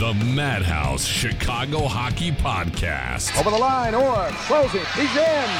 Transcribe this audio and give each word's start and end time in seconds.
The 0.00 0.14
Madhouse 0.14 1.04
Chicago 1.04 1.86
Hockey 1.86 2.32
Podcast. 2.32 3.38
Over 3.38 3.50
the 3.50 3.58
line, 3.58 3.94
Orr 3.94 4.30
closing. 4.48 4.80
He's 4.96 5.14
in. 5.14 5.50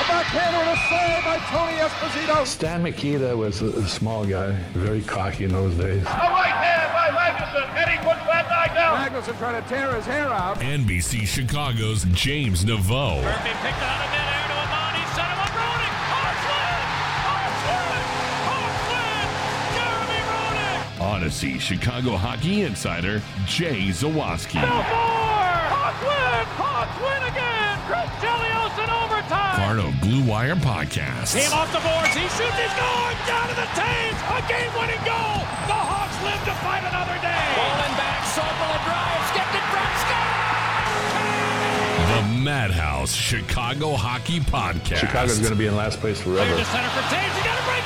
A 0.00 0.04
backhander 0.08 0.60
and 0.60 0.70
a 0.70 0.76
save 0.88 1.22
by 1.22 1.36
Tony 1.50 1.76
Esposito. 1.76 2.46
Stan 2.46 2.82
Mikita 2.82 3.36
was 3.36 3.60
a, 3.60 3.66
a 3.66 3.86
small 3.86 4.24
guy, 4.24 4.52
very 4.72 5.02
cocky 5.02 5.44
in 5.44 5.52
those 5.52 5.74
days. 5.74 6.00
A 6.00 6.06
right 6.06 6.46
hand 6.46 6.90
by 6.94 7.10
Magnuson, 7.10 7.68
and 7.76 7.90
he 7.90 7.98
puts 7.98 8.24
that 8.24 8.48
guy 8.48 8.74
down. 8.74 8.96
Magnuson 8.96 9.36
trying 9.36 9.62
to 9.62 9.68
tear 9.68 9.94
his 9.94 10.06
hair 10.06 10.28
out. 10.28 10.58
NBC 10.60 11.26
Chicago's 11.26 12.04
James 12.12 12.64
Naveau. 12.64 13.22
Murphy 13.22 13.50
picked 13.60 13.82
out 13.82 14.11
Audacy 21.12 21.60
Chicago 21.60 22.16
Hockey 22.16 22.62
Insider 22.64 23.20
Jay 23.44 23.92
Zawaski. 23.92 24.56
Four, 24.56 24.64
Hawks 25.68 26.00
win, 26.00 26.40
Hawks 26.56 26.96
win 27.04 27.22
again, 27.28 27.76
Chris 27.84 28.08
Chelios 28.24 28.72
in 28.80 28.88
overtime. 28.88 29.60
Part 29.60 29.76
of 29.84 29.92
Blue 30.00 30.24
Wire 30.24 30.56
Podcast. 30.56 31.36
Came 31.36 31.52
off 31.52 31.68
the 31.68 31.84
boards, 31.84 32.16
he 32.16 32.24
shoots, 32.32 32.56
he's 32.56 32.72
going 32.80 33.16
down 33.28 33.44
to 33.44 33.56
the 33.60 33.68
Thames, 33.76 34.16
a 34.24 34.40
game-winning 34.48 35.04
goal. 35.04 35.44
The 35.68 35.76
Hawks 35.76 36.16
live 36.24 36.40
to 36.48 36.54
fight 36.64 36.80
another 36.80 37.20
day. 37.20 37.44
Rolling 37.60 37.92
back, 38.00 38.24
Sobel 38.32 38.72
drives, 38.88 39.26
skipped 39.36 39.52
it, 39.52 39.66
Brett 39.68 39.92
The 42.08 42.24
Madhouse 42.40 43.12
Chicago 43.12 44.00
Hockey 44.00 44.40
Podcast. 44.40 45.04
Chicago's 45.04 45.44
going 45.44 45.52
to 45.52 45.60
be 45.60 45.68
in 45.68 45.76
last 45.76 46.00
place 46.00 46.24
Clear 46.24 46.40
forever. 46.40 46.56
to 46.56 46.64
center 46.72 46.88
for 46.96 47.04
Toews. 47.12 47.36
You 47.36 47.44
got 47.44 47.60
to 47.60 47.66
break 47.68 47.84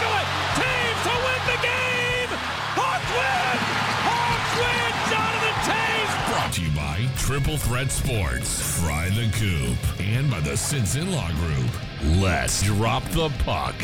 Triple 7.27 7.57
Threat 7.57 7.91
Sports, 7.91 8.81
Fry 8.81 9.09
the 9.09 9.29
Coop, 9.33 10.01
and 10.01 10.31
by 10.31 10.39
the 10.39 10.53
Sinson 10.53 11.13
Law 11.13 11.29
Group. 11.33 12.23
Let's 12.23 12.63
drop 12.63 13.03
the 13.07 13.31
puck. 13.41 13.75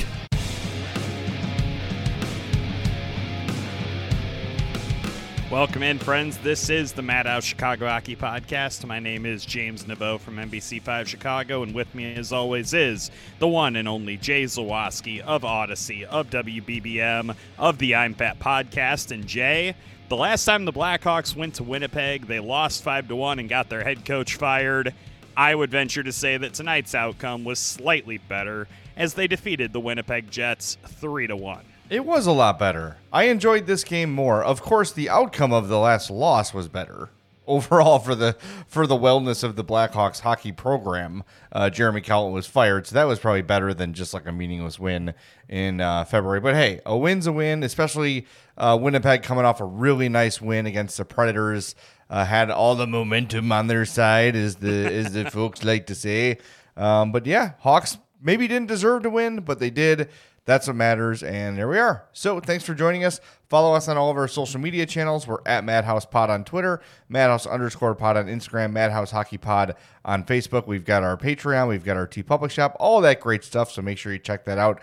Welcome 5.50 5.82
in, 5.82 5.98
friends. 5.98 6.38
This 6.38 6.70
is 6.70 6.92
the 6.92 7.02
Madhouse 7.02 7.42
Chicago 7.42 7.88
Hockey 7.88 8.14
Podcast. 8.14 8.86
My 8.86 9.00
name 9.00 9.26
is 9.26 9.44
James 9.44 9.86
Naveau 9.86 10.20
from 10.20 10.36
NBC5 10.36 11.08
Chicago, 11.08 11.64
and 11.64 11.74
with 11.74 11.92
me, 11.96 12.14
as 12.14 12.32
always, 12.32 12.72
is 12.72 13.10
the 13.40 13.48
one 13.48 13.74
and 13.74 13.88
only 13.88 14.16
Jay 14.16 14.44
Zawaski 14.44 15.18
of 15.18 15.42
Audacy, 15.42 16.04
of 16.04 16.30
WBBM, 16.30 17.34
of 17.58 17.78
the 17.78 17.96
I'm 17.96 18.14
Fat 18.14 18.38
Podcast. 18.38 19.10
And 19.10 19.26
Jay, 19.26 19.74
the 20.12 20.16
last 20.18 20.44
time 20.44 20.66
the 20.66 20.72
Blackhawks 20.74 21.34
went 21.34 21.54
to 21.54 21.62
Winnipeg, 21.62 22.26
they 22.26 22.38
lost 22.38 22.82
5 22.82 23.08
to 23.08 23.16
1 23.16 23.38
and 23.38 23.48
got 23.48 23.70
their 23.70 23.82
head 23.82 24.04
coach 24.04 24.36
fired. 24.36 24.92
I 25.38 25.54
would 25.54 25.70
venture 25.70 26.02
to 26.02 26.12
say 26.12 26.36
that 26.36 26.52
tonight's 26.52 26.94
outcome 26.94 27.44
was 27.44 27.58
slightly 27.58 28.18
better 28.18 28.68
as 28.94 29.14
they 29.14 29.26
defeated 29.26 29.72
the 29.72 29.80
Winnipeg 29.80 30.30
Jets 30.30 30.76
3 30.84 31.28
to 31.28 31.36
1. 31.36 31.64
It 31.88 32.04
was 32.04 32.26
a 32.26 32.32
lot 32.32 32.58
better. 32.58 32.98
I 33.10 33.24
enjoyed 33.24 33.66
this 33.66 33.84
game 33.84 34.12
more. 34.12 34.44
Of 34.44 34.60
course, 34.60 34.92
the 34.92 35.08
outcome 35.08 35.50
of 35.50 35.68
the 35.68 35.78
last 35.78 36.10
loss 36.10 36.52
was 36.52 36.68
better 36.68 37.08
overall 37.46 37.98
for 37.98 38.14
the 38.14 38.36
for 38.66 38.86
the 38.86 38.96
wellness 38.96 39.42
of 39.42 39.56
the 39.56 39.64
Blackhawks 39.64 40.20
hockey 40.20 40.52
program. 40.52 41.24
Uh, 41.50 41.70
Jeremy 41.70 42.00
Colliton 42.00 42.32
was 42.32 42.46
fired, 42.46 42.86
so 42.86 42.94
that 42.94 43.04
was 43.04 43.18
probably 43.18 43.42
better 43.42 43.74
than 43.74 43.92
just 43.94 44.14
like 44.14 44.26
a 44.26 44.32
meaningless 44.32 44.78
win 44.78 45.14
in 45.48 45.80
uh, 45.80 46.04
February. 46.04 46.40
But 46.40 46.54
hey, 46.54 46.80
a 46.86 46.96
win's 46.96 47.26
a 47.26 47.32
win, 47.32 47.62
especially 47.62 48.26
uh, 48.56 48.78
Winnipeg 48.80 49.22
coming 49.22 49.44
off 49.44 49.60
a 49.60 49.64
really 49.64 50.08
nice 50.08 50.40
win 50.40 50.66
against 50.66 50.96
the 50.96 51.04
Predators. 51.04 51.74
Uh, 52.10 52.26
had 52.26 52.50
all 52.50 52.74
the 52.74 52.86
momentum 52.86 53.50
on 53.52 53.68
their 53.68 53.86
side, 53.86 54.36
as 54.36 54.56
the 54.56 54.92
as 54.92 55.12
the 55.12 55.30
folks 55.30 55.64
like 55.64 55.86
to 55.86 55.94
say. 55.94 56.38
Um, 56.76 57.12
but 57.12 57.26
yeah, 57.26 57.52
Hawks 57.60 57.98
maybe 58.20 58.46
didn't 58.48 58.68
deserve 58.68 59.02
to 59.02 59.10
win, 59.10 59.40
but 59.40 59.58
they 59.58 59.70
did. 59.70 60.08
That's 60.44 60.66
what 60.66 60.76
matters. 60.76 61.22
And 61.22 61.56
there 61.56 61.68
we 61.68 61.78
are. 61.78 62.04
So 62.12 62.40
thanks 62.40 62.64
for 62.64 62.74
joining 62.74 63.04
us. 63.04 63.20
Follow 63.52 63.74
us 63.74 63.86
on 63.86 63.98
all 63.98 64.10
of 64.10 64.16
our 64.16 64.28
social 64.28 64.58
media 64.58 64.86
channels. 64.86 65.26
We're 65.26 65.40
at 65.44 65.62
Madhouse 65.62 66.06
Pod 66.06 66.30
on 66.30 66.42
Twitter, 66.42 66.80
Madhouse 67.10 67.46
underscore 67.46 67.94
pod 67.94 68.16
on 68.16 68.24
Instagram, 68.24 68.72
Madhouse 68.72 69.10
Hockey 69.10 69.36
Pod 69.36 69.74
on 70.06 70.24
Facebook. 70.24 70.66
We've 70.66 70.86
got 70.86 71.02
our 71.02 71.18
Patreon, 71.18 71.68
we've 71.68 71.84
got 71.84 71.98
our 71.98 72.06
TeePublic 72.06 72.50
Shop, 72.50 72.74
all 72.80 73.02
that 73.02 73.20
great 73.20 73.44
stuff. 73.44 73.70
So 73.70 73.82
make 73.82 73.98
sure 73.98 74.10
you 74.10 74.18
check 74.18 74.46
that 74.46 74.56
out. 74.56 74.80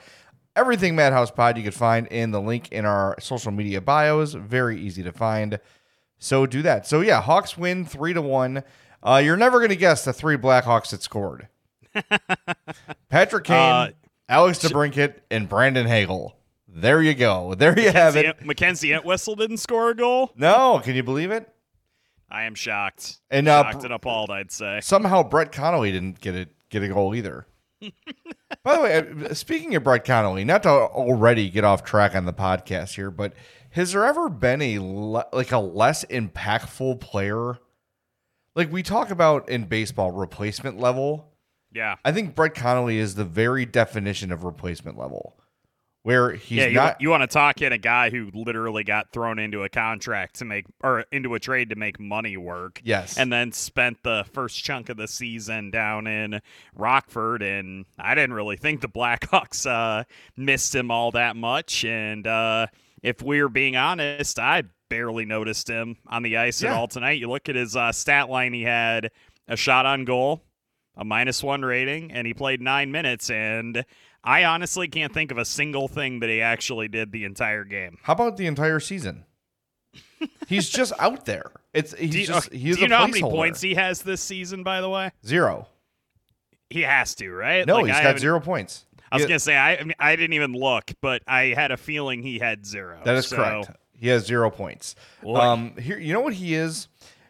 Everything 0.55 0.95
Madhouse 0.95 1.31
Pod 1.31 1.57
you 1.57 1.63
can 1.63 1.71
find 1.71 2.05
in 2.09 2.29
the 2.29 2.39
link 2.39 2.71
in 2.71 2.85
our 2.85 3.15
social 3.19 3.51
media 3.51 3.81
bios. 3.81 4.35
Very 4.35 4.79
easy 4.79 5.01
to 5.01 5.11
find. 5.11 5.59
So 6.19 6.45
do 6.45 6.61
that. 6.61 6.85
So 6.85 7.01
yeah, 7.01 7.23
Hawks 7.23 7.57
win 7.57 7.85
three 7.85 8.13
to 8.13 8.21
one. 8.21 8.61
Uh, 9.01 9.19
you're 9.25 9.35
never 9.35 9.57
going 9.57 9.69
to 9.69 9.75
guess 9.77 10.05
the 10.05 10.13
three 10.13 10.37
Blackhawks 10.37 10.91
that 10.91 11.01
scored. 11.01 11.47
Patrick 13.09 13.45
Kane, 13.45 13.57
Uh, 13.57 13.89
Alex 14.29 14.59
DeBrincat, 14.59 15.15
and 15.31 15.49
Brandon 15.49 15.87
Hagel. 15.87 16.35
There 16.71 17.01
you 17.01 17.15
go. 17.15 17.55
There 17.55 17.77
you 17.79 17.91
have 17.91 18.15
it. 18.15 18.45
Mackenzie 18.45 18.93
Entwistle 18.93 19.35
didn't 19.35 19.57
score 19.57 19.89
a 19.89 19.95
goal. 19.95 20.31
No, 20.35 20.79
can 20.83 20.95
you 20.95 21.03
believe 21.03 21.31
it? 21.31 21.51
I 22.29 22.43
am 22.43 22.53
shocked. 22.53 23.19
And, 23.31 23.47
uh, 23.47 23.63
shocked 23.63 23.83
and 23.85 23.93
appalled, 23.93 24.29
I'd 24.29 24.51
say. 24.51 24.79
Somehow 24.81 25.23
Brett 25.23 25.51
Connolly 25.51 25.91
didn't 25.91 26.21
get 26.21 26.35
it 26.35 26.49
get 26.69 26.83
a 26.83 26.87
goal 26.87 27.15
either. 27.15 27.47
By 28.63 28.75
the 28.75 28.81
way, 28.81 29.27
uh, 29.29 29.33
speaking 29.33 29.75
of 29.75 29.83
Brett 29.83 30.05
Connolly, 30.05 30.43
not 30.43 30.63
to 30.63 30.69
already 30.69 31.49
get 31.49 31.63
off 31.63 31.83
track 31.83 32.15
on 32.15 32.25
the 32.25 32.33
podcast 32.33 32.95
here, 32.95 33.09
but 33.09 33.33
has 33.71 33.93
there 33.93 34.05
ever 34.05 34.29
been 34.29 34.61
a 34.61 34.79
le- 34.79 35.27
like 35.33 35.51
a 35.51 35.59
less 35.59 36.05
impactful 36.05 36.99
player? 36.99 37.57
Like 38.55 38.71
we 38.71 38.83
talk 38.83 39.09
about 39.09 39.49
in 39.49 39.65
baseball, 39.65 40.11
replacement 40.11 40.79
level. 40.79 41.33
Yeah. 41.71 41.95
I 42.03 42.11
think 42.11 42.35
Brett 42.35 42.55
Connolly 42.55 42.97
is 42.97 43.15
the 43.15 43.25
very 43.25 43.65
definition 43.65 44.31
of 44.31 44.43
replacement 44.43 44.97
level, 44.97 45.37
where 46.09 46.31
he's 46.31 46.57
yeah, 46.57 46.65
you, 46.65 46.73
not. 46.73 47.01
you 47.01 47.09
want 47.11 47.21
to 47.21 47.27
talk 47.27 47.61
in 47.61 47.71
a 47.71 47.77
guy 47.77 48.09
who 48.09 48.31
literally 48.33 48.83
got 48.83 49.11
thrown 49.11 49.37
into 49.37 49.61
a 49.61 49.69
contract 49.69 50.39
to 50.39 50.45
make 50.45 50.65
or 50.83 51.05
into 51.11 51.35
a 51.35 51.39
trade 51.39 51.69
to 51.69 51.75
make 51.75 51.99
money 51.99 52.35
work. 52.35 52.81
Yes. 52.83 53.15
And 53.15 53.31
then 53.31 53.51
spent 53.51 54.01
the 54.01 54.25
first 54.33 54.63
chunk 54.63 54.89
of 54.89 54.97
the 54.97 55.07
season 55.07 55.69
down 55.69 56.07
in 56.07 56.41
Rockford 56.73 57.43
and 57.43 57.85
I 57.99 58.15
didn't 58.15 58.33
really 58.33 58.57
think 58.57 58.81
the 58.81 58.89
Blackhawks 58.89 59.67
uh 59.67 60.05
missed 60.35 60.73
him 60.73 60.89
all 60.89 61.11
that 61.11 61.35
much 61.35 61.85
and 61.85 62.25
uh 62.25 62.65
if 63.03 63.21
we're 63.21 63.47
being 63.47 63.75
honest, 63.75 64.39
I 64.39 64.63
barely 64.89 65.25
noticed 65.25 65.69
him 65.69 65.97
on 66.07 66.23
the 66.23 66.37
ice 66.37 66.63
at 66.63 66.71
all 66.71 66.87
tonight. 66.87 67.19
You 67.19 67.29
look 67.29 67.49
at 67.49 67.55
his 67.55 67.75
uh, 67.75 67.91
stat 67.91 68.29
line, 68.29 68.51
he 68.51 68.63
had 68.63 69.11
a 69.47 69.55
shot 69.55 69.85
on 69.85 70.05
goal, 70.05 70.41
a 70.97 71.05
minus 71.05 71.43
one 71.43 71.61
rating, 71.61 72.11
and 72.11 72.27
he 72.27 72.33
played 72.33 72.61
nine 72.61 72.91
minutes. 72.91 73.29
And 73.29 73.85
I 74.23 74.45
honestly 74.45 74.87
can't 74.87 75.13
think 75.13 75.31
of 75.31 75.37
a 75.37 75.45
single 75.45 75.87
thing 75.87 76.19
that 76.19 76.29
he 76.29 76.41
actually 76.41 76.87
did 76.87 77.11
the 77.11 77.23
entire 77.23 77.63
game. 77.63 77.97
How 78.03 78.13
about 78.13 78.37
the 78.37 78.47
entire 78.47 78.79
season? 78.79 79.25
he's 80.47 80.69
just 80.69 80.93
out 80.99 81.25
there. 81.25 81.51
It's 81.73 81.93
he's 81.93 82.11
Do 82.11 82.19
you, 82.19 82.25
just 82.25 82.51
he's 82.51 82.75
do 82.75 82.83
you 82.83 82.87
know 82.87 82.97
how 82.97 83.07
many 83.07 83.21
points 83.21 83.61
he 83.61 83.75
has 83.75 84.01
this 84.01 84.21
season, 84.21 84.63
by 84.63 84.81
the 84.81 84.89
way? 84.89 85.11
Zero. 85.25 85.67
He 86.69 86.81
has 86.81 87.15
to, 87.15 87.31
right? 87.31 87.65
No, 87.65 87.77
Like, 87.77 87.87
he's 87.87 87.95
I 87.95 88.03
got 88.03 88.19
zero 88.19 88.39
points. 88.39 88.85
I 89.11 89.15
was 89.15 89.25
gonna 89.25 89.39
say 89.39 89.55
I, 89.55 89.77
I 89.77 89.83
mean 89.83 89.95
I 89.99 90.15
didn't 90.15 90.33
even 90.33 90.53
look, 90.53 90.91
but 91.01 91.23
I 91.27 91.53
had 91.55 91.71
a 91.71 91.77
feeling 91.77 92.21
he 92.21 92.39
had 92.39 92.65
zero. 92.65 92.99
That 93.03 93.15
is 93.15 93.27
So, 93.27 93.37
correct. 93.37 93.71
He 93.93 94.07
has 94.09 94.25
zero 94.25 94.49
points. 94.49 94.95
Um, 95.25 95.75
here, 95.77 95.97
you 95.97 96.13
know 96.13 96.21
what 96.21 96.33
he 96.33 96.53
is. 96.53 96.87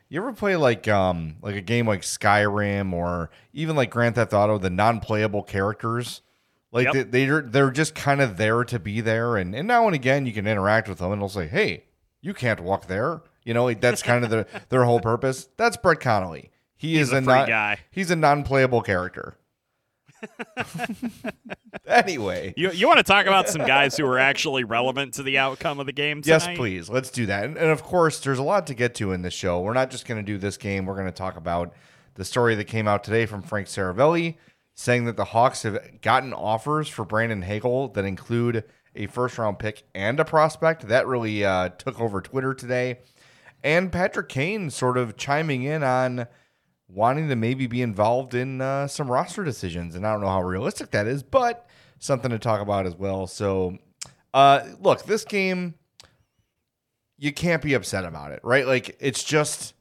You 0.10 0.22
ever 0.22 0.34
play 0.34 0.56
like 0.56 0.88
um 0.88 1.36
like 1.42 1.56
a 1.56 1.62
game 1.62 1.88
like 1.88 2.02
Skyrim 2.02 2.94
or 2.94 3.30
even 3.54 3.76
like 3.76 3.92
Grand 3.92 4.16
Theft 4.16 4.34
Auto, 4.34 4.58
the 4.58 4.70
non-playable 4.70 5.44
characters? 5.44 6.22
Like 6.72 6.94
Yep. 6.94 7.12
they, 7.12 7.26
they're 7.26 7.42
they're 7.42 7.72
just 7.72 7.96
kind 7.96 8.22
of 8.22 8.38
there 8.38 8.64
to 8.64 8.78
be 8.80 9.02
there, 9.02 9.38
and 9.38 9.56
and 9.56 9.68
now 9.68 9.86
and 9.88 9.96
again 9.96 10.26
you 10.26 10.32
can 10.34 10.46
interact 10.48 10.88
with 10.88 11.00
them, 11.00 11.12
and 11.12 11.22
they'll 11.22 11.30
say, 11.30 11.48
"Hey, 11.48 11.86
you 12.22 12.34
can't 12.34 12.60
walk 12.60 12.88
there." 12.88 13.22
You 13.44 13.54
know, 13.56 13.64
like, 13.64 13.82
that's 13.82 14.04
kind 14.04 14.24
of 14.24 14.30
their 14.30 14.46
their 14.70 14.84
whole 14.84 15.00
purpose. 15.00 15.50
That's 15.58 15.78
Brett 15.78 16.00
Connolly. 16.00 16.52
He 16.76 16.90
He's 16.98 17.08
is 17.08 17.14
a 17.14 17.18
a 17.18 17.22
non, 17.22 17.48
guy. 17.48 17.80
He's 17.92 18.12
a 18.12 18.16
non-playable 18.16 18.82
character. 18.84 19.36
anyway, 21.88 22.54
You 22.58 22.72
you 22.72 22.88
want 22.88 22.98
to 22.98 23.04
talk 23.04 23.26
about 23.26 23.50
some 23.50 23.66
guys 23.66 23.98
who 23.98 24.06
were 24.06 24.20
actually 24.20 24.64
relevant 24.64 25.14
to 25.16 25.24
the 25.24 25.38
outcome 25.38 25.80
of 25.80 25.86
the 25.86 25.92
game 25.92 26.22
tonight? 26.22 26.46
Yes, 26.48 26.58
please. 26.58 26.90
Let's 26.90 27.10
do 27.10 27.26
that. 27.28 27.46
And, 27.46 27.58
and 27.58 27.70
of 27.72 27.84
course, 27.84 28.20
there's 28.20 28.40
a 28.40 28.44
lot 28.44 28.68
to 28.68 28.74
get 28.74 28.96
to 28.96 29.12
in 29.12 29.22
this 29.22 29.34
show. 29.34 29.60
We're 29.62 29.74
not 29.74 29.92
just 29.92 30.06
going 30.08 30.24
to 30.24 30.26
do 30.26 30.38
this 30.38 30.58
game. 30.58 30.86
We're 30.86 30.96
going 30.96 31.08
to 31.08 31.12
talk 31.12 31.38
about 31.38 31.74
the 32.16 32.26
story 32.26 32.56
that 32.56 32.66
came 32.66 32.88
out 32.88 33.04
today 33.04 33.26
from 33.26 33.42
Frank 33.42 33.68
Seravalli 33.68 34.36
saying 34.80 35.04
that 35.04 35.18
the 35.18 35.26
Hawks 35.26 35.64
have 35.64 36.00
gotten 36.02 36.32
offers 36.32 36.88
for 36.88 37.04
Brandon 37.04 37.42
Hagel 37.42 37.90
that 37.90 38.06
include 38.06 38.64
a 38.96 39.08
first 39.08 39.38
round 39.38 39.60
pick 39.60 39.84
and 39.94 40.18
a 40.22 40.24
prospect. 40.24 40.88
That 40.88 41.06
really 41.06 41.44
uh, 41.44 41.68
took 41.68 42.00
over 42.00 42.22
Twitter 42.22 42.54
today. 42.54 43.00
And 43.62 43.92
Patrick 43.92 44.30
Kane 44.30 44.70
sort 44.70 44.98
of 44.98 45.18
chiming 45.18 45.64
in 45.64 45.84
on 45.84 46.28
wanting 46.88 47.28
to 47.28 47.36
maybe 47.36 47.68
be 47.68 47.82
involved 47.82 48.34
in 48.34 48.62
uh, 48.62 48.88
some 48.88 49.12
roster 49.12 49.44
decisions. 49.44 49.96
And 49.96 50.08
I 50.08 50.14
don't 50.14 50.22
know 50.22 50.30
how 50.30 50.44
realistic 50.44 50.92
that 50.92 51.08
is, 51.08 51.24
but 51.24 51.68
something 52.00 52.32
to 52.32 52.40
talk 52.40 52.62
about 52.62 52.86
as 52.86 52.96
well. 52.96 53.28
So, 53.28 53.78
uh, 54.34 54.62
look, 54.80 55.04
this 55.04 55.26
game, 55.26 55.74
you 57.18 57.34
can't 57.34 57.62
be 57.62 57.74
upset 57.74 58.06
about 58.06 58.32
it, 58.32 58.40
right? 58.44 58.66
Like, 58.66 58.96
it's 59.02 59.26
just 59.26 59.74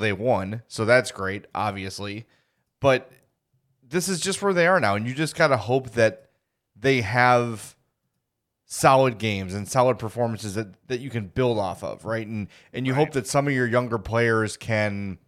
They 0.00 0.14
won, 0.14 0.62
so 0.68 0.86
that's 0.86 1.10
great, 1.10 1.44
obviously. 1.54 2.24
But 2.80 3.12
this 3.92 4.08
is 4.08 4.20
just 4.20 4.42
where 4.42 4.52
they 4.52 4.66
are 4.66 4.80
now, 4.80 4.96
and 4.96 5.06
you 5.06 5.14
just 5.14 5.36
gotta 5.36 5.56
hope 5.56 5.90
that 5.92 6.30
they 6.74 7.02
have 7.02 7.76
solid 8.66 9.18
games 9.18 9.52
and 9.52 9.68
solid 9.68 9.98
performances 9.98 10.54
that, 10.54 10.66
that 10.88 10.98
you 10.98 11.10
can 11.10 11.26
build 11.26 11.58
off 11.58 11.84
of, 11.84 12.04
right? 12.04 12.26
And 12.26 12.48
and 12.72 12.86
you 12.86 12.94
hope 12.94 13.12
that 13.12 13.26
some 13.26 13.46
of 13.46 13.52
your 13.52 13.66
younger 13.66 13.98
players 13.98 14.56
can 14.56 15.18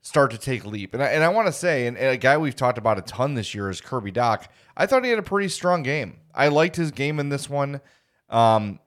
start 0.00 0.30
to 0.30 0.38
take 0.38 0.64
a 0.64 0.68
leap. 0.68 0.94
And 0.94 1.02
I, 1.02 1.08
and 1.08 1.24
I 1.24 1.28
want 1.28 1.48
to 1.48 1.52
say, 1.52 1.86
and, 1.86 1.98
and 1.98 2.08
a 2.08 2.16
guy 2.16 2.38
we've 2.38 2.56
talked 2.56 2.78
about 2.78 2.96
a 2.96 3.02
ton 3.02 3.34
this 3.34 3.54
year 3.54 3.68
is 3.68 3.80
Kirby 3.80 4.12
Dach. 4.12 4.46
I 4.76 4.86
thought 4.86 5.04
he 5.04 5.10
had 5.10 5.18
a 5.18 5.22
pretty 5.22 5.48
strong 5.48 5.82
game. 5.82 6.18
I 6.34 6.48
liked 6.48 6.76
his 6.76 6.92
game 6.92 7.18
in 7.18 7.28
this 7.28 7.50
one. 7.50 7.80
Um, 8.30 8.78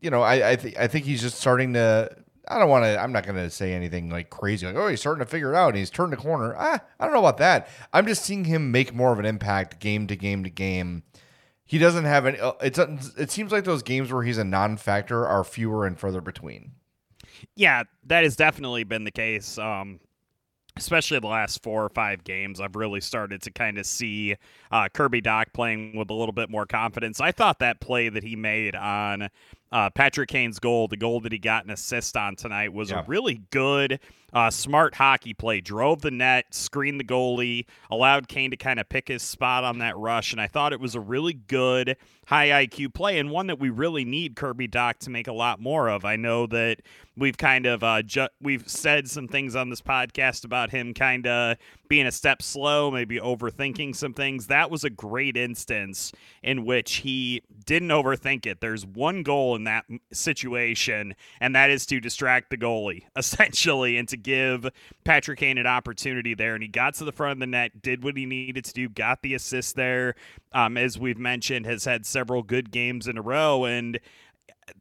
you 0.00 0.10
know, 0.10 0.22
I 0.22 0.50
I, 0.50 0.56
th- 0.56 0.76
I 0.76 0.88
think 0.88 1.04
he's 1.04 1.22
just 1.22 1.38
starting 1.38 1.74
to. 1.74 2.14
I 2.48 2.58
don't 2.58 2.68
want 2.68 2.84
to. 2.84 2.98
I'm 3.00 3.12
not 3.12 3.24
going 3.24 3.36
to 3.36 3.50
say 3.50 3.72
anything 3.72 4.10
like 4.10 4.30
crazy, 4.30 4.66
like 4.66 4.74
oh, 4.76 4.88
he's 4.88 5.00
starting 5.00 5.24
to 5.24 5.30
figure 5.30 5.52
it 5.52 5.56
out. 5.56 5.74
He's 5.74 5.90
turned 5.90 6.12
the 6.12 6.16
corner. 6.16 6.54
Ah, 6.58 6.80
I 6.98 7.04
don't 7.04 7.12
know 7.14 7.20
about 7.20 7.38
that. 7.38 7.68
I'm 7.92 8.06
just 8.06 8.24
seeing 8.24 8.44
him 8.44 8.70
make 8.72 8.94
more 8.94 9.12
of 9.12 9.18
an 9.18 9.24
impact 9.26 9.78
game 9.80 10.06
to 10.08 10.16
game 10.16 10.42
to 10.44 10.50
game. 10.50 11.04
He 11.64 11.78
doesn't 11.78 12.04
have 12.04 12.26
any. 12.26 12.38
uh, 12.38 12.52
It's 12.60 12.78
it 12.78 13.30
seems 13.30 13.52
like 13.52 13.64
those 13.64 13.82
games 13.82 14.12
where 14.12 14.24
he's 14.24 14.38
a 14.38 14.44
non-factor 14.44 15.26
are 15.26 15.44
fewer 15.44 15.86
and 15.86 15.98
further 15.98 16.20
between. 16.20 16.72
Yeah, 17.56 17.84
that 18.06 18.24
has 18.24 18.36
definitely 18.36 18.84
been 18.84 19.04
the 19.04 19.10
case. 19.10 19.56
Um, 19.56 20.00
especially 20.76 21.18
the 21.20 21.26
last 21.28 21.62
four 21.62 21.84
or 21.84 21.88
five 21.90 22.24
games, 22.24 22.60
I've 22.60 22.76
really 22.76 23.00
started 23.00 23.42
to 23.42 23.50
kind 23.50 23.78
of 23.78 23.86
see 23.86 24.36
uh, 24.70 24.88
Kirby 24.92 25.22
Dach 25.22 25.46
playing 25.52 25.96
with 25.96 26.10
a 26.10 26.14
little 26.14 26.32
bit 26.32 26.50
more 26.50 26.66
confidence. 26.66 27.20
I 27.20 27.32
thought 27.32 27.58
that 27.60 27.80
play 27.80 28.08
that 28.08 28.22
he 28.24 28.36
made 28.36 28.74
on 28.74 29.28
uh, 29.72 29.88
Patrick 29.90 30.28
Kane's 30.28 30.58
goal, 30.58 30.86
the 30.86 30.96
goal 30.96 31.20
that 31.20 31.32
he 31.32 31.38
got 31.38 31.64
an 31.64 31.70
assist 31.70 32.16
on 32.16 32.36
tonight, 32.36 32.72
was 32.72 32.90
Yeah. 32.90 33.00
a 33.00 33.04
really 33.06 33.40
good, 33.50 33.98
uh, 34.34 34.50
smart 34.50 34.94
hockey 34.94 35.34
play. 35.34 35.60
Drove 35.60 36.02
the 36.02 36.10
net, 36.10 36.46
screened 36.54 37.00
the 37.00 37.04
goalie, 37.04 37.64
allowed 37.90 38.28
Kane 38.28 38.50
to 38.50 38.56
kind 38.56 38.78
of 38.78 38.88
pick 38.88 39.08
his 39.08 39.22
spot 39.22 39.64
on 39.64 39.78
that 39.78 39.96
rush, 39.96 40.32
and 40.32 40.40
I 40.40 40.46
thought 40.46 40.72
it 40.72 40.80
was 40.80 40.94
a 40.94 41.00
really 41.00 41.32
good, 41.34 41.96
high 42.26 42.48
IQ 42.66 42.94
play 42.94 43.18
and 43.18 43.30
one 43.30 43.46
that 43.48 43.58
we 43.58 43.68
really 43.70 44.04
need 44.04 44.36
Kirby 44.36 44.68
Dach 44.68 44.98
to 45.00 45.10
make 45.10 45.26
a 45.26 45.32
lot 45.32 45.60
more 45.60 45.88
of. 45.88 46.04
I 46.04 46.16
know 46.16 46.46
that 46.46 46.78
we've 47.16 47.36
kind 47.36 47.66
of 47.66 47.82
uh, 47.82 48.02
ju- 48.02 48.28
we've 48.40 48.68
said 48.68 49.08
some 49.10 49.26
things 49.28 49.54
on 49.56 49.68
this 49.70 49.82
podcast 49.82 50.44
about 50.44 50.70
him 50.70 50.94
kind 50.94 51.26
of 51.26 51.56
being 51.92 52.06
a 52.06 52.10
step 52.10 52.40
slow, 52.40 52.90
maybe 52.90 53.20
overthinking 53.20 53.94
some 53.94 54.14
things. 54.14 54.46
That 54.46 54.70
was 54.70 54.82
a 54.82 54.88
great 54.88 55.36
instance 55.36 56.10
in 56.42 56.64
which 56.64 56.94
he 56.94 57.42
didn't 57.66 57.90
overthink 57.90 58.46
it. 58.46 58.62
There's 58.62 58.86
one 58.86 59.22
goal 59.22 59.56
in 59.56 59.64
that 59.64 59.84
situation, 60.10 61.14
and 61.38 61.54
that 61.54 61.68
is 61.68 61.84
to 61.84 62.00
distract 62.00 62.48
the 62.48 62.56
goalie, 62.56 63.02
essentially, 63.16 63.98
and 63.98 64.08
to 64.08 64.16
give 64.16 64.66
Patrick 65.04 65.40
Kane 65.40 65.58
an 65.58 65.66
opportunity 65.66 66.32
there. 66.32 66.54
And 66.54 66.62
he 66.62 66.68
got 66.70 66.94
to 66.94 67.04
the 67.04 67.12
front 67.12 67.32
of 67.32 67.40
the 67.40 67.46
net, 67.46 67.82
did 67.82 68.02
what 68.02 68.16
he 68.16 68.24
needed 68.24 68.64
to 68.64 68.72
do, 68.72 68.88
got 68.88 69.20
the 69.20 69.34
assist 69.34 69.76
there. 69.76 70.14
Um, 70.54 70.78
as 70.78 70.98
we've 70.98 71.18
mentioned, 71.18 71.66
has 71.66 71.84
had 71.84 72.06
several 72.06 72.42
good 72.42 72.70
games 72.70 73.06
in 73.06 73.18
a 73.18 73.22
row, 73.22 73.66
and 73.66 74.00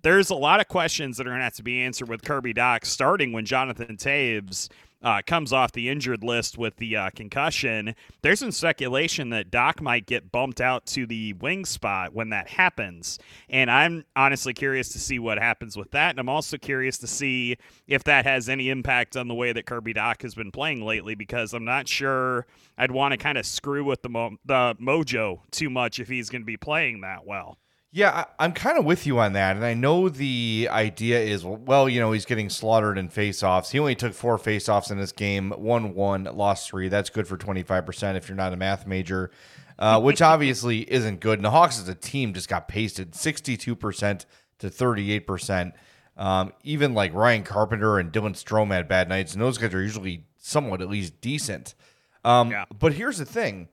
there's 0.01 0.29
a 0.29 0.35
lot 0.35 0.61
of 0.61 0.69
questions 0.69 1.17
that 1.17 1.27
are 1.27 1.31
going 1.31 1.41
to 1.41 1.43
have 1.43 1.55
to 1.55 1.63
be 1.63 1.81
answered 1.81 2.07
with 2.07 2.23
Kirby 2.23 2.53
Dach, 2.53 2.85
starting 2.85 3.33
when 3.33 3.43
Jonathan 3.43 3.97
Toews 3.97 4.69
uh, 5.03 5.21
comes 5.25 5.51
off 5.51 5.71
the 5.71 5.89
injured 5.89 6.23
list 6.23 6.57
with 6.57 6.77
the 6.77 6.95
uh, 6.95 7.09
concussion. 7.15 7.95
There's 8.21 8.39
some 8.39 8.51
speculation 8.51 9.29
that 9.29 9.49
Dach 9.49 9.81
might 9.81 10.05
get 10.05 10.31
bumped 10.31 10.61
out 10.61 10.85
to 10.87 11.05
the 11.05 11.33
wing 11.33 11.65
spot 11.65 12.13
when 12.13 12.29
that 12.29 12.49
happens. 12.49 13.19
And 13.49 13.71
I'm 13.71 14.05
honestly 14.15 14.53
curious 14.53 14.89
to 14.89 14.99
see 14.99 15.19
what 15.19 15.37
happens 15.37 15.75
with 15.75 15.91
that. 15.91 16.11
And 16.11 16.19
I'm 16.19 16.29
also 16.29 16.57
curious 16.57 16.97
to 16.99 17.07
see 17.07 17.57
if 17.87 18.03
that 18.05 18.25
has 18.25 18.49
any 18.49 18.69
impact 18.69 19.17
on 19.17 19.27
the 19.27 19.35
way 19.35 19.51
that 19.53 19.65
Kirby 19.65 19.93
Dach 19.93 20.21
has 20.21 20.35
been 20.35 20.51
playing 20.51 20.85
lately, 20.85 21.15
because 21.15 21.53
I'm 21.53 21.65
not 21.65 21.87
sure 21.87 22.45
I'd 22.77 22.91
want 22.91 23.13
to 23.13 23.17
kind 23.17 23.37
of 23.37 23.45
screw 23.45 23.83
with 23.83 24.01
the, 24.01 24.09
mo- 24.09 24.37
the 24.45 24.75
mojo 24.79 25.39
too 25.51 25.69
much 25.69 25.99
if 25.99 26.07
he's 26.07 26.29
going 26.29 26.41
to 26.41 26.45
be 26.45 26.57
playing 26.57 27.01
that 27.01 27.25
well. 27.25 27.57
Yeah, 27.93 28.25
I, 28.39 28.45
I'm 28.45 28.53
kind 28.53 28.77
of 28.77 28.85
with 28.85 29.05
you 29.05 29.19
on 29.19 29.33
that, 29.33 29.57
and 29.57 29.65
I 29.65 29.73
know 29.73 30.07
the 30.07 30.69
idea 30.71 31.19
is 31.19 31.43
well, 31.43 31.89
you 31.89 31.99
know, 31.99 32.13
he's 32.13 32.25
getting 32.25 32.49
slaughtered 32.49 32.97
in 32.97 33.09
faceoffs. 33.09 33.71
He 33.71 33.79
only 33.79 33.95
took 33.95 34.13
four 34.13 34.37
faceoffs 34.37 34.91
in 34.91 34.97
this 34.97 35.11
game, 35.11 35.53
won 35.57 35.93
one, 35.93 36.23
lost 36.23 36.69
three. 36.69 36.87
That's 36.87 37.09
good 37.09 37.27
for 37.27 37.35
25 37.35 37.85
percent 37.85 38.17
if 38.17 38.29
you're 38.29 38.37
not 38.37 38.53
a 38.53 38.57
math 38.57 38.87
major, 38.87 39.29
uh, 39.77 39.99
which 40.01 40.21
obviously 40.21 40.89
isn't 40.91 41.19
good. 41.19 41.39
And 41.39 41.45
the 41.45 41.51
Hawks 41.51 41.79
as 41.79 41.89
a 41.89 41.95
team 41.95 42.33
just 42.33 42.47
got 42.47 42.69
pasted 42.69 43.13
62 43.13 43.75
percent 43.75 44.25
to 44.59 44.69
38 44.69 45.27
percent. 45.27 45.73
Um, 46.15 46.53
even 46.63 46.93
like 46.93 47.13
Ryan 47.13 47.43
Carpenter 47.43 47.99
and 47.99 48.11
Dylan 48.11 48.35
Strome 48.41 48.71
had 48.71 48.87
bad 48.87 49.09
nights, 49.09 49.33
and 49.33 49.41
those 49.41 49.57
guys 49.57 49.73
are 49.73 49.81
usually 49.81 50.25
somewhat 50.37 50.81
at 50.81 50.89
least 50.89 51.19
decent. 51.19 51.75
Um, 52.23 52.51
Yeah. 52.51 52.65
But 52.77 52.93
here's 52.93 53.17
the 53.17 53.25
thing. 53.25 53.67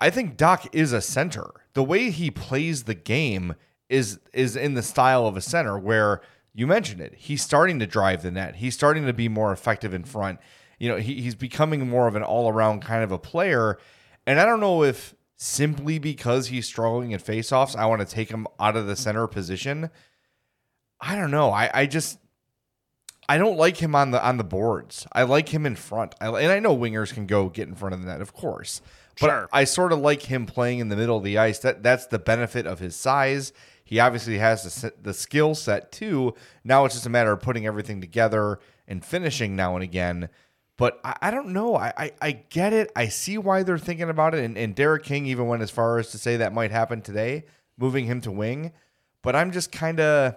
I 0.00 0.10
think 0.10 0.36
Dach 0.36 0.66
is 0.72 0.92
a 0.92 1.00
center. 1.00 1.50
The 1.74 1.84
way 1.84 2.10
he 2.10 2.30
plays 2.30 2.84
the 2.84 2.94
game 2.94 3.54
is 3.88 4.20
is 4.32 4.56
in 4.56 4.74
the 4.74 4.82
style 4.82 5.26
of 5.26 5.36
a 5.36 5.40
center 5.40 5.78
where 5.78 6.20
you 6.54 6.66
mentioned 6.66 7.00
it. 7.00 7.14
He's 7.16 7.42
starting 7.42 7.78
to 7.80 7.86
drive 7.86 8.22
the 8.22 8.30
net. 8.30 8.56
He's 8.56 8.74
starting 8.74 9.06
to 9.06 9.12
be 9.12 9.28
more 9.28 9.52
effective 9.52 9.94
in 9.94 10.04
front. 10.04 10.40
You 10.78 10.88
know, 10.88 10.96
he, 10.96 11.20
he's 11.20 11.34
becoming 11.34 11.88
more 11.88 12.08
of 12.08 12.16
an 12.16 12.22
all-around 12.22 12.80
kind 12.80 13.04
of 13.04 13.12
a 13.12 13.18
player. 13.18 13.78
And 14.26 14.40
I 14.40 14.46
don't 14.46 14.60
know 14.60 14.82
if 14.82 15.14
simply 15.36 15.98
because 15.98 16.48
he's 16.48 16.66
struggling 16.66 17.12
in 17.12 17.20
faceoffs, 17.20 17.76
I 17.76 17.86
want 17.86 18.00
to 18.00 18.06
take 18.06 18.30
him 18.30 18.46
out 18.58 18.76
of 18.76 18.86
the 18.86 18.96
center 18.96 19.26
position. 19.26 19.90
I 21.00 21.16
don't 21.16 21.30
know. 21.30 21.50
I, 21.50 21.70
I 21.72 21.86
just 21.86 22.18
I 23.28 23.38
don't 23.38 23.56
like 23.56 23.76
him 23.76 23.94
on 23.94 24.10
the 24.10 24.24
on 24.24 24.38
the 24.38 24.44
boards. 24.44 25.06
I 25.12 25.22
like 25.22 25.50
him 25.50 25.66
in 25.66 25.76
front. 25.76 26.14
I, 26.20 26.28
and 26.28 26.50
I 26.50 26.58
know 26.58 26.76
wingers 26.76 27.14
can 27.14 27.26
go 27.26 27.48
get 27.48 27.68
in 27.68 27.74
front 27.74 27.94
of 27.94 28.00
the 28.02 28.06
net, 28.06 28.20
of 28.20 28.32
course. 28.32 28.82
But 29.20 29.26
Sure. 29.26 29.48
I 29.52 29.64
sort 29.64 29.92
of 29.92 29.98
like 30.00 30.22
him 30.22 30.46
playing 30.46 30.78
in 30.78 30.88
the 30.88 30.96
middle 30.96 31.16
of 31.16 31.24
the 31.24 31.38
ice. 31.38 31.58
That 31.60 31.82
that's 31.82 32.06
the 32.06 32.18
benefit 32.18 32.66
of 32.66 32.78
his 32.78 32.94
size. 32.96 33.52
He 33.84 33.98
obviously 33.98 34.38
has 34.38 34.62
the, 34.82 34.92
the 35.02 35.12
skill 35.14 35.54
set 35.54 35.90
too. 35.90 36.34
Now 36.64 36.84
it's 36.84 36.94
just 36.94 37.06
a 37.06 37.10
matter 37.10 37.32
of 37.32 37.40
putting 37.40 37.66
everything 37.66 38.00
together 38.00 38.60
and 38.86 39.04
finishing 39.04 39.56
now 39.56 39.74
and 39.74 39.82
again. 39.82 40.28
But 40.76 41.00
I, 41.04 41.16
I 41.22 41.30
don't 41.30 41.48
know. 41.48 41.74
I, 41.76 41.92
I 41.96 42.12
I 42.22 42.32
get 42.32 42.72
it. 42.72 42.90
I 42.94 43.08
see 43.08 43.36
why 43.36 43.62
they're 43.64 43.78
thinking 43.78 44.08
about 44.08 44.34
it. 44.34 44.44
And, 44.44 44.56
and 44.56 44.74
Derek 44.74 45.02
King 45.04 45.26
even 45.26 45.46
went 45.48 45.62
as 45.62 45.70
far 45.70 45.98
as 45.98 46.10
to 46.12 46.18
say 46.18 46.36
that 46.38 46.52
might 46.52 46.70
happen 46.70 47.02
today, 47.02 47.44
moving 47.76 48.06
him 48.06 48.20
to 48.22 48.30
wing. 48.30 48.72
But 49.22 49.34
I'm 49.36 49.50
just 49.50 49.72
kind 49.72 50.00
of 50.00 50.36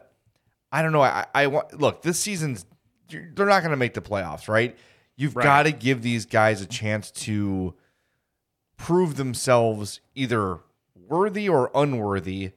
I 0.71 0.81
don't 0.81 0.91
know. 0.91 1.01
I, 1.03 1.27
I 1.35 1.47
want 1.47 1.79
look. 1.79 2.01
This 2.01 2.19
season's 2.19 2.65
they're 3.09 3.45
not 3.45 3.59
going 3.61 3.69
to 3.71 3.77
make 3.77 3.93
the 3.93 4.01
playoffs, 4.01 4.47
right? 4.47 4.75
You've 5.15 5.35
Right. 5.35 5.43
got 5.43 5.63
to 5.63 5.71
give 5.71 6.01
these 6.01 6.25
guys 6.25 6.61
a 6.61 6.65
chance 6.65 7.11
to 7.11 7.75
prove 8.83 9.15
themselves 9.15 10.01
either 10.13 10.59
worthy 11.07 11.47
or 11.47 11.71
unworthy 11.73 12.51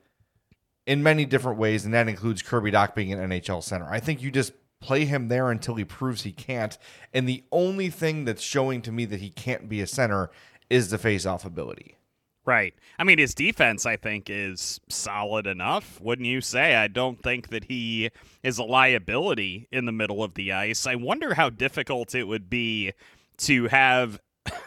in 0.84 1.00
many 1.00 1.24
different 1.24 1.56
ways, 1.56 1.84
and 1.84 1.94
that 1.94 2.08
includes 2.08 2.42
Kirby 2.42 2.72
Dach 2.72 2.96
being 2.96 3.12
an 3.12 3.30
NHL 3.30 3.62
center. 3.62 3.86
I 3.88 4.00
think 4.00 4.20
you 4.20 4.32
just 4.32 4.52
play 4.80 5.04
him 5.04 5.28
there 5.28 5.52
until 5.52 5.76
he 5.76 5.84
proves 5.84 6.22
he 6.22 6.32
can't. 6.32 6.76
And 7.14 7.28
the 7.28 7.44
only 7.52 7.90
thing 7.90 8.24
that's 8.24 8.42
showing 8.42 8.82
to 8.82 8.90
me 8.90 9.04
that 9.04 9.20
he 9.20 9.30
can't 9.30 9.68
be 9.68 9.80
a 9.80 9.86
center 9.86 10.30
is 10.68 10.90
the 10.90 10.98
face-off 10.98 11.44
ability. 11.44 11.94
Right. 12.44 12.74
I 12.98 13.04
mean, 13.04 13.18
his 13.18 13.32
defense, 13.32 13.86
I 13.86 13.96
think, 13.96 14.28
is 14.28 14.80
solid 14.88 15.46
enough, 15.46 16.00
wouldn't 16.00 16.26
you 16.26 16.40
say? 16.40 16.74
I 16.74 16.88
don't 16.88 17.22
think 17.22 17.50
that 17.50 17.66
he 17.66 18.10
is 18.42 18.58
a 18.58 18.64
liability 18.64 19.68
in 19.70 19.86
the 19.86 19.92
middle 19.92 20.24
of 20.24 20.34
the 20.34 20.52
ice. 20.52 20.88
I 20.88 20.96
wonder 20.96 21.34
how 21.34 21.50
difficult 21.50 22.16
it 22.16 22.24
would 22.24 22.50
be 22.50 22.94
to 23.38 23.68
have, 23.68 24.18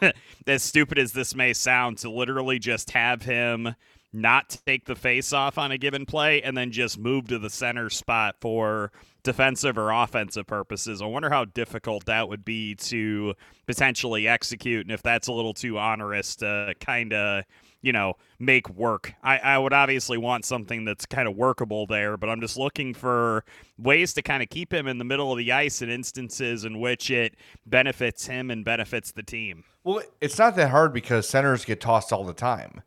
as 0.48 0.63
stupid 0.63 1.00
as 1.00 1.13
this 1.13 1.36
may 1.36 1.53
sound, 1.53 1.98
to 2.00 2.09
literally 2.09 2.59
just 2.59 2.91
have 2.91 3.21
him 3.21 3.75
not 4.12 4.57
take 4.65 4.86
the 4.86 4.95
face 4.95 5.33
off 5.33 5.57
on 5.57 5.71
a 5.71 5.77
given 5.77 6.05
play 6.05 6.41
and 6.41 6.57
then 6.57 6.71
just 6.71 6.98
move 6.98 7.27
to 7.27 7.38
the 7.38 7.50
center 7.50 7.89
spot 7.89 8.36
for 8.41 8.91
defensive 9.24 9.77
or 9.77 9.91
offensive 9.91 10.48
purposes. 10.48 11.01
I 11.01 11.05
wonder 11.05 11.29
how 11.29 11.45
difficult 11.45 12.05
that 12.05 12.27
would 12.27 12.43
be 12.43 12.75
to 12.75 13.36
potentially 13.67 14.27
execute 14.27 14.86
and 14.86 14.91
if 14.91 15.03
that's 15.03 15.27
a 15.27 15.33
little 15.33 15.53
too 15.53 15.77
onerous 15.77 16.36
to 16.38 16.74
kind 16.79 17.13
of, 17.13 17.43
you 17.81 17.93
know, 17.93 18.15
make 18.39 18.69
work. 18.69 19.13
I, 19.24 19.38
I 19.38 19.57
would 19.57 19.74
obviously 19.74 20.17
want 20.17 20.45
something 20.45 20.83
that's 20.86 21.05
kind 21.05 21.27
of 21.27 21.36
workable 21.36 21.86
there, 21.86 22.17
but 22.17 22.29
I'm 22.29 22.41
just 22.41 22.57
looking 22.57 22.93
for 22.93 23.43
ways 23.77 24.13
to 24.15 24.21
kind 24.21 24.43
of 24.43 24.50
keep 24.50 24.74
him 24.74 24.88
in 24.88 24.98
the 24.98 25.05
middle 25.05 25.31
of 25.31 25.38
the 25.38 25.51
ice 25.51 25.81
in 25.81 25.89
instances 25.89 26.65
in 26.65 26.79
which 26.79 27.09
it 27.09 27.36
benefits 27.65 28.27
him 28.27 28.51
and 28.51 28.65
benefits 28.65 29.12
the 29.12 29.24
team. 29.24 29.63
Well, 29.83 30.01
it's 30.19 30.38
not 30.38 30.55
that 30.57 30.71
hard 30.71 30.93
because 30.93 31.27
centers 31.27 31.63
get 31.65 31.79
tossed 31.79 32.12
all 32.12 32.25
the 32.25 32.33
time. 32.33 32.81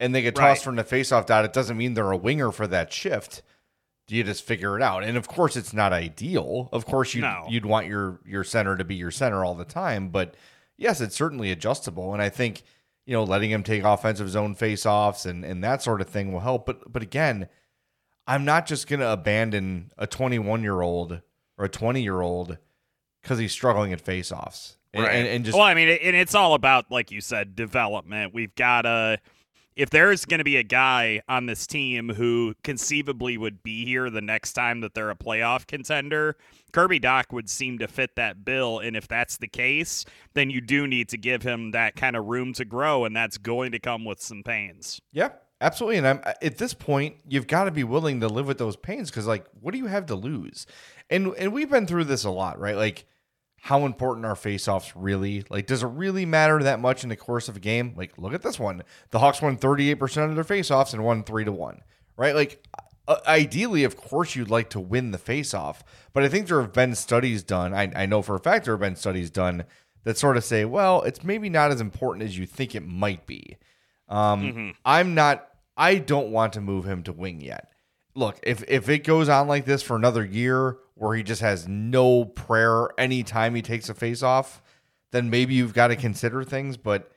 And 0.00 0.14
they 0.14 0.22
get 0.22 0.38
Right. 0.38 0.50
tossed 0.50 0.62
from 0.62 0.76
the 0.76 0.84
faceoff 0.84 1.26
dot. 1.26 1.44
It 1.44 1.52
doesn't 1.52 1.76
mean 1.76 1.94
they're 1.94 2.12
a 2.12 2.16
winger 2.16 2.52
for 2.52 2.68
that 2.68 2.92
shift. 2.92 3.42
You 4.06 4.22
just 4.22 4.44
figure 4.46 4.76
it 4.76 4.82
out. 4.82 5.02
And 5.02 5.16
of 5.16 5.26
course 5.28 5.56
it's 5.56 5.74
not 5.74 5.92
ideal. 5.92 6.68
Of 6.72 6.86
course 6.86 7.14
you 7.14 7.22
No. 7.22 7.44
you'd 7.50 7.66
want 7.66 7.88
your 7.88 8.20
your 8.24 8.44
center 8.44 8.76
to 8.76 8.84
be 8.84 8.94
your 8.94 9.10
center 9.10 9.44
all 9.44 9.54
the 9.56 9.64
time, 9.64 10.08
but 10.08 10.34
yes, 10.76 11.00
it's 11.00 11.16
certainly 11.16 11.50
adjustable. 11.50 12.12
And 12.14 12.22
I 12.22 12.28
think, 12.28 12.62
you 13.08 13.14
know, 13.14 13.24
letting 13.24 13.50
him 13.50 13.62
take 13.62 13.84
offensive 13.84 14.28
zone 14.28 14.54
faceoffs 14.54 15.24
and 15.24 15.42
and 15.42 15.64
that 15.64 15.82
sort 15.82 16.02
of 16.02 16.08
thing 16.08 16.30
will 16.30 16.40
help. 16.40 16.66
But 16.66 16.92
but 16.92 17.02
again, 17.02 17.48
I'm 18.26 18.44
not 18.44 18.66
just 18.66 18.86
gonna 18.86 19.08
abandon 19.08 19.90
a 19.96 20.06
21 20.06 20.62
year 20.62 20.82
old 20.82 21.22
or 21.56 21.64
a 21.64 21.68
20 21.70 22.02
year 22.02 22.20
old 22.20 22.58
because 23.22 23.38
he's 23.38 23.50
struggling 23.52 23.94
at 23.94 24.04
faceoffs. 24.04 24.76
And, 24.92 25.04
Right. 25.04 25.14
and, 25.16 25.26
and 25.26 25.44
just 25.44 25.56
well, 25.56 25.66
I 25.66 25.72
mean, 25.72 25.88
and 25.88 26.14
it's 26.16 26.34
all 26.34 26.52
about, 26.52 26.90
like 26.90 27.10
you 27.10 27.20
said, 27.22 27.56
development. 27.56 28.32
We've 28.34 28.54
got 28.54 28.82
to, 28.82 29.18
if 29.78 29.90
there's 29.90 30.24
going 30.24 30.38
to 30.38 30.44
be 30.44 30.56
a 30.56 30.64
guy 30.64 31.22
on 31.28 31.46
this 31.46 31.64
team 31.64 32.08
who 32.08 32.52
conceivably 32.64 33.38
would 33.38 33.62
be 33.62 33.84
here 33.84 34.10
the 34.10 34.20
next 34.20 34.54
time 34.54 34.80
that 34.80 34.92
they're 34.92 35.08
a 35.08 35.14
playoff 35.14 35.68
contender, 35.68 36.36
Kirby 36.72 36.98
Dach 36.98 37.32
would 37.32 37.48
seem 37.48 37.78
to 37.78 37.86
fit 37.86 38.16
that 38.16 38.44
bill. 38.44 38.80
And 38.80 38.96
if 38.96 39.06
that's 39.06 39.36
the 39.36 39.46
case, 39.46 40.04
then 40.34 40.50
you 40.50 40.60
do 40.60 40.88
need 40.88 41.08
to 41.10 41.16
give 41.16 41.44
him 41.44 41.70
that 41.70 41.94
kind 41.94 42.16
of 42.16 42.26
room 42.26 42.52
to 42.54 42.64
grow, 42.64 43.04
and 43.04 43.14
that's 43.14 43.38
going 43.38 43.70
to 43.70 43.78
come 43.78 44.04
with 44.04 44.20
some 44.20 44.42
pains. 44.42 45.00
Yeah, 45.12 45.28
absolutely. 45.60 45.98
And 45.98 46.08
I'm 46.08 46.22
at 46.42 46.58
this 46.58 46.74
point, 46.74 47.14
you've 47.28 47.46
got 47.46 47.64
to 47.64 47.70
be 47.70 47.84
willing 47.84 48.18
to 48.20 48.28
live 48.28 48.48
with 48.48 48.58
those 48.58 48.74
pains 48.76 49.10
because, 49.10 49.28
like, 49.28 49.46
what 49.60 49.70
do 49.70 49.78
you 49.78 49.86
have 49.86 50.06
to 50.06 50.16
lose? 50.16 50.66
And 51.08 51.34
and 51.38 51.52
we've 51.52 51.70
been 51.70 51.86
through 51.86 52.04
this 52.04 52.24
a 52.24 52.30
lot, 52.30 52.58
right? 52.58 52.76
Like, 52.76 53.06
how 53.60 53.84
important 53.84 54.24
are 54.24 54.34
faceoffs 54.34 54.92
really? 54.94 55.44
Like, 55.50 55.66
does 55.66 55.82
it 55.82 55.88
really 55.88 56.24
matter 56.24 56.62
that 56.62 56.80
much 56.80 57.02
in 57.02 57.08
the 57.08 57.16
course 57.16 57.48
of 57.48 57.56
a 57.56 57.60
game? 57.60 57.94
Like, 57.96 58.16
look 58.16 58.32
at 58.32 58.42
this 58.42 58.58
one. 58.58 58.82
The 59.10 59.18
Hawks 59.18 59.42
won 59.42 59.58
38% 59.58 60.28
of 60.28 60.34
their 60.34 60.44
faceoffs 60.44 60.94
and 60.94 61.04
won 61.04 61.24
three 61.24 61.44
to 61.44 61.52
one, 61.52 61.82
right? 62.16 62.34
Like, 62.34 62.64
uh, 63.08 63.16
ideally, 63.26 63.84
of 63.84 63.96
course, 63.96 64.36
you'd 64.36 64.50
like 64.50 64.70
to 64.70 64.80
win 64.80 65.10
the 65.10 65.18
faceoff, 65.18 65.80
but 66.12 66.22
I 66.22 66.28
think 66.28 66.46
there 66.46 66.60
have 66.60 66.72
been 66.72 66.94
studies 66.94 67.42
done. 67.42 67.74
I, 67.74 67.90
I 67.94 68.06
know 68.06 68.22
for 68.22 68.36
a 68.36 68.40
fact 68.40 68.66
there 68.66 68.74
have 68.74 68.80
been 68.80 68.96
studies 68.96 69.30
done 69.30 69.64
that 70.04 70.18
sort 70.18 70.36
of 70.36 70.44
say, 70.44 70.64
well, 70.64 71.02
it's 71.02 71.24
maybe 71.24 71.48
not 71.48 71.70
as 71.70 71.80
important 71.80 72.24
as 72.24 72.38
you 72.38 72.46
think 72.46 72.74
it 72.74 72.86
might 72.86 73.26
be. 73.26 73.56
Um, 74.08 74.74
I'm 74.84 75.14
not. 75.14 75.46
I 75.76 75.96
don't 75.96 76.30
want 76.30 76.54
to 76.54 76.60
move 76.60 76.86
him 76.86 77.02
to 77.04 77.12
wing 77.12 77.40
yet. 77.40 77.70
Look, 78.14 78.38
if 78.42 78.64
if 78.68 78.88
it 78.88 79.04
goes 79.04 79.28
on 79.28 79.48
like 79.48 79.64
this 79.64 79.82
for 79.82 79.96
another 79.96 80.24
year, 80.24 80.78
where 80.98 81.16
he 81.16 81.22
just 81.22 81.40
has 81.40 81.66
no 81.68 82.24
prayer 82.24 82.88
anytime 82.98 83.54
he 83.54 83.62
takes 83.62 83.88
a 83.88 83.94
face 83.94 84.22
off, 84.22 84.62
then 85.12 85.30
maybe 85.30 85.54
you've 85.54 85.74
got 85.74 85.88
to 85.88 85.96
consider 85.96 86.44
things. 86.44 86.76
But 86.76 87.10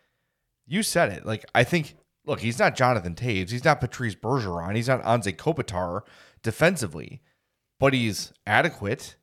you 0.67 0.83
said 0.83 1.11
it. 1.11 1.25
Like 1.25 1.45
I 1.53 1.63
think. 1.63 1.95
Look, 2.23 2.41
he's 2.41 2.59
not 2.59 2.75
Jonathan 2.75 3.15
Toews. 3.15 3.49
He's 3.49 3.65
not 3.65 3.81
Patrice 3.81 4.13
Bergeron. 4.13 4.75
He's 4.75 4.87
not 4.87 5.01
Anze 5.01 5.35
Kopitar 5.35 6.01
defensively, 6.43 7.19
but 7.79 7.93
he's 7.93 8.31
adequate 8.45 9.15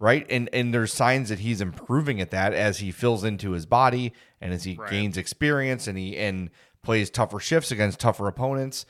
right? 0.00 0.26
And 0.30 0.48
and 0.52 0.74
there's 0.74 0.92
signs 0.92 1.28
that 1.28 1.40
he's 1.40 1.60
improving 1.60 2.20
at 2.20 2.30
that 2.30 2.52
as 2.54 2.78
he 2.78 2.90
fills 2.90 3.22
into 3.22 3.52
his 3.52 3.66
body 3.66 4.12
and 4.40 4.52
as 4.52 4.64
he 4.64 4.74
Right. 4.76 4.90
gains 4.90 5.16
experience 5.16 5.86
and 5.86 5.96
he 5.96 6.16
and 6.16 6.50
plays 6.82 7.10
tougher 7.10 7.38
shifts 7.38 7.70
against 7.70 8.00
tougher 8.00 8.26
opponents. 8.26 8.86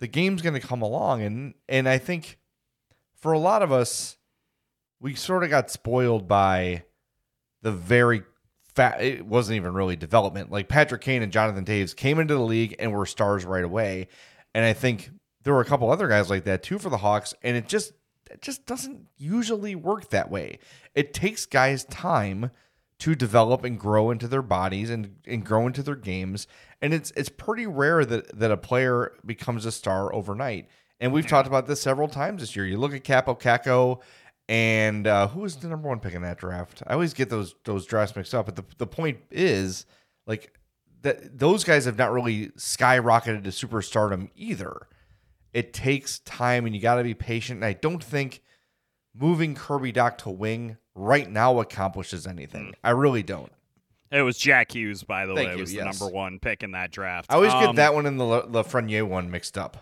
The 0.00 0.08
game's 0.08 0.42
going 0.42 0.60
to 0.60 0.66
come 0.66 0.82
along 0.82 1.22
and 1.22 1.54
and 1.68 1.88
I 1.88 1.98
think 1.98 2.36
for 3.14 3.32
a 3.32 3.38
lot 3.38 3.62
of 3.62 3.70
us 3.70 4.18
we 5.00 5.14
sort 5.14 5.44
of 5.44 5.50
got 5.50 5.70
spoiled 5.70 6.28
by 6.28 6.84
the 7.62 7.72
very 7.72 8.22
fat 8.74 9.02
it 9.02 9.26
wasn't 9.26 9.56
even 9.56 9.74
really 9.74 9.96
development. 9.96 10.50
Like 10.50 10.68
Patrick 10.68 11.00
Kane 11.00 11.22
and 11.22 11.32
Jonathan 11.32 11.64
Toews 11.64 11.94
came 11.94 12.18
into 12.18 12.34
the 12.34 12.40
league 12.40 12.76
and 12.78 12.92
were 12.92 13.06
stars 13.06 13.44
right 13.44 13.64
away. 13.64 14.08
And 14.54 14.64
I 14.64 14.72
think 14.72 15.10
there 15.42 15.54
were 15.54 15.60
a 15.60 15.66
couple 15.66 15.90
other 15.90 16.08
guys 16.08 16.30
like 16.30 16.44
that 16.44 16.62
too 16.62 16.78
for 16.78 16.90
the 16.90 16.98
Hawks 16.98 17.34
and 17.42 17.56
it 17.56 17.66
just 17.66 17.92
it 18.30 18.42
just 18.42 18.64
doesn't 18.64 19.06
usually 19.16 19.74
work 19.74 20.10
that 20.10 20.30
way. 20.30 20.60
It 20.94 21.12
takes 21.12 21.46
guys 21.46 21.84
time 21.84 22.52
to 23.00 23.14
develop 23.14 23.64
and 23.64 23.80
grow 23.80 24.10
into 24.10 24.28
their 24.28 24.42
bodies 24.42 24.90
and, 24.90 25.16
and 25.26 25.44
grow 25.44 25.66
into 25.66 25.82
their 25.82 25.96
games. 25.96 26.46
And 26.80 26.94
it's 26.94 27.10
it's 27.16 27.28
pretty 27.28 27.66
rare 27.66 28.04
that, 28.04 28.38
that 28.38 28.50
a 28.50 28.56
player 28.56 29.12
becomes 29.26 29.66
a 29.66 29.72
star 29.72 30.14
overnight. 30.14 30.68
And 31.00 31.12
we've 31.12 31.26
talked 31.26 31.48
about 31.48 31.66
this 31.66 31.80
several 31.80 32.08
times 32.08 32.42
this 32.42 32.54
year. 32.54 32.66
You 32.66 32.76
look 32.76 32.94
at 32.94 33.04
Kaapo 33.04 33.40
Kakko 33.40 34.00
and 34.50 35.06
uh, 35.06 35.28
who 35.28 35.40
was 35.40 35.56
the 35.56 35.68
number 35.68 35.88
one 35.88 36.00
pick 36.00 36.12
in 36.12 36.20
that 36.22 36.36
draft? 36.38 36.82
I 36.86 36.92
always 36.92 37.14
get 37.14 37.30
those 37.30 37.54
those 37.64 37.86
drafts 37.86 38.14
mixed 38.14 38.34
up. 38.34 38.46
But 38.46 38.56
the, 38.56 38.64
the 38.76 38.86
point 38.86 39.18
is, 39.30 39.86
like 40.26 40.52
that 41.02 41.38
those 41.38 41.64
guys 41.64 41.86
have 41.86 41.96
not 41.96 42.12
really 42.12 42.48
skyrocketed 42.58 43.44
to 43.44 43.50
superstardom 43.50 44.28
either 44.36 44.88
it 45.52 45.72
takes 45.72 46.20
time 46.20 46.64
and 46.64 46.74
you 46.76 46.80
got 46.80 46.96
to 46.96 47.02
be 47.02 47.14
patient. 47.14 47.56
And 47.58 47.64
I 47.64 47.72
don't 47.72 48.02
think 48.04 48.40
moving 49.18 49.54
Kirby 49.56 49.92
Dach 49.92 50.18
to 50.18 50.30
wing 50.30 50.76
right 50.94 51.28
now 51.28 51.58
accomplishes 51.58 52.26
anything. 52.26 52.74
I 52.84 52.90
really 52.90 53.22
don't. 53.24 53.50
It 54.12 54.22
was 54.22 54.38
Jack 54.38 54.72
Hughes, 54.72 55.02
by 55.02 55.26
the 55.26 55.34
Thank 55.34 55.48
way, 55.48 55.54
you, 55.54 55.60
was 55.60 55.72
yes. 55.72 55.98
the 55.98 56.04
number 56.04 56.14
one 56.16 56.38
pick 56.38 56.62
in 56.62 56.72
that 56.72 56.90
draft. 56.90 57.32
I 57.32 57.34
always 57.34 57.52
Um, 57.52 57.64
get 57.64 57.76
that 57.76 57.94
one 57.94 58.06
and 58.06 58.18
the 58.18 58.24
La- 58.24 58.42
Lafreniere 58.46 59.06
one 59.06 59.30
mixed 59.30 59.56
up. 59.58 59.76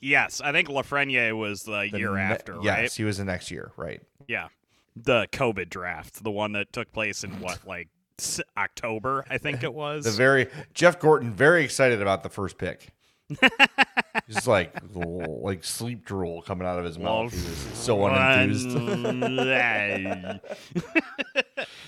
Yes, 0.00 0.40
I 0.40 0.52
think 0.52 0.68
Lafreniere 0.68 1.36
was 1.36 1.62
the, 1.62 1.88
The 1.92 1.98
year 1.98 2.14
ne- 2.14 2.20
after, 2.22 2.58
yes, 2.62 2.78
right? 2.78 2.92
he 2.92 3.04
was 3.04 3.18
the 3.18 3.24
next 3.24 3.50
year, 3.50 3.70
right? 3.76 4.00
Yeah. 4.26 4.48
The 4.96 5.26
COVID 5.32 5.68
draft, 5.70 6.22
the 6.24 6.30
one 6.30 6.52
that 6.52 6.72
took 6.72 6.92
place 6.92 7.22
in 7.24 7.40
what, 7.40 7.60
like 7.66 7.88
s- 8.18 8.40
October, 8.56 9.24
I 9.30 9.38
think 9.38 9.62
it 9.62 9.72
was. 9.72 10.04
The 10.04 10.10
very 10.10 10.48
Jeff 10.74 10.98
Gorton 10.98 11.32
very 11.32 11.64
excited 11.64 12.02
about 12.02 12.22
the 12.24 12.28
first 12.30 12.58
pick. 12.58 12.88
Just 14.28 14.46
like 14.46 14.74
like 14.92 15.64
sleep 15.64 16.04
drool 16.04 16.42
coming 16.42 16.66
out 16.66 16.78
of 16.78 16.84
his 16.84 16.98
mouth. 16.98 17.32
He 17.32 17.38
was 17.38 17.56
so 17.78 17.96
unenthused. 17.98 18.74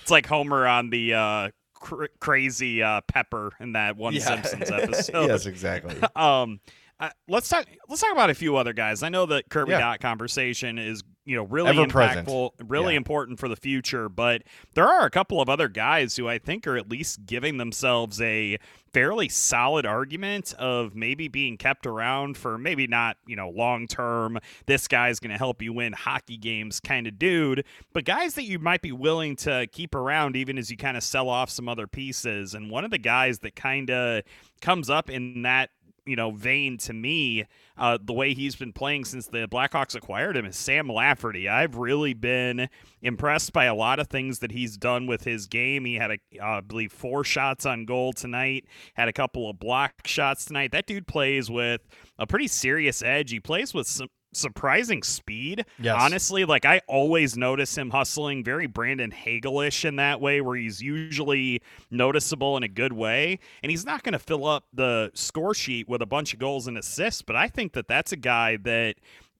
it's 0.01 0.11
like 0.11 0.25
Homer 0.25 0.65
on 0.67 0.89
the 0.89 1.13
uh, 1.13 1.49
cr- 1.73 2.05
crazy 2.19 2.81
uh, 2.81 3.01
Pepper 3.01 3.51
in 3.59 3.73
that 3.73 3.97
one 3.97 4.13
Yeah. 4.13 4.21
Simpsons 4.41 4.71
episode. 4.71 5.27
yes, 5.27 5.45
exactly. 5.45 5.95
Um, 6.15 6.59
uh, 6.99 7.09
let's 7.27 7.49
talk. 7.49 7.65
Let's 7.89 8.01
talk 8.01 8.11
about 8.13 8.29
a 8.29 8.35
few 8.35 8.55
other 8.55 8.73
guys. 8.73 9.03
I 9.03 9.09
know 9.09 9.25
that 9.27 9.49
Kirby 9.49 9.71
Yeah. 9.71 9.81
Dach 9.81 9.99
conversation 9.99 10.77
is 10.77 11.03
you 11.25 11.35
know 11.35 11.43
really 11.43 11.71
Ever 11.71 11.87
present. 11.87 12.27
impactful, 12.27 12.51
really 12.69 12.93
Yeah. 12.93 12.97
important 12.97 13.39
for 13.39 13.49
the 13.49 13.55
future. 13.55 14.07
But 14.09 14.43
there 14.75 14.87
are 14.87 15.05
a 15.05 15.09
couple 15.09 15.41
of 15.41 15.49
other 15.49 15.67
guys 15.67 16.15
who 16.15 16.27
I 16.29 16.37
think 16.37 16.65
are 16.67 16.77
at 16.77 16.89
least 16.89 17.25
giving 17.25 17.57
themselves 17.57 18.21
a 18.21 18.57
fairly 18.93 19.27
solid 19.27 19.85
argument 19.85 20.53
of 20.53 20.95
maybe 20.95 21.27
being 21.27 21.57
kept 21.57 21.85
around 21.85 22.37
for 22.37 22.57
maybe 22.57 22.87
not 22.87 23.17
you 23.27 23.35
know 23.35 23.49
long 23.49 23.87
term. 23.87 24.39
This 24.67 24.87
guy's 24.87 25.19
going 25.19 25.31
to 25.31 25.37
help 25.37 25.61
you 25.61 25.73
win 25.73 25.93
hockey 25.93 26.37
games, 26.37 26.79
kind 26.79 27.07
of 27.07 27.19
dude. 27.19 27.65
But 27.91 28.05
guys 28.05 28.35
that 28.35 28.43
you 28.43 28.57
might 28.59 28.81
be 28.81 28.91
willing 28.93 29.35
to 29.37 29.67
keep 29.71 29.95
around 29.95 30.35
even 30.37 30.57
as 30.57 30.71
you 30.71 30.77
kind 30.77 30.95
of 30.95 31.03
sell 31.03 31.27
off 31.27 31.49
some 31.49 31.67
other 31.67 31.87
pieces. 31.87 32.53
And 32.53 32.69
one 32.69 32.85
of 32.85 32.91
the 32.91 32.97
guys 32.99 33.39
that 33.39 33.55
kind 33.55 33.89
of 33.91 34.23
comes 34.61 34.89
up 34.89 35.09
in 35.09 35.41
that 35.41 35.71
you 36.05 36.15
know 36.15 36.31
vein 36.31 36.77
to 36.77 36.93
me 36.93 37.45
uh, 37.77 37.97
the 38.01 38.13
way 38.13 38.33
he's 38.33 38.55
been 38.55 38.71
playing 38.71 39.05
since 39.05 39.27
the 39.27 39.47
blackhawks 39.47 39.95
acquired 39.95 40.37
him 40.37 40.45
is 40.45 40.55
sam 40.55 40.87
lafferty. 40.87 41.49
I've 41.49 41.75
really 41.75 42.13
been 42.13 42.69
impressed 43.01 43.51
by 43.53 43.65
a 43.65 43.75
lot 43.75 43.99
of 43.99 44.07
things 44.07 44.39
that 44.39 44.51
he's 44.51 44.77
done 44.77 45.07
with 45.07 45.23
his 45.23 45.47
game. 45.47 45.85
He 45.85 45.95
had 45.95 46.11
a 46.11 46.17
uh, 46.41 46.57
i 46.57 46.61
believe 46.61 46.91
four 46.91 47.23
shots 47.23 47.65
on 47.65 47.85
goal 47.85 48.13
tonight 48.13 48.65
had 48.93 49.07
a 49.07 49.13
couple 49.13 49.49
of 49.49 49.59
block 49.59 49.93
shots 50.05 50.45
tonight. 50.45 50.71
That 50.71 50.85
dude 50.85 51.07
plays 51.07 51.49
with 51.49 51.81
a 52.17 52.25
pretty 52.25 52.47
serious 52.47 53.01
edge. 53.01 53.31
He 53.31 53.39
plays 53.39 53.73
with 53.73 53.87
some 53.87 54.07
surprising 54.35 55.03
speed. 55.03 55.65
Yes. 55.79 55.95
honestly 55.99 56.45
like 56.45 56.65
i 56.65 56.81
always 56.87 57.37
notice 57.37 57.77
him 57.77 57.89
hustling 57.89 58.43
very 58.43 58.67
brandon 58.67 59.11
hagelish 59.11 59.85
in 59.85 59.97
that 59.97 60.21
way 60.21 60.41
where 60.41 60.55
he's 60.55 60.81
usually 60.81 61.61
noticeable 61.91 62.57
in 62.57 62.63
a 62.63 62.67
good 62.67 62.93
way. 62.93 63.39
And 63.63 63.69
he's 63.69 63.85
not 63.85 64.03
going 64.03 64.13
to 64.13 64.19
fill 64.19 64.45
up 64.45 64.65
the 64.73 65.11
score 65.13 65.53
sheet 65.53 65.87
with 65.87 66.01
a 66.01 66.05
bunch 66.05 66.33
of 66.33 66.39
goals 66.39 66.67
and 66.67 66.77
assists 66.77 67.21
but 67.21 67.35
i 67.35 67.47
think 67.47 67.73
that 67.73 67.87
that's 67.87 68.11
a 68.11 68.17
guy 68.17 68.57
that 68.57 68.95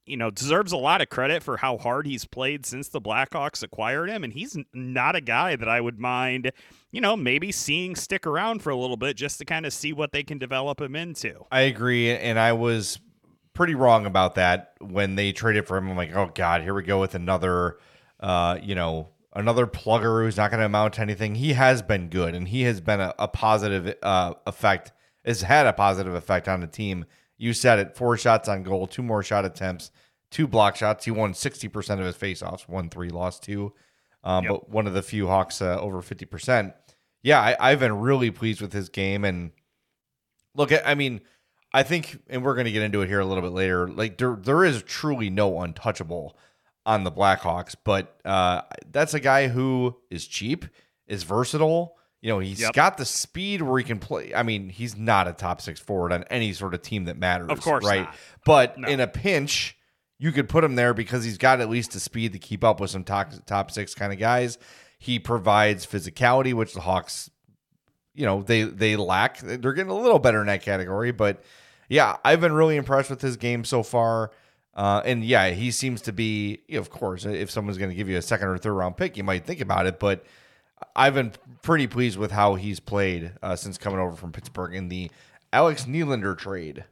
you 0.05 0.17
know 0.17 0.29
deserves 0.29 0.71
a 0.71 0.77
lot 0.77 1.01
of 1.01 1.09
credit 1.09 1.43
for 1.43 1.57
how 1.57 1.77
hard 1.77 2.05
he's 2.05 2.25
played 2.25 2.65
since 2.65 2.89
the 2.89 3.01
blackhawks 3.01 3.63
acquired 3.63 4.09
him. 4.09 4.23
And 4.23 4.33
he's 4.33 4.57
not 4.73 5.15
a 5.15 5.21
guy 5.21 5.55
that 5.55 5.67
i 5.67 5.81
would 5.81 5.99
mind 5.99 6.51
you 6.91 7.01
know 7.01 7.15
maybe 7.17 7.51
seeing 7.51 7.95
stick 7.95 8.25
around 8.25 8.61
for 8.61 8.69
a 8.69 8.75
little 8.75 8.97
bit 8.97 9.17
just 9.17 9.37
to 9.39 9.45
kind 9.45 9.65
of 9.65 9.73
see 9.73 9.93
what 9.93 10.11
they 10.11 10.23
can 10.23 10.37
develop 10.37 10.79
him 10.79 10.95
into. 10.95 11.45
I 11.51 11.61
agree, 11.61 12.09
and 12.09 12.39
I 12.39 12.53
was 12.53 12.99
pretty 13.55 13.73
wrong 13.73 14.05
about 14.05 14.35
that 14.35 14.73
when 14.79 15.15
they 15.15 15.31
traded 15.31 15.65
for 15.65 15.77
him. 15.77 15.89
I'm 15.89 15.97
like, 15.97 16.15
oh 16.15 16.29
god, 16.35 16.61
here 16.61 16.75
we 16.75 16.83
go 16.83 16.99
with 16.99 17.15
another, 17.15 17.79
uh, 18.19 18.59
you 18.61 18.75
know, 18.75 19.09
another 19.33 19.65
plugger 19.65 20.23
who's 20.23 20.37
not 20.37 20.51
going 20.51 20.59
to 20.59 20.65
amount 20.67 20.93
to 20.95 21.01
anything. 21.01 21.35
He 21.35 21.53
has 21.53 21.81
been 21.81 22.09
good, 22.09 22.35
and 22.35 22.47
he 22.47 22.61
has 22.63 22.81
been 22.81 23.01
a, 23.01 23.15
a 23.17 23.27
positive 23.27 23.95
uh, 24.03 24.35
effect. 24.45 24.91
Has 25.25 25.41
had 25.41 25.65
a 25.65 25.73
positive 25.73 26.13
effect 26.13 26.47
on 26.47 26.59
the 26.59 26.67
team. 26.67 27.05
You 27.37 27.53
said 27.53 27.79
it: 27.79 27.97
four 27.97 28.15
shots 28.15 28.47
on 28.47 28.61
goal, 28.61 28.85
two 28.85 29.01
more 29.01 29.23
shot 29.23 29.43
attempts, 29.43 29.89
two 30.29 30.47
block 30.47 30.75
shots. 30.75 31.05
He 31.05 31.11
won 31.11 31.33
sixty 31.33 31.67
percent 31.67 31.99
of 31.99 32.05
his 32.05 32.15
faceoffs. 32.15 32.69
Won 32.69 32.89
three, 32.89 33.09
lost 33.09 33.41
two. 33.41 33.73
Um, 34.23 34.43
Yep. 34.43 34.51
But 34.51 34.69
one 34.69 34.87
of 34.87 34.93
the 34.93 35.01
few 35.01 35.27
Hawks 35.27 35.61
uh, 35.61 35.79
over 35.79 36.01
fifty 36.01 36.25
percent. 36.25 36.73
Yeah, 37.23 37.39
I, 37.39 37.55
I've 37.59 37.79
been 37.79 37.99
really 37.99 38.29
pleased 38.29 38.61
with 38.61 38.71
his 38.71 38.89
game, 38.89 39.25
and 39.25 39.51
look, 40.53 40.71
I 40.71 40.81
I 40.85 40.95
mean, 40.95 41.21
I 41.75 41.83
think, 41.83 42.19
and 42.29 42.43
we're 42.43 42.55
going 42.55 42.65
to 42.65 42.71
get 42.71 42.83
into 42.83 43.01
it 43.01 43.07
here 43.07 43.19
a 43.19 43.25
little 43.25 43.41
bit 43.43 43.51
later. 43.51 43.87
Like 43.87 44.17
there, 44.17 44.35
there 44.35 44.63
is 44.63 44.81
truly 44.83 45.29
no 45.29 45.61
untouchable 45.61 46.37
on 46.85 47.03
the 47.03 47.11
Blackhawks, 47.11 47.75
but 47.83 48.17
uh, 48.23 48.61
that's 48.91 49.13
a 49.13 49.19
guy 49.19 49.47
who 49.47 49.95
is 50.09 50.25
cheap, 50.25 50.65
is 51.07 51.23
versatile. 51.23 51.95
You 52.21 52.29
know, 52.29 52.39
he's 52.39 52.61
Yep. 52.61 52.73
got 52.73 52.97
the 52.97 53.05
speed 53.05 53.61
where 53.61 53.77
he 53.77 53.83
can 53.83 53.99
play. 53.99 54.33
I 54.33 54.41
mean, 54.43 54.69
he's 54.69 54.95
not 54.95 55.27
a 55.27 55.33
top 55.33 55.61
six 55.61 55.79
forward 55.79 56.11
on 56.13 56.23
any 56.25 56.53
sort 56.53 56.73
of 56.73 56.81
team 56.81 57.05
that 57.05 57.17
matters. 57.17 57.49
Of 57.49 57.61
course 57.61 57.85
right? 57.85 58.05
not. 58.05 58.15
But 58.45 58.77
No. 58.79 58.87
in 58.87 58.99
a 58.99 59.07
pinch, 59.07 59.77
you 60.17 60.31
could 60.31 60.47
put 60.47 60.63
him 60.63 60.75
there 60.75 60.93
because 60.93 61.23
he's 61.23 61.37
got 61.37 61.59
at 61.59 61.69
least 61.69 61.91
the 61.91 61.99
speed 61.99 62.33
to 62.33 62.39
keep 62.39 62.63
up 62.63 62.79
with 62.79 62.89
some 62.89 63.03
top, 63.03 63.31
top 63.45 63.69
six 63.69 63.93
kind 63.93 64.13
of 64.13 64.17
guys. 64.17 64.57
He 64.97 65.19
provides 65.19 65.85
physicality, 65.85 66.53
which 66.53 66.73
the 66.73 66.79
Hawks, 66.81 67.29
you 68.13 68.25
know, 68.25 68.41
they 68.41 68.63
they 68.63 68.95
lack. 68.95 69.39
They're 69.39 69.73
getting 69.73 69.91
a 69.91 69.95
little 69.95 70.19
better 70.19 70.39
in 70.39 70.47
that 70.47 70.63
category, 70.63 71.11
but 71.11 71.43
yeah, 71.89 72.17
I've 72.23 72.41
been 72.41 72.53
really 72.53 72.75
impressed 72.75 73.09
with 73.09 73.21
his 73.21 73.37
game 73.37 73.63
so 73.63 73.83
far. 73.83 74.31
Uh, 74.73 75.01
and 75.05 75.23
yeah, 75.23 75.49
he 75.51 75.71
seems 75.71 76.01
to 76.01 76.11
be, 76.11 76.59
you 76.67 76.75
know, 76.75 76.81
of 76.81 76.89
course, 76.89 77.25
if 77.25 77.49
someone's 77.49 77.77
going 77.77 77.89
to 77.89 77.95
give 77.95 78.09
you 78.09 78.17
a 78.17 78.21
second 78.21 78.49
or 78.49 78.57
third 78.57 78.73
round 78.73 78.97
pick, 78.97 79.15
you 79.15 79.23
might 79.23 79.45
think 79.45 79.61
about 79.61 79.85
it. 79.85 79.99
But 79.99 80.25
I've 80.95 81.13
been 81.13 81.31
pretty 81.61 81.87
pleased 81.87 82.17
with 82.17 82.31
how 82.31 82.55
he's 82.55 82.79
played 82.79 83.31
uh, 83.41 83.55
since 83.55 83.77
coming 83.77 83.99
over 83.99 84.15
from 84.15 84.33
Pittsburgh 84.33 84.75
in 84.75 84.89
the 84.89 85.09
Alex 85.53 85.85
Nylander 85.85 86.37
trade. 86.37 86.83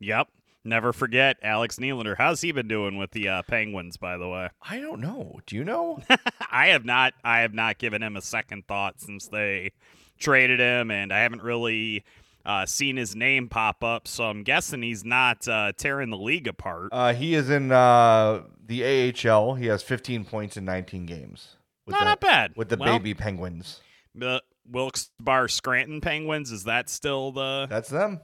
Yep. 0.00 0.28
Never 0.64 0.92
forget 0.92 1.36
Alex 1.42 1.76
Nylander. 1.76 2.16
How's 2.16 2.40
he 2.40 2.50
been 2.50 2.68
doing 2.68 2.98
with 2.98 3.12
the 3.12 3.28
uh, 3.28 3.42
Penguins, 3.42 3.96
by 3.96 4.18
the 4.18 4.28
way? 4.28 4.50
I 4.60 4.80
don't 4.80 5.00
know. 5.00 5.40
Do 5.46 5.56
you 5.56 5.64
know? 5.64 6.02
I 6.50 6.68
have 6.68 6.84
not. 6.84 7.14
I 7.22 7.40
have 7.40 7.54
not 7.54 7.78
given 7.78 8.02
him 8.02 8.16
a 8.16 8.20
second 8.20 8.66
thought 8.66 9.00
since 9.00 9.28
they 9.28 9.70
traded 10.18 10.58
him, 10.58 10.90
and 10.90 11.12
I 11.12 11.20
haven't 11.20 11.42
really 11.42 12.04
uh, 12.48 12.66
seen 12.66 12.96
his 12.96 13.14
name 13.14 13.48
pop 13.48 13.84
up. 13.84 14.08
So 14.08 14.24
I'm 14.24 14.42
guessing 14.42 14.82
he's 14.82 15.04
not 15.04 15.46
uh, 15.46 15.72
tearing 15.76 16.10
the 16.10 16.16
league 16.16 16.48
apart. 16.48 16.88
Uh, 16.90 17.14
he 17.14 17.34
is 17.34 17.50
in 17.50 17.70
uh, 17.70 18.42
the 18.66 19.12
AHL. 19.28 19.54
He 19.54 19.66
has 19.66 19.82
15 19.84 20.24
points 20.24 20.56
in 20.56 20.64
19 20.64 21.06
games. 21.06 21.56
With 21.86 21.92
No, 21.94 22.00
the, 22.00 22.04
not 22.06 22.20
bad. 22.20 22.52
With 22.56 22.70
the 22.70 22.76
Well- 22.76 22.98
baby 22.98 23.14
Penguins. 23.14 23.80
The 24.14 24.42
Wilkes 24.68 25.10
Bar 25.20 25.46
Scranton 25.48 26.00
Penguins 26.00 26.50
is 26.50 26.64
that 26.64 26.88
still 26.90 27.30
the? 27.30 27.66
That's 27.70 27.88
them. 27.90 28.20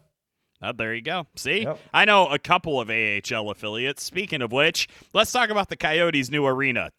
Oh, 0.62 0.72
there 0.72 0.94
you 0.94 1.02
go. 1.02 1.26
See, 1.36 1.62
Yep. 1.64 1.78
I 1.92 2.04
know 2.06 2.26
a 2.26 2.38
couple 2.38 2.80
of 2.80 2.88
AHL 2.90 3.50
affiliates. 3.50 4.02
Speaking 4.02 4.40
of 4.40 4.50
which, 4.50 4.88
let's 5.12 5.30
talk 5.30 5.50
about 5.50 5.68
the 5.68 5.76
Coyotes' 5.76 6.30
new 6.30 6.46
arena. 6.46 6.90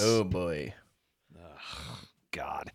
Oh 0.00 0.22
boy. 0.24 0.72
God. 2.32 2.72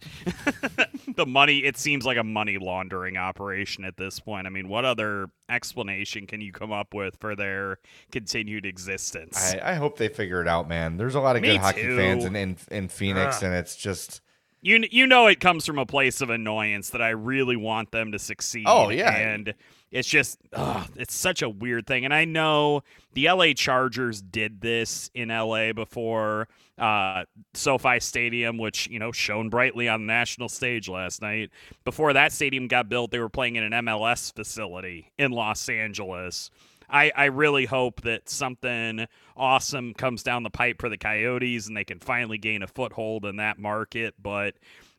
the 1.16 1.26
money, 1.26 1.60
it 1.60 1.78
seems 1.78 2.06
like 2.06 2.18
a 2.18 2.24
money 2.24 2.58
laundering 2.58 3.18
operation 3.18 3.84
at 3.84 3.98
this 3.98 4.20
point. 4.20 4.48
I 4.48 4.50
mean, 4.50 4.70
what 4.70 4.86
other 4.86 5.30
explanation 5.50 6.28
can 6.28 6.42
you 6.42 6.52
come 6.52 6.72
up 6.72 6.94
with 6.94 7.18
for 7.20 7.36
their 7.36 7.80
continued 8.12 8.66
existence? 8.66 9.56
I, 9.56 9.72
I 9.72 9.74
hope 9.74 9.98
they 9.98 10.08
figure 10.08 10.42
it 10.42 10.48
out, 10.48 10.70
man. 10.70 10.98
There's 10.98 11.16
a 11.16 11.20
lot 11.20 11.36
of 11.36 11.42
Me 11.42 11.54
good 11.54 11.58
hockey 11.58 11.82
too. 11.82 11.98
fans 11.98 12.26
in, 12.26 12.36
in 12.36 12.58
in 12.72 12.88
Phoenix, 12.88 13.42
and 13.42 13.54
it's 13.54 13.76
just 13.76 14.22
you 14.62 14.84
you 14.90 15.08
know 15.08 15.28
it 15.28 15.40
comes 15.40 15.66
from 15.66 15.80
a 15.80 15.86
place 15.86 16.22
of 16.22 16.30
annoyance 16.30 16.92
that 16.92 17.02
I 17.02 17.10
really 17.10 17.56
want 17.56 17.92
them 17.92 18.12
to 18.12 18.20
succeed. 18.20 18.66
Oh, 18.68 18.90
yeah. 18.90 19.16
and 19.16 19.54
it's 19.91 20.08
just 20.08 20.39
ugh, 20.53 20.89
it's 20.96 21.15
such 21.15 21.41
a 21.41 21.50
weird 21.50 21.88
thing. 21.88 22.06
And 22.06 22.13
I 22.13 22.25
know 22.25 22.84
the 23.13 23.29
LA 23.29 23.53
Chargers 23.53 24.22
did 24.22 24.62
this 24.62 25.10
in 25.13 25.29
LA 25.29 25.74
before 25.74 26.48
uh, 26.77 27.25
SoFi 27.53 28.00
Stadium, 28.00 28.58
which 28.58 28.88
you 28.88 29.00
know 29.00 29.12
shone 29.12 29.50
brightly 29.50 29.88
on 29.88 30.01
the 30.01 30.08
national 30.08 30.50
stage 30.50 30.89
last 30.89 31.22
night. 31.22 31.50
Before 31.86 32.13
that 32.13 32.32
stadium 32.32 32.67
got 32.67 32.89
built, 32.89 33.12
they 33.12 33.20
were 33.20 33.29
playing 33.29 33.56
in 33.56 33.63
an 33.72 33.86
MLS 33.86 34.34
facility 34.34 35.12
in 35.17 35.32
Los 35.32 35.67
Angeles. 35.70 36.51
I, 36.89 37.12
I 37.15 37.25
really 37.25 37.65
hope 37.65 38.01
that 38.01 38.29
something 38.29 39.08
awesome 39.36 39.94
comes 39.94 40.24
down 40.24 40.44
the 40.44 40.50
pipe 40.50 40.79
for 40.79 40.88
the 40.88 40.98
Coyotes 40.98 41.67
and 41.67 41.75
they 41.75 41.84
can 41.84 42.00
finally 42.00 42.38
gain 42.38 42.63
a 42.63 42.67
foothold 42.67 43.25
in 43.25 43.38
that 43.38 43.60
market. 43.60 44.15
But 44.22 44.56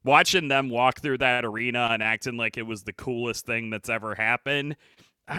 watching 0.08 0.48
them 0.48 0.70
walk 0.70 1.00
through 1.00 1.18
that 1.18 1.44
arena 1.44 1.88
and 1.92 2.02
acting 2.02 2.36
like 2.36 2.56
it 2.56 2.66
was 2.66 2.82
the 2.82 2.92
coolest 2.92 3.46
thing 3.46 3.70
that's 3.70 3.88
ever 3.88 4.14
happened, 4.14 4.74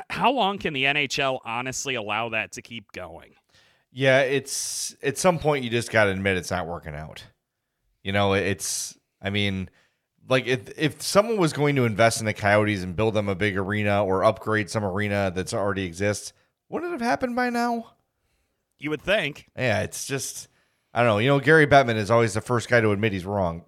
how 0.10 0.32
long 0.32 0.60
can 0.60 0.74
the 0.74 0.84
NHL 0.84 1.40
honestly 1.44 1.96
allow 1.96 2.30
that 2.30 2.52
to 2.54 2.62
keep 2.62 2.92
going? 2.92 3.34
yeah. 3.92 4.22
It's 4.22 4.96
at 5.02 5.18
some 5.18 5.40
point 5.40 5.64
you 5.64 5.70
just 5.70 5.92
got 5.92 6.06
to 6.06 6.12
admit 6.12 6.38
it's 6.38 6.52
not 6.52 6.68
working 6.68 6.96
out. 6.96 7.24
You 8.04 8.12
know, 8.12 8.34
it's. 8.34 8.98
I 9.22 9.32
mean, 9.32 9.70
like 10.30 10.46
if 10.48 10.78
if 10.78 11.02
someone 11.02 11.38
was 11.38 11.52
going 11.52 11.76
to 11.76 11.86
invest 11.86 12.20
in 12.20 12.26
the 12.26 12.34
Coyotes 12.34 12.84
and 12.84 12.96
build 12.96 13.14
them 13.16 13.28
a 13.28 13.36
big 13.36 13.58
arena 13.58 14.06
or 14.06 14.24
upgrade 14.24 14.70
some 14.70 14.86
arena 14.86 15.32
that's 15.36 15.54
already 15.54 15.84
exists, 15.84 16.32
wouldn't 16.70 16.94
it 16.94 17.02
have 17.02 17.10
happened 17.10 17.36
by 17.36 17.50
now? 17.50 17.94
You 18.78 18.92
would 18.92 19.02
think. 19.02 19.50
Yeah, 19.58 19.82
it's 19.82 20.06
just 20.06 20.48
I 20.94 21.00
don't 21.00 21.08
know. 21.08 21.18
You 21.18 21.28
know, 21.30 21.40
Gary 21.40 21.68
Bettman 21.68 21.96
is 21.96 22.12
always 22.12 22.34
the 22.34 22.42
first 22.42 22.70
guy 22.70 22.80
to 22.80 22.92
admit 22.92 23.12
he's 23.12 23.26
wrong. 23.26 23.64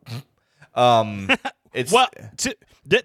Um, 0.74 1.30
it's 1.74 1.92
Well, 1.92 2.10
to 2.38 2.56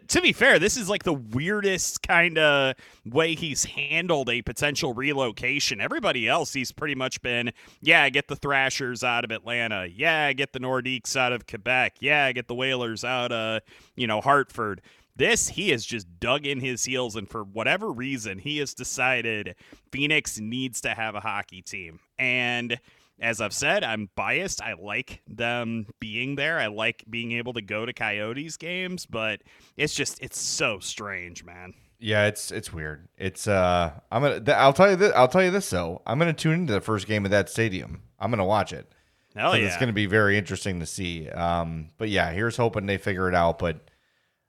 to 0.08 0.20
be 0.22 0.32
fair, 0.32 0.58
this 0.58 0.76
is 0.76 0.88
like 0.88 1.02
the 1.02 1.12
weirdest 1.12 2.02
kind 2.02 2.38
of 2.38 2.74
way 3.04 3.34
he's 3.34 3.64
handled 3.64 4.30
a 4.30 4.40
potential 4.42 4.94
relocation. 4.94 5.80
Everybody 5.80 6.26
else, 6.28 6.52
he's 6.54 6.72
pretty 6.72 6.94
much 6.94 7.20
been, 7.20 7.52
yeah, 7.82 8.08
get 8.08 8.28
the 8.28 8.36
Thrashers 8.36 9.04
out 9.04 9.24
of 9.24 9.30
Atlanta, 9.30 9.86
yeah, 9.86 10.32
get 10.32 10.52
the 10.52 10.60
Nordiques 10.60 11.14
out 11.14 11.32
of 11.32 11.46
Quebec, 11.46 11.96
yeah, 12.00 12.32
get 12.32 12.48
the 12.48 12.54
Whalers 12.54 13.04
out 13.04 13.32
of 13.32 13.62
you 13.96 14.06
know 14.06 14.20
Hartford. 14.20 14.80
This 15.14 15.48
he 15.48 15.70
has 15.70 15.84
just 15.84 16.06
dug 16.20 16.46
in 16.46 16.60
his 16.60 16.84
heels, 16.84 17.14
and 17.16 17.28
for 17.28 17.44
whatever 17.44 17.90
reason, 17.90 18.38
he 18.38 18.58
has 18.58 18.74
decided 18.74 19.54
Phoenix 19.90 20.38
needs 20.38 20.80
to 20.82 20.90
have 20.90 21.14
a 21.14 21.20
hockey 21.20 21.62
team, 21.62 22.00
and 22.18 22.78
as 23.20 23.40
I've 23.40 23.52
said, 23.54 23.82
I'm 23.82 24.10
biased. 24.14 24.62
I 24.62 24.74
like 24.74 25.22
them 25.26 25.86
being 26.00 26.36
there. 26.36 26.58
I 26.58 26.66
like 26.66 27.04
being 27.08 27.32
able 27.32 27.54
to 27.54 27.62
go 27.62 27.86
to 27.86 27.92
Coyotes 27.92 28.56
games, 28.56 29.06
but 29.06 29.42
it's 29.76 29.94
just 29.94 30.22
it's 30.22 30.38
so 30.38 30.78
strange, 30.80 31.44
man. 31.44 31.74
Yeah, 31.98 32.26
it's 32.26 32.50
it's 32.50 32.72
weird. 32.72 33.08
It's 33.16 33.48
uh, 33.48 33.92
I'm 34.10 34.22
gonna. 34.22 34.40
th- 34.40 34.56
I'll 34.56 34.72
tell 34.72 34.90
you 34.90 34.96
this. 34.96 35.12
I'll 35.14 35.28
tell 35.28 35.42
you 35.42 35.50
this 35.50 35.70
though. 35.70 36.02
I'm 36.06 36.18
gonna 36.18 36.34
tune 36.34 36.54
into 36.54 36.72
the 36.74 36.80
first 36.80 37.06
game 37.06 37.24
of 37.24 37.30
that 37.30 37.48
stadium. 37.48 38.02
I'm 38.18 38.30
gonna 38.30 38.44
watch 38.44 38.72
it. 38.72 38.92
Hell 39.34 39.56
yeah. 39.56 39.66
It's 39.66 39.76
gonna 39.78 39.92
be 39.94 40.06
very 40.06 40.36
interesting 40.36 40.80
to 40.80 40.86
see. 40.86 41.28
Um, 41.30 41.88
but 41.96 42.10
yeah, 42.10 42.32
here's 42.32 42.56
hoping 42.56 42.86
they 42.86 42.98
figure 42.98 43.28
it 43.28 43.34
out. 43.34 43.58
But 43.58 43.90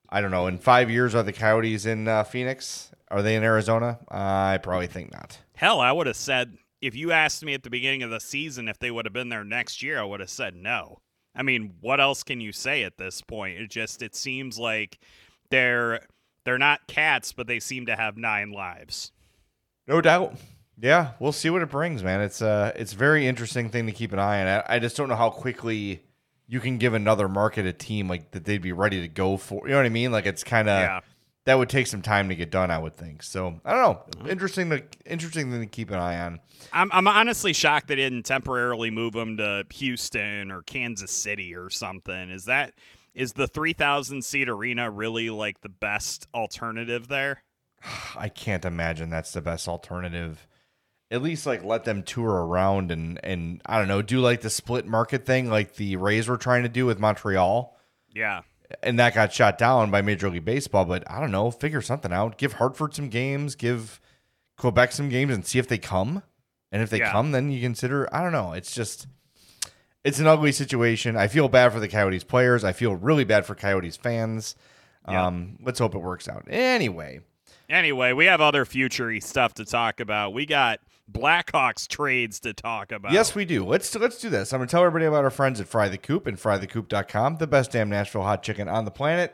I 0.10 0.20
don't 0.20 0.32
know. 0.32 0.48
In 0.48 0.58
five 0.58 0.90
years, 0.90 1.16
are 1.16 1.24
the 1.24 1.34
Coyotes 1.34 1.86
in 1.86 2.08
uh, 2.08 2.24
Phoenix? 2.26 2.92
Are 3.10 3.22
they 3.22 3.36
in 3.36 3.44
Arizona? 3.44 4.00
I 4.10 4.60
probably 4.62 4.88
think 4.88 5.14
not. 5.14 5.38
Hell, 5.56 5.80
I 5.80 5.94
would 5.94 6.08
have 6.08 6.18
said 6.18 6.58
if 6.82 6.96
you 6.96 7.12
asked 7.12 7.44
me 7.44 7.54
at 7.54 7.64
the 7.64 7.70
beginning 7.70 8.04
of 8.04 8.10
the 8.10 8.20
season 8.20 8.68
if 8.68 8.80
they 8.80 8.92
would 8.92 9.06
have 9.06 9.14
been 9.14 9.30
there 9.30 9.44
next 9.44 9.82
year, 9.82 10.00
I 10.00 10.04
would 10.04 10.20
have 10.20 10.30
said 10.30 10.56
no. 10.56 11.00
I 11.36 11.44
mean, 11.44 11.76
what 11.82 12.00
else 12.00 12.24
can 12.24 12.42
you 12.42 12.52
say 12.52 12.84
at 12.84 12.98
this 12.98 13.22
point? 13.22 13.60
It 13.60 13.70
just 13.70 14.02
it 14.02 14.16
seems 14.16 14.58
like 14.58 15.00
they're 15.50 16.02
they're 16.46 16.58
not 16.58 16.88
cats, 16.88 17.34
but 17.34 17.48
they 17.48 17.60
seem 17.60 17.86
to 17.88 17.96
have 17.96 18.18
nine 18.18 18.52
lives. 18.52 19.12
No 19.88 20.02
doubt. 20.02 20.36
Yeah, 20.80 21.12
we'll 21.20 21.32
see 21.32 21.50
what 21.50 21.62
it 21.62 21.70
brings, 21.70 22.04
man. 22.04 22.22
It's 22.22 22.42
uh 22.42 22.72
it's 22.76 22.94
a 22.94 22.98
very 22.98 23.28
interesting 23.28 23.70
thing 23.70 23.86
to 23.86 23.92
keep 23.92 24.14
an 24.14 24.20
eye 24.20 24.42
on. 24.42 24.48
I, 24.48 24.76
I 24.76 24.80
just 24.80 24.96
don't 24.98 25.10
know 25.10 25.16
how 25.16 25.30
quickly 25.30 26.04
you 26.48 26.60
can 26.60 26.78
give 26.78 26.94
another 26.94 27.28
market 27.28 27.66
a 27.66 27.74
team 27.74 28.08
like 28.08 28.32
that 28.32 28.46
they'd 28.46 28.62
be 28.62 28.72
ready 28.72 29.02
to 29.02 29.08
go 29.08 29.38
for. 29.38 29.68
You 29.68 29.72
know 29.72 29.78
what 29.78 29.86
I 29.86 29.90
mean? 29.90 30.12
Like 30.12 30.26
it's 30.26 30.44
kind 30.44 30.70
of 30.70 30.80
Yeah. 30.80 31.00
That 31.48 31.58
would 31.58 31.70
take 31.70 31.88
some 31.88 32.02
time 32.02 32.28
to 32.28 32.36
get 32.36 32.52
done, 32.52 32.70
I 32.72 32.78
would 32.78 32.98
think. 32.98 33.24
So 33.24 33.62
I 33.64 33.72
don't 33.72 33.82
know. 33.82 34.02
Mm-hmm. 34.18 34.30
Interesting 34.30 34.70
to 34.70 34.84
interesting 35.06 35.50
thing 35.50 35.62
to 35.62 35.66
keep 35.66 35.90
an 35.92 35.96
eye 35.98 36.20
on. 36.20 36.42
I'm 36.74 36.92
I'm 36.92 37.08
honestly 37.08 37.54
shocked 37.54 37.88
they 37.88 37.96
didn't 37.96 38.24
temporarily 38.24 38.92
move 38.92 39.16
him 39.16 39.38
to 39.38 39.66
Houston 39.76 40.52
or 40.52 40.62
Kansas 40.64 41.12
City 41.12 41.56
or 41.56 41.70
something. 41.70 42.30
Is 42.32 42.46
that 42.46 42.74
is 43.16 43.32
the 43.32 43.48
3000 43.48 44.26
seat 44.26 44.50
arena 44.50 44.92
really 44.92 45.30
like 45.30 45.62
the 45.62 45.70
best 45.70 46.28
alternative 46.34 47.08
there? 47.08 47.44
I 48.18 48.28
can't 48.28 48.66
imagine 48.66 49.10
that's 49.10 49.32
the 49.32 49.42
best 49.42 49.70
alternative. 49.70 50.46
At 51.10 51.22
least 51.22 51.46
like 51.46 51.64
let 51.64 51.86
them 51.86 52.04
tour 52.04 52.46
around 52.46 52.92
and 52.92 53.22
and 53.24 53.62
I 53.66 53.80
don't 53.80 53.88
know, 53.88 54.02
do 54.02 54.20
like 54.20 54.42
the 54.42 54.50
split 54.50 54.86
market 54.86 55.26
thing 55.26 55.50
like 55.50 55.76
the 55.76 55.96
Rays 55.96 56.28
were 56.28 56.36
trying 56.36 56.64
to 56.64 56.70
do 56.70 56.86
with 56.86 57.00
Montreal. 57.00 57.80
Yeah. 58.14 58.42
And 58.84 59.00
that 59.00 59.14
got 59.14 59.34
shot 59.34 59.58
down 59.58 59.92
by 59.92 60.02
Major 60.02 60.30
League 60.30 60.46
Baseball. 60.46 60.86
But 60.86 61.10
I 61.10 61.20
don't 61.20 61.32
know, 61.32 61.52
figure 61.52 61.82
something 61.82 62.12
out. 62.14 62.38
Give 62.38 62.54
Hartford 62.54 62.94
some 62.94 63.10
games, 63.10 63.56
give 63.56 64.00
Quebec 64.58 64.92
some 64.92 65.10
games, 65.10 65.34
and 65.34 65.46
see 65.46 65.60
if 65.60 65.68
they 65.68 65.78
come. 65.78 66.24
And 66.72 66.82
if 66.82 66.90
they 66.90 67.00
Yeah. 67.00 67.12
come, 67.12 67.32
then 67.32 67.50
you 67.52 67.62
consider. 67.62 68.14
I 68.14 68.22
don't 68.22 68.34
know. 68.34 68.54
It's 68.54 68.74
just, 68.76 69.08
it's 70.04 70.20
an 70.20 70.28
ugly 70.28 70.52
situation. 70.52 71.16
I 71.16 71.28
feel 71.28 71.48
bad 71.48 71.72
for 71.72 71.80
the 71.80 71.88
Coyotes 71.88 72.24
players. 72.26 72.64
I 72.64 72.74
feel 72.74 72.96
really 72.96 73.24
bad 73.24 73.46
for 73.46 73.56
Coyotes 73.56 73.96
fans. 73.96 74.56
Yeah. 75.08 75.26
Um, 75.28 75.58
let's 75.62 75.80
hope 75.80 75.96
it 75.96 76.00
works 76.00 76.28
out. 76.28 76.44
Anyway, 76.50 77.22
Anyway, 77.70 78.14
we 78.14 78.26
have 78.26 78.40
other 78.40 78.64
futury 78.64 79.20
stuff 79.20 79.54
to 79.56 79.66
talk 79.66 80.00
about. 80.00 80.32
We 80.34 80.46
got 80.46 80.80
Blackhawks 81.12 81.88
trades 81.88 82.40
to 82.42 82.54
talk 82.54 82.92
about. 82.92 83.12
yes, 83.14 83.34
we 83.34 83.46
do. 83.46 83.66
Let's 83.66 83.94
let's 83.96 84.20
do 84.20 84.30
this. 84.30 84.54
I'm 84.54 84.60
gonna 84.60 84.68
tell 84.68 84.84
everybody 84.84 85.06
about 85.06 85.24
our 85.24 85.30
friends 85.30 85.62
at 85.62 85.68
Fry 85.68 85.88
the 85.88 85.98
Coop 85.98 86.28
and 86.28 86.38
FryTheCoop.com, 86.38 87.38
the 87.38 87.48
best 87.48 87.72
damn 87.72 87.90
Nashville 87.90 88.24
hot 88.24 88.44
chicken 88.44 88.68
on 88.68 88.86
the 88.86 88.92
planet. 88.92 89.34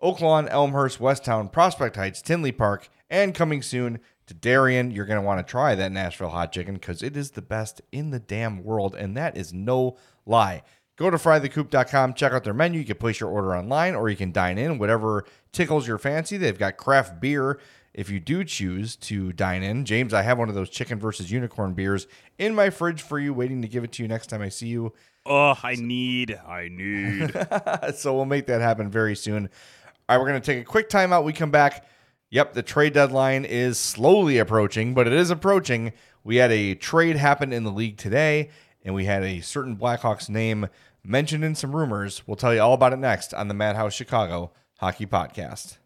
Oak 0.00 0.20
Lawn, 0.22 0.48
Elmhurst, 0.48 0.98
Westtown, 0.98 1.52
Prospect 1.52 1.96
Heights, 1.96 2.22
Tinley 2.22 2.52
Park, 2.52 2.88
and 3.10 3.34
coming 3.34 3.60
soon 3.60 4.00
to 4.26 4.32
Darien. 4.32 4.90
You're 4.90 5.04
going 5.04 5.20
to 5.20 5.26
want 5.26 5.46
to 5.46 5.50
try 5.50 5.74
that 5.74 5.92
Nashville 5.92 6.30
hot 6.30 6.52
chicken 6.52 6.74
because 6.74 7.02
it 7.02 7.18
is 7.18 7.32
the 7.32 7.42
best 7.42 7.82
in 7.92 8.10
the 8.10 8.18
damn 8.18 8.64
world, 8.64 8.94
and 8.94 9.14
that 9.18 9.36
is 9.36 9.52
no 9.52 9.98
lie. 10.24 10.62
Go 10.96 11.10
to 11.10 11.18
frythecoop.com, 11.18 12.14
check 12.14 12.32
out 12.32 12.44
their 12.44 12.54
menu. 12.54 12.80
You 12.80 12.86
can 12.86 12.96
place 12.96 13.20
your 13.20 13.28
order 13.30 13.54
online 13.56 13.94
or 13.94 14.08
you 14.08 14.16
can 14.16 14.32
dine 14.32 14.58
in, 14.58 14.78
whatever 14.78 15.24
tickles 15.52 15.86
your 15.86 15.98
fancy. 15.98 16.36
They've 16.36 16.58
got 16.58 16.76
craft 16.76 17.20
beer 17.20 17.58
if 17.92 18.10
you 18.10 18.20
do 18.20 18.44
choose 18.44 18.96
to 18.96 19.32
dine 19.32 19.62
in. 19.62 19.84
James, 19.84 20.14
I 20.14 20.22
have 20.22 20.38
one 20.38 20.48
of 20.48 20.54
those 20.54 20.70
chicken 20.70 20.98
versus 20.98 21.30
unicorn 21.30 21.74
beers 21.74 22.06
in 22.38 22.54
my 22.54 22.70
fridge 22.70 23.02
for 23.02 23.18
you, 23.18 23.34
waiting 23.34 23.62
to 23.62 23.68
give 23.68 23.84
it 23.84 23.92
to 23.92 24.02
you 24.02 24.08
next 24.08 24.28
time 24.28 24.42
I 24.42 24.48
see 24.48 24.68
you. 24.68 24.92
Oh, 25.26 25.54
I 25.62 25.74
need, 25.74 26.38
I 26.46 26.68
need. 26.68 27.32
so 27.96 28.14
we'll 28.14 28.24
make 28.24 28.46
that 28.46 28.60
happen 28.60 28.90
very 28.90 29.14
soon. 29.14 29.50
All 30.08 30.16
right, 30.16 30.22
we're 30.22 30.28
going 30.28 30.40
to 30.40 30.46
take 30.46 30.62
a 30.62 30.64
quick 30.64 30.88
timeout. 30.88 31.24
We 31.24 31.32
come 31.32 31.50
back. 31.50 31.86
Yep, 32.30 32.54
the 32.54 32.62
trade 32.62 32.92
deadline 32.92 33.44
is 33.44 33.78
slowly 33.78 34.38
approaching, 34.38 34.94
but 34.94 35.06
it 35.06 35.12
is 35.12 35.30
approaching. 35.30 35.92
We 36.22 36.36
had 36.36 36.52
a 36.52 36.74
trade 36.76 37.16
happen 37.16 37.52
in 37.52 37.64
the 37.64 37.72
league 37.72 37.96
today, 37.96 38.50
and 38.84 38.94
we 38.94 39.04
had 39.04 39.24
a 39.24 39.40
certain 39.40 39.76
Blackhawks 39.76 40.28
name 40.28 40.68
mentioned 41.04 41.44
in 41.44 41.54
some 41.54 41.74
rumors. 41.74 42.22
We'll 42.26 42.36
tell 42.36 42.54
you 42.54 42.60
all 42.60 42.74
about 42.74 42.92
it 42.92 42.98
next 42.98 43.34
on 43.34 43.48
the 43.48 43.54
Madhouse 43.54 43.94
Chicago 43.94 44.52
Hockey 44.78 45.06
Podcast. 45.06 45.78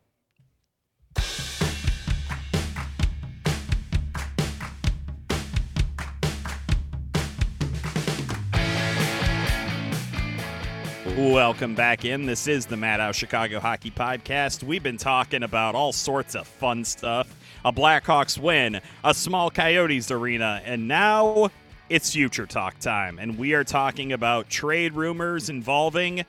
Welcome 11.16 11.77
back 11.77 12.05
in. 12.05 12.27
This 12.27 12.48
is 12.48 12.66
the 12.66 12.77
Madhouse 12.77 13.14
Chicago 13.14 13.61
Hockey 13.61 13.92
Podcast. 13.92 14.64
We've 14.64 14.83
been 14.83 14.96
talking 14.96 15.44
about 15.44 15.77
all 15.77 15.92
sorts 15.92 16.35
of 16.35 16.44
fun 16.44 16.85
stuff 16.85 17.33
a 17.64 17.72
Blackhawks 17.72 18.37
win, 18.37 18.81
a 19.05 19.14
small 19.14 19.48
Coyotes 19.48 20.11
arena, 20.11 20.61
and 20.64 20.88
now 20.88 21.50
it's 21.88 22.12
future 22.12 22.46
talk 22.46 22.81
time. 22.81 23.20
And 23.20 23.38
we 23.38 23.55
are 23.55 23.62
talking 23.62 24.12
about 24.12 24.50
trade 24.50 24.94
rumors 24.94 25.48
involving 25.50 26.24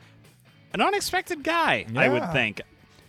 an 0.72 0.82
unexpected 0.82 1.44
guy, 1.44 1.88
I 1.96 2.08
would 2.08 2.32
think. 2.32 2.62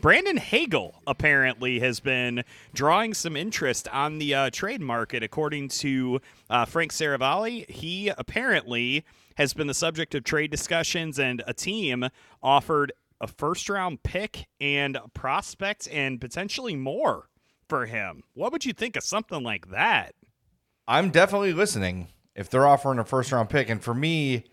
Brandon 0.07 0.37
Hagel 0.37 1.03
apparently 1.09 1.81
has 1.81 1.99
been 1.99 2.45
drawing 2.73 3.13
some 3.13 3.37
interest 3.37 3.89
on 3.89 4.19
the 4.19 4.37
uh, 4.37 4.51
trade 4.51 4.81
market, 4.81 5.25
according 5.25 5.67
to 5.71 6.21
uh, 6.49 6.65
Frank 6.65 6.93
Seravalli. 6.93 7.69
He 7.69 8.13
apparently 8.17 9.05
has 9.37 9.53
been 9.53 9.67
the 9.67 9.75
subject 9.75 10.15
of 10.15 10.23
trade 10.23 10.53
discussions, 10.53 11.19
and 11.19 11.43
a 11.49 11.53
team 11.53 12.09
offered 12.41 12.93
a 13.21 13.27
first 13.27 13.69
round 13.69 14.05
pick 14.05 14.47
and 14.61 14.97
prospects 15.13 15.89
and 15.89 16.21
potentially 16.21 16.77
more 16.77 17.29
for 17.69 17.87
him. 17.87 18.23
What 18.35 18.53
would 18.53 18.65
you 18.65 18.73
think 18.73 18.95
of 18.95 19.03
something 19.03 19.43
like 19.43 19.73
that? 19.73 20.15
I'm 20.87 21.11
definitely 21.11 21.53
listening 21.53 22.07
if 22.37 22.49
they're 22.49 22.69
offering 22.69 23.01
a 23.01 23.05
first 23.05 23.33
round 23.33 23.51
pick. 23.51 23.69
And 23.69 23.83
for 23.83 23.93
me, 23.93 24.45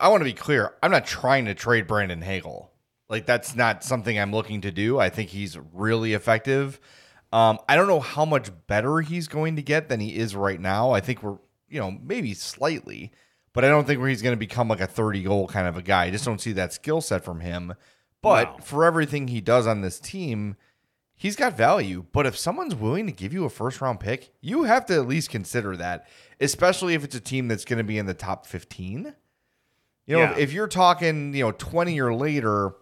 I 0.00 0.08
want 0.08 0.22
to 0.22 0.24
be 0.24 0.32
clear. 0.32 0.74
I'm 0.82 0.90
not 0.90 1.06
trying 1.06 1.44
to 1.44 1.54
trade 1.54 1.86
Brandon 1.86 2.22
Hagel. 2.22 2.71
Like 3.12 3.26
that's 3.26 3.54
not 3.54 3.84
something 3.84 4.18
I'm 4.18 4.32
looking 4.32 4.62
to 4.62 4.72
do. 4.72 4.98
I 4.98 5.10
think 5.10 5.28
he's 5.28 5.58
really 5.72 6.14
effective. 6.14 6.80
Um, 7.30 7.58
I 7.68 7.76
don't 7.76 7.86
know 7.86 8.00
how 8.00 8.24
much 8.24 8.50
better 8.66 9.00
he's 9.02 9.28
going 9.28 9.56
to 9.56 9.62
get 9.62 9.88
than 9.90 10.00
he 10.00 10.16
is 10.16 10.34
right 10.34 10.58
now. 10.60 10.92
I 10.92 11.00
think 11.00 11.22
we're, 11.22 11.36
you 11.68 11.78
know, 11.78 11.90
maybe 11.90 12.32
slightly, 12.34 13.12
but 13.52 13.64
I 13.64 13.68
don't 13.68 13.86
think 13.86 14.00
where 14.00 14.08
he's 14.08 14.22
going 14.22 14.34
to 14.34 14.38
become 14.40 14.66
like 14.68 14.80
a 14.80 14.86
30 14.86 15.22
goal 15.24 15.46
kind 15.46 15.68
of 15.68 15.76
a 15.76 15.82
guy. 15.82 16.04
I 16.04 16.10
just 16.10 16.24
don't 16.24 16.40
see 16.40 16.52
that 16.52 16.72
skill 16.72 17.00
set 17.02 17.22
from 17.22 17.40
him. 17.40 17.74
But 18.22 18.64
for 18.64 18.84
everything 18.84 19.28
he 19.28 19.40
does 19.42 19.66
on 19.66 19.80
this 19.82 19.98
team, 20.00 20.56
he's 21.14 21.36
got 21.36 21.56
value. 21.56 22.06
But 22.12 22.24
if 22.24 22.38
someone's 22.38 22.74
willing 22.74 23.04
to 23.06 23.12
give 23.12 23.32
you 23.34 23.44
a 23.44 23.50
first 23.50 23.80
round 23.82 24.00
pick, 24.00 24.30
you 24.40 24.62
have 24.64 24.86
to 24.86 24.94
at 24.94 25.06
least 25.08 25.28
consider 25.28 25.76
that, 25.76 26.06
especially 26.40 26.94
if 26.94 27.04
it's 27.04 27.16
a 27.16 27.20
team 27.20 27.48
that's 27.48 27.64
going 27.66 27.78
to 27.78 27.84
be 27.84 27.98
in 27.98 28.06
the 28.06 28.14
top 28.14 28.46
15. 28.46 29.14
You 30.06 30.16
know, 30.16 30.22
Yeah. 30.22 30.32
if, 30.32 30.38
if 30.38 30.52
you're 30.52 30.68
talking, 30.68 31.34
you 31.34 31.44
know, 31.44 31.52
20 31.52 32.00
or 32.00 32.14
later, 32.14 32.72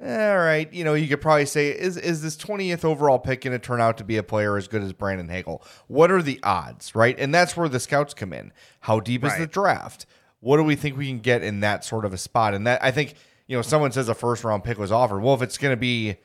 all 0.00 0.38
right, 0.38 0.72
you 0.72 0.84
know, 0.84 0.94
you 0.94 1.08
could 1.08 1.20
probably 1.20 1.46
say, 1.46 1.70
is 1.70 1.96
is 1.96 2.22
this 2.22 2.36
20th 2.36 2.84
overall 2.84 3.18
pick 3.18 3.40
going 3.40 3.52
to 3.52 3.58
turn 3.58 3.80
out 3.80 3.98
to 3.98 4.04
be 4.04 4.16
a 4.16 4.22
player 4.22 4.56
as 4.56 4.68
good 4.68 4.82
as 4.82 4.92
Brandon 4.92 5.28
Hagel? 5.28 5.62
What 5.88 6.12
are 6.12 6.22
the 6.22 6.38
odds, 6.42 6.94
right? 6.94 7.18
And 7.18 7.34
that's 7.34 7.56
where 7.56 7.68
the 7.68 7.80
scouts 7.80 8.14
come 8.14 8.32
in. 8.32 8.52
How 8.80 9.00
deep 9.00 9.24
is 9.24 9.36
the 9.36 9.46
draft? 9.46 10.06
What 10.40 10.58
do 10.58 10.62
we 10.62 10.76
think 10.76 10.96
we 10.96 11.08
can 11.08 11.18
get 11.18 11.42
in 11.42 11.60
that 11.60 11.84
sort 11.84 12.04
of 12.04 12.12
a 12.12 12.18
spot? 12.18 12.54
And 12.54 12.66
that 12.66 12.82
I 12.82 12.92
think, 12.92 13.14
you 13.48 13.56
know, 13.56 13.62
someone 13.62 13.90
says 13.90 14.08
a 14.08 14.14
first 14.14 14.44
round 14.44 14.62
pick 14.62 14.78
was 14.78 14.92
offered. 14.92 15.20
Well, 15.20 15.34
if 15.34 15.42
it's 15.42 15.58
going 15.58 15.72
to 15.72 15.80
be, 15.80 16.16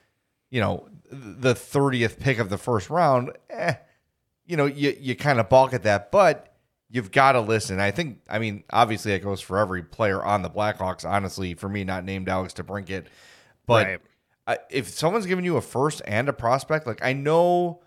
you 0.51 0.61
know, 0.61 0.87
the 1.09 1.55
30th 1.55 2.19
pick 2.19 2.37
of 2.37 2.49
the 2.49 2.59
first 2.59 2.91
round, 2.91 3.31
eh, 3.49 3.73
you 4.45 4.55
know, 4.55 4.65
you 4.65 4.95
you 4.99 5.15
kind 5.15 5.39
of 5.39 5.49
balk 5.49 5.73
at 5.73 5.81
that, 5.83 6.11
but 6.11 6.53
you've 6.93 7.11
got 7.11 7.31
to 7.31 7.41
listen. 7.41 7.79
I 7.79 7.89
think, 7.89 8.19
I 8.29 8.37
mean, 8.37 8.63
obviously 8.71 9.13
that 9.13 9.23
goes 9.23 9.41
for 9.41 9.57
every 9.57 9.81
player 9.81 10.23
on 10.23 10.43
the 10.43 10.49
Blackhawks. 10.49 11.09
Honestly, 11.09 11.55
for 11.55 11.67
me, 11.67 11.83
not 11.83 12.05
named 12.05 12.29
Alex 12.29 12.53
DeBrincat, 12.53 13.05
but 13.65 13.85
Right. 13.87 14.01
I, 14.45 14.57
if 14.69 14.89
someone's 14.89 15.25
giving 15.25 15.45
you 15.45 15.55
a 15.57 15.61
first 15.61 16.01
and 16.05 16.27
a 16.27 16.33
prospect, 16.33 16.85
like 16.85 17.03
I 17.03 17.13
know 17.13 17.81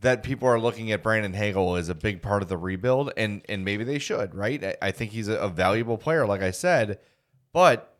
that 0.00 0.22
people 0.22 0.48
are 0.48 0.58
looking 0.58 0.90
at 0.92 1.02
Brandon 1.02 1.34
Hagel 1.34 1.76
as 1.76 1.88
a 1.88 1.94
big 1.94 2.22
part 2.22 2.42
of 2.42 2.48
the 2.48 2.56
rebuild, 2.56 3.12
and 3.16 3.42
and 3.48 3.64
maybe 3.64 3.84
they 3.84 3.98
should, 3.98 4.34
right? 4.34 4.62
I, 4.64 4.76
I 4.82 4.90
think 4.90 5.12
he's 5.12 5.28
a, 5.28 5.34
a 5.36 5.48
valuable 5.48 5.98
player, 5.98 6.26
like 6.26 6.42
I 6.42 6.50
said, 6.50 6.98
but 7.52 7.96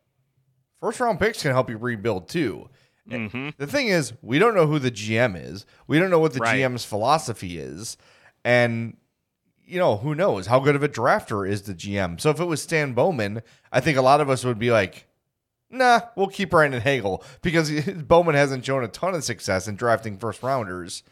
first 0.80 0.98
round 0.98 1.18
picks 1.20 1.42
can 1.42 1.52
help 1.52 1.68
you 1.70 1.76
rebuild 1.76 2.28
too. 2.28 2.68
Mm-hmm. 3.08 3.50
The 3.58 3.66
thing 3.66 3.88
is, 3.88 4.12
we 4.22 4.38
don't 4.38 4.54
know 4.54 4.66
who 4.66 4.78
the 4.78 4.90
GM 4.90 5.40
is. 5.40 5.66
We 5.86 5.98
don't 5.98 6.10
know 6.10 6.18
what 6.20 6.32
the 6.32 6.38
Right. 6.40 6.60
GM's 6.60 6.84
philosophy 6.84 7.58
is. 7.58 7.96
And, 8.44 8.96
you 9.66 9.78
know, 9.80 9.96
who 9.96 10.14
knows? 10.14 10.46
How 10.46 10.60
good 10.60 10.76
of 10.76 10.82
a 10.84 10.88
drafter 10.88 11.48
is 11.48 11.62
the 11.62 11.74
GM? 11.74 12.20
So 12.20 12.30
if 12.30 12.38
it 12.38 12.44
was 12.44 12.62
Stan 12.62 12.92
Bowman, 12.92 13.42
I 13.72 13.80
think 13.80 13.98
a 13.98 14.02
lot 14.02 14.20
of 14.20 14.30
us 14.30 14.44
would 14.44 14.58
be 14.60 14.70
like, 14.70 15.06
nah, 15.70 16.00
we'll 16.16 16.26
keep 16.28 16.50
Brandon 16.50 16.80
Hagel 16.80 17.24
because 17.42 17.70
Bowman 18.02 18.34
hasn't 18.34 18.64
shown 18.64 18.84
a 18.84 18.88
ton 18.88 19.14
of 19.14 19.24
success 19.24 19.68
in 19.68 19.76
drafting 19.76 20.18
first 20.18 20.42
rounders. 20.42 21.02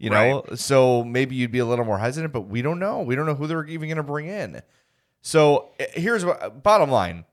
You 0.00 0.10
know, 0.10 0.44
so 0.54 1.02
maybe 1.02 1.34
you'd 1.34 1.50
be 1.50 1.58
a 1.58 1.66
little 1.66 1.84
more 1.84 1.98
hesitant, 1.98 2.32
but 2.32 2.42
we 2.42 2.62
don't 2.62 2.78
know. 2.78 3.00
We 3.02 3.16
don't 3.16 3.26
know 3.26 3.34
who 3.34 3.48
they're 3.48 3.64
even 3.64 3.88
going 3.88 3.96
to 3.96 4.04
bring 4.04 4.26
in. 4.28 4.62
So 5.22 5.70
eh, 5.80 5.86
here's 5.94 6.24
what 6.24 6.62
bottom 6.62 6.88
line 6.90 7.24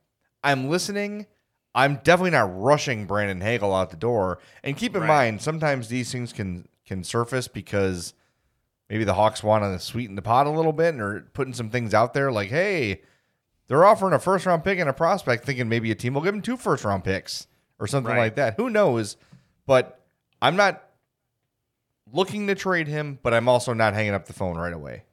I'm 0.43 0.67
listening. 0.69 1.27
I'm 1.75 1.97
definitely 2.03 2.31
not 2.31 2.59
rushing 2.59 3.05
Brandon 3.05 3.41
Hagel 3.41 3.75
out 3.75 3.91
the 3.91 3.97
door. 3.97 4.39
And 4.63 4.75
keep 4.75 4.95
in 4.95 5.01
Right. 5.01 5.07
mind, 5.07 5.41
sometimes 5.41 5.89
these 5.89 6.11
things 6.11 6.33
can 6.33 6.67
can 6.87 7.03
surface 7.03 7.47
because 7.47 8.13
maybe 8.89 9.03
the 9.03 9.13
Hawks 9.13 9.43
want 9.43 9.63
to 9.63 9.77
sweeten 9.79 10.15
the 10.15 10.21
pot 10.23 10.47
a 10.47 10.51
little 10.51 10.73
bit 10.73 10.93
and 10.93 11.01
are 11.01 11.21
putting 11.33 11.53
some 11.53 11.69
things 11.69 11.93
out 11.93 12.13
there 12.15 12.31
like, 12.31 12.49
hey, 12.49 13.01
they're 13.67 13.85
offering 13.85 14.13
a 14.13 14.19
first 14.19 14.45
round 14.45 14.63
pick 14.63 14.79
and 14.79 14.89
a 14.89 14.93
prospect, 14.93 15.45
thinking 15.45 15.67
maybe 15.69 15.91
a 15.91 15.95
team 15.95 16.13
will 16.13 16.21
give 16.21 16.33
them 16.33 16.41
two 16.41 16.57
first 16.57 16.83
round 16.85 17.03
picks 17.03 17.47
or 17.79 17.87
something 17.87 18.11
Right. 18.13 18.19
like 18.19 18.35
that. 18.35 18.55
Who 18.57 18.69
knows? 18.69 19.17
But 19.65 19.99
I'm 20.41 20.55
not 20.55 20.83
looking 22.11 22.47
to 22.47 22.55
trade 22.55 22.87
him, 22.87 23.19
but 23.23 23.33
I'm 23.33 23.47
also 23.49 23.73
not 23.73 23.93
hanging 23.93 24.13
up 24.13 24.25
the 24.27 24.33
phone 24.33 24.57
right 24.57 24.73
away. 24.73 25.03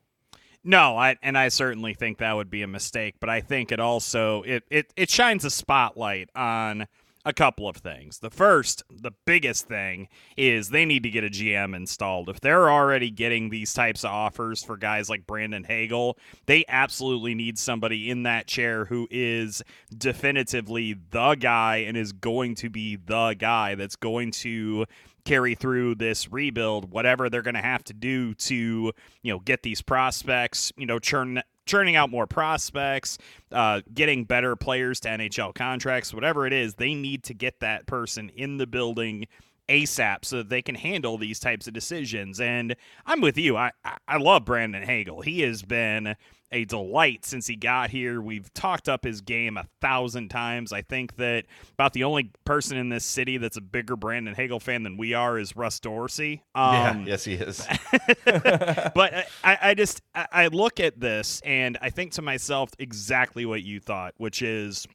No, 0.65 0.97
I 0.97 1.17
and 1.23 1.37
I 1.37 1.49
certainly 1.49 1.93
think 1.95 2.19
that 2.19 2.35
would 2.35 2.51
be 2.51 2.63
a 2.63 2.69
mistake, 2.69 3.17
but 3.19 3.29
I 3.29 3.41
think 3.41 3.73
it 3.73 3.81
also 3.81 4.43
it 4.43 4.63
it, 4.71 4.93
it 4.97 5.11
shines 5.11 5.45
a 5.45 5.51
spotlight 5.51 6.31
on 6.37 6.87
a 7.25 7.33
couple 7.33 7.69
of 7.69 7.77
things. 7.77 8.19
The 8.19 8.31
first, 8.31 8.83
the 8.91 9.13
biggest 9.25 9.67
thing 9.67 10.09
is 10.37 10.69
they 10.69 10.85
need 10.85 11.03
to 11.05 11.11
get 11.11 11.25
a 11.25 11.31
GM 11.31 11.75
installed. 11.75 12.29
If 12.29 12.41
they're 12.41 12.71
already 12.71 13.11
getting 13.11 13.51
these 13.51 13.73
types 13.73 14.05
of 14.05 14.11
offers 14.11 14.63
for 14.63 14.77
guys 14.77 15.09
like 15.09 15.27
Brandon 15.27 15.65
Hagel, 15.65 16.19
they 16.47 16.65
absolutely 16.69 17.35
need 17.35 17.59
somebody 17.59 18.11
in 18.11 18.25
that 18.25 18.47
chair 18.47 18.87
who 18.87 19.07
is 19.11 19.63
definitively 19.97 20.95
the 21.11 21.35
guy 21.37 21.79
and 21.79 21.97
is 21.97 22.13
going 22.13 22.55
to 22.57 22.71
be 22.71 22.97
the 22.97 23.35
guy 23.39 23.75
that's 23.75 23.97
going 23.97 24.33
to 24.33 24.87
carry 25.25 25.55
through 25.55 25.95
this 25.95 26.33
rebuild, 26.33 26.91
whatever 26.91 27.31
they're 27.31 27.43
going 27.43 27.55
to 27.55 27.61
have 27.61 27.85
to 27.85 27.93
do 27.93 28.35
to, 28.35 28.93
you 29.23 29.33
know, 29.33 29.39
get 29.39 29.63
these 29.63 29.81
prospects, 29.81 30.73
you 30.77 30.87
know, 30.87 30.99
churn 30.99 31.41
churning 31.67 31.97
out 31.97 32.11
more 32.11 32.27
prospects, 32.27 33.19
uh, 33.51 33.81
getting 33.93 34.25
better 34.25 34.57
players 34.57 35.01
to 35.01 35.09
NHL 35.09 35.55
contracts, 35.55 36.13
whatever 36.13 36.47
it 36.47 36.53
is, 36.53 36.75
they 36.75 36.95
need 36.95 37.23
to 37.25 37.35
get 37.35 37.61
that 37.61 37.87
person 37.87 38.31
in 38.31 38.59
the 38.59 38.67
building 38.67 39.27
ASAP 39.69 40.25
so 40.25 40.39
that 40.39 40.49
they 40.49 40.63
can 40.63 40.75
handle 40.75 41.19
these 41.19 41.39
types 41.39 41.67
of 41.67 41.73
decisions. 41.73 42.41
And 42.41 42.77
I'm 43.07 43.21
with 43.21 43.39
you. 43.39 43.57
I, 43.57 43.73
I, 44.07 44.17
love 44.19 44.45
Brandon 44.45 44.83
Hagel. 44.83 45.23
He 45.23 45.41
has 45.43 45.63
been 45.63 46.17
a 46.53 46.65
delight 46.65 47.25
since 47.25 47.47
he 47.47 47.57
got 47.57 47.91
here. 47.91 48.21
We've 48.21 48.53
talked 48.55 48.89
up 48.89 49.05
his 49.05 49.21
game 49.21 49.57
a 49.57 49.67
thousand 49.81 50.29
times. 50.29 50.73
I 50.73 50.83
think 50.83 51.17
that 51.17 51.47
about 51.73 51.93
the 51.93 52.05
only 52.05 52.31
person 52.45 52.77
in 52.77 52.89
this 52.89 53.05
city 53.05 53.39
that's 53.39 53.57
a 53.57 53.61
bigger 53.61 53.97
Brandon 53.97 54.35
Hagel 54.35 54.61
fan 54.61 54.83
than 54.83 54.97
we 54.97 55.15
are 55.15 55.39
is 55.39 55.57
Russ 55.57 55.81
Dorsey. 55.81 56.43
Um, 56.55 57.07
yes, 57.07 57.25
he 57.25 57.35
is. 57.35 57.67
but 58.25 59.27
I, 59.43 59.59
I 59.63 59.75
just 59.75 60.03
I 60.15 60.27
I 60.33 60.47
look 60.49 60.81
at 60.81 61.01
this 61.01 61.41
and 61.45 61.79
I 61.81 61.91
think 61.91 62.13
to 62.13 62.23
myself 62.23 62.71
exactly 62.79 63.47
what 63.47 63.63
you 63.63 63.81
thought, 63.81 64.15
which 64.19 64.43
is 64.43 64.87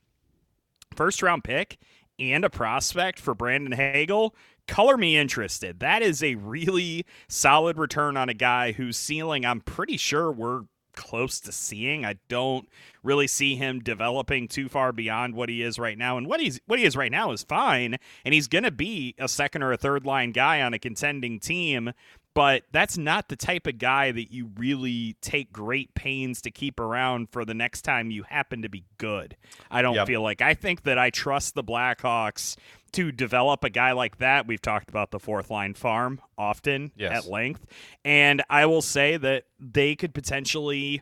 first 0.95 1.21
round 1.21 1.43
pick 1.43 1.77
and 2.19 2.43
a 2.43 2.49
prospect 2.49 3.19
for 3.19 3.33
Brandon 3.33 3.73
Hagel. 3.73 4.35
Color 4.67 4.97
me 4.97 5.17
interested. 5.17 5.79
That 5.79 6.01
is 6.01 6.21
a 6.21 6.35
really 6.35 7.05
solid 7.29 7.77
return 7.77 8.17
on 8.17 8.27
a 8.27 8.33
guy 8.33 8.73
whose 8.73 8.97
ceiling 8.97 9.45
I'm 9.45 9.61
pretty 9.61 9.97
sure 9.97 10.31
we're 10.31 10.63
close 10.97 11.39
to 11.41 11.53
seeing. 11.53 12.03
I 12.03 12.15
don't 12.27 12.67
really 13.03 13.27
see 13.27 13.55
him 13.55 13.79
developing 13.79 14.49
too 14.49 14.67
far 14.67 14.91
beyond 14.91 15.35
what 15.35 15.47
he 15.47 15.61
is 15.61 15.79
right 15.79 15.97
now. 15.97 16.17
And 16.17 16.27
what 16.27 16.41
he's 16.41 16.59
what 16.65 16.79
he 16.79 16.85
is 16.85 16.97
right 16.97 17.11
now 17.11 17.31
is 17.31 17.43
fine, 17.43 17.97
and 18.25 18.33
he's 18.33 18.49
going 18.49 18.65
to 18.65 18.71
be 18.71 19.15
a 19.17 19.29
second 19.29 19.63
or 19.63 19.71
a 19.71 19.77
third 19.77 20.05
line 20.05 20.33
guy 20.33 20.61
on 20.61 20.73
a 20.73 20.79
contending 20.79 21.39
team 21.39 21.93
but 22.37 22.65
that's 22.71 22.99
not 22.99 23.29
the 23.29 23.35
type 23.35 23.65
of 23.65 23.79
guy 23.79 24.11
that 24.11 24.31
you 24.31 24.51
really 24.57 25.15
take 25.21 25.51
great 25.51 25.95
pains 25.95 26.39
to 26.39 26.51
keep 26.51 26.79
around 26.79 27.29
for 27.31 27.43
the 27.43 27.55
next 27.55 27.81
time 27.81 28.11
you 28.11 28.21
happen 28.21 28.61
to 28.61 28.69
be 28.69 28.83
good. 28.99 29.35
I 29.71 29.81
don't 29.81 29.95
yep. 29.95 30.05
feel 30.05 30.21
like 30.21 30.39
I 30.39 30.53
think 30.53 30.83
that 30.83 30.99
I 30.99 31.09
trust 31.09 31.55
the 31.55 31.63
Blackhawks 31.63 32.55
to 32.93 33.11
develop 33.11 33.63
a 33.63 33.69
guy 33.69 33.91
like 33.91 34.17
that. 34.17 34.47
We've 34.47 34.61
talked 34.61 34.89
about 34.89 35.11
the 35.11 35.19
fourth 35.19 35.49
line 35.49 35.73
farm 35.73 36.21
often 36.37 36.91
yes. 36.95 37.25
at 37.25 37.31
length, 37.31 37.65
and 38.05 38.43
I 38.49 38.65
will 38.65 38.81
say 38.81 39.17
that 39.17 39.45
they 39.59 39.95
could 39.95 40.13
potentially 40.13 41.01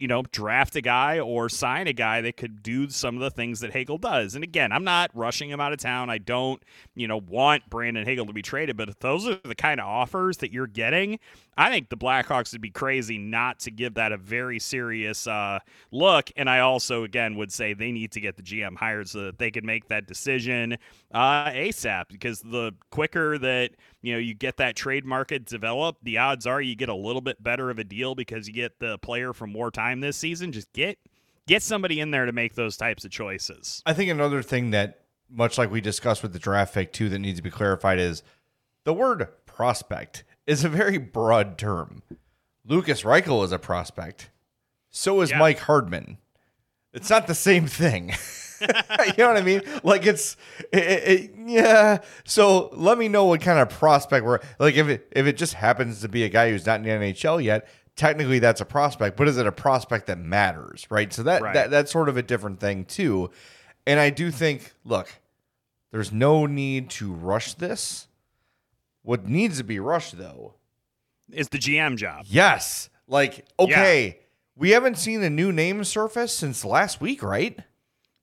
you 0.00 0.08
know, 0.08 0.22
draft 0.32 0.74
a 0.76 0.80
guy 0.80 1.20
or 1.20 1.50
sign 1.50 1.86
a 1.86 1.92
guy 1.92 2.22
that 2.22 2.38
could 2.38 2.62
do 2.62 2.88
some 2.88 3.16
of 3.16 3.20
the 3.20 3.30
things 3.30 3.60
that 3.60 3.70
Hagel 3.70 3.98
does. 3.98 4.34
And 4.34 4.42
again, 4.42 4.72
I'm 4.72 4.82
not 4.82 5.10
rushing 5.14 5.50
him 5.50 5.60
out 5.60 5.74
of 5.74 5.78
town. 5.78 6.08
I 6.08 6.16
don't, 6.16 6.60
you 6.94 7.06
know, 7.06 7.18
want 7.18 7.68
Brandon 7.68 8.06
Hagel 8.06 8.24
to 8.24 8.32
be 8.32 8.40
traded, 8.40 8.78
but 8.78 8.88
if 8.88 8.98
those 8.98 9.28
are 9.28 9.38
the 9.44 9.54
kind 9.54 9.78
of 9.78 9.86
offers 9.86 10.38
that 10.38 10.52
you're 10.52 10.66
getting, 10.66 11.18
I 11.60 11.68
think 11.68 11.90
the 11.90 11.96
Blackhawks 11.96 12.52
would 12.52 12.62
be 12.62 12.70
crazy 12.70 13.18
not 13.18 13.60
to 13.60 13.70
give 13.70 13.92
that 13.94 14.12
a 14.12 14.16
very 14.16 14.58
serious 14.58 15.26
uh, 15.26 15.58
look. 15.92 16.30
And 16.34 16.48
I 16.48 16.60
also, 16.60 17.04
again, 17.04 17.36
would 17.36 17.52
say 17.52 17.74
they 17.74 17.92
need 17.92 18.12
to 18.12 18.20
get 18.20 18.38
the 18.38 18.42
GM 18.42 18.78
hired 18.78 19.10
so 19.10 19.24
that 19.24 19.38
they 19.38 19.50
can 19.50 19.66
make 19.66 19.88
that 19.88 20.06
decision 20.06 20.78
uh, 21.12 21.50
ASAP 21.50 22.04
because 22.08 22.40
the 22.40 22.72
quicker 22.90 23.36
that 23.36 23.72
you 24.00 24.14
know 24.14 24.18
you 24.18 24.32
get 24.32 24.56
that 24.56 24.74
trade 24.74 25.04
market 25.04 25.44
developed, 25.44 26.02
the 26.02 26.16
odds 26.16 26.46
are 26.46 26.62
you 26.62 26.74
get 26.74 26.88
a 26.88 26.94
little 26.94 27.20
bit 27.20 27.42
better 27.42 27.68
of 27.68 27.78
a 27.78 27.84
deal 27.84 28.14
because 28.14 28.48
you 28.48 28.54
get 28.54 28.78
the 28.78 28.96
player 28.96 29.34
for 29.34 29.46
more 29.46 29.70
time 29.70 30.00
this 30.00 30.16
season. 30.16 30.52
Just 30.52 30.72
get 30.72 30.96
get 31.46 31.62
somebody 31.62 32.00
in 32.00 32.10
there 32.10 32.24
to 32.24 32.32
make 32.32 32.54
those 32.54 32.78
types 32.78 33.04
of 33.04 33.10
choices. 33.10 33.82
I 33.84 33.92
think 33.92 34.10
another 34.10 34.42
thing 34.42 34.70
that, 34.70 35.00
much 35.28 35.58
like 35.58 35.70
we 35.70 35.82
discussed 35.82 36.22
with 36.22 36.32
the 36.32 36.38
draft 36.38 36.72
pick 36.72 36.90
too, 36.90 37.10
that 37.10 37.18
needs 37.18 37.38
to 37.38 37.42
be 37.42 37.50
clarified 37.50 37.98
is 37.98 38.22
the 38.84 38.94
word 38.94 39.28
prospect 39.44 40.24
is 40.46 40.64
a 40.64 40.68
very 40.68 40.98
broad 40.98 41.58
term. 41.58 42.02
Lukas 42.66 43.02
Reichel 43.02 43.44
is 43.44 43.52
a 43.52 43.58
prospect. 43.58 44.30
So 44.90 45.20
is 45.20 45.30
yeah. 45.30 45.38
Mike 45.38 45.60
Hardman. 45.60 46.18
It's 46.92 47.10
not 47.10 47.26
the 47.26 47.34
same 47.34 47.66
thing. 47.66 48.12
you 48.60 48.66
know 49.18 49.28
what 49.28 49.36
I 49.36 49.42
mean? 49.42 49.62
Like 49.82 50.06
it's, 50.06 50.36
it, 50.72 50.78
it, 50.78 51.30
yeah. 51.46 51.98
So 52.24 52.68
let 52.72 52.98
me 52.98 53.08
know 53.08 53.26
what 53.26 53.40
kind 53.40 53.58
of 53.58 53.70
prospect 53.70 54.24
we're 54.24 54.40
like. 54.58 54.74
If 54.74 54.88
it 54.88 55.08
if 55.12 55.26
it 55.26 55.36
just 55.36 55.54
happens 55.54 56.00
to 56.00 56.08
be 56.08 56.24
a 56.24 56.28
guy 56.28 56.50
who's 56.50 56.66
not 56.66 56.80
in 56.80 56.82
the 56.82 56.90
NHL 56.90 57.42
yet, 57.42 57.68
technically 57.96 58.38
that's 58.38 58.60
a 58.60 58.64
prospect. 58.64 59.16
But 59.16 59.28
is 59.28 59.36
it 59.36 59.46
a 59.46 59.52
prospect 59.52 60.06
that 60.08 60.18
matters? 60.18 60.86
Right. 60.90 61.12
So 61.12 61.22
that, 61.22 61.42
right. 61.42 61.54
that 61.54 61.70
that's 61.70 61.92
sort 61.92 62.08
of 62.08 62.16
a 62.16 62.22
different 62.22 62.60
thing 62.60 62.84
too. 62.84 63.30
And 63.86 64.00
I 64.00 64.10
do 64.10 64.30
think, 64.30 64.72
look, 64.84 65.08
there's 65.90 66.12
no 66.12 66.46
need 66.46 66.90
to 66.90 67.12
rush 67.12 67.54
this. 67.54 68.08
What 69.02 69.26
needs 69.26 69.58
to 69.58 69.64
be 69.64 69.80
rushed 69.80 70.18
though 70.18 70.54
is 71.32 71.48
the 71.48 71.58
GM 71.58 71.96
job. 71.96 72.26
Yes. 72.28 72.90
Like, 73.06 73.46
okay, 73.58 74.06
yeah. 74.06 74.12
we 74.56 74.70
haven't 74.70 74.98
seen 74.98 75.22
a 75.22 75.30
new 75.30 75.52
name 75.52 75.82
surface 75.84 76.32
since 76.32 76.64
last 76.64 77.00
week, 77.00 77.22
right? 77.22 77.58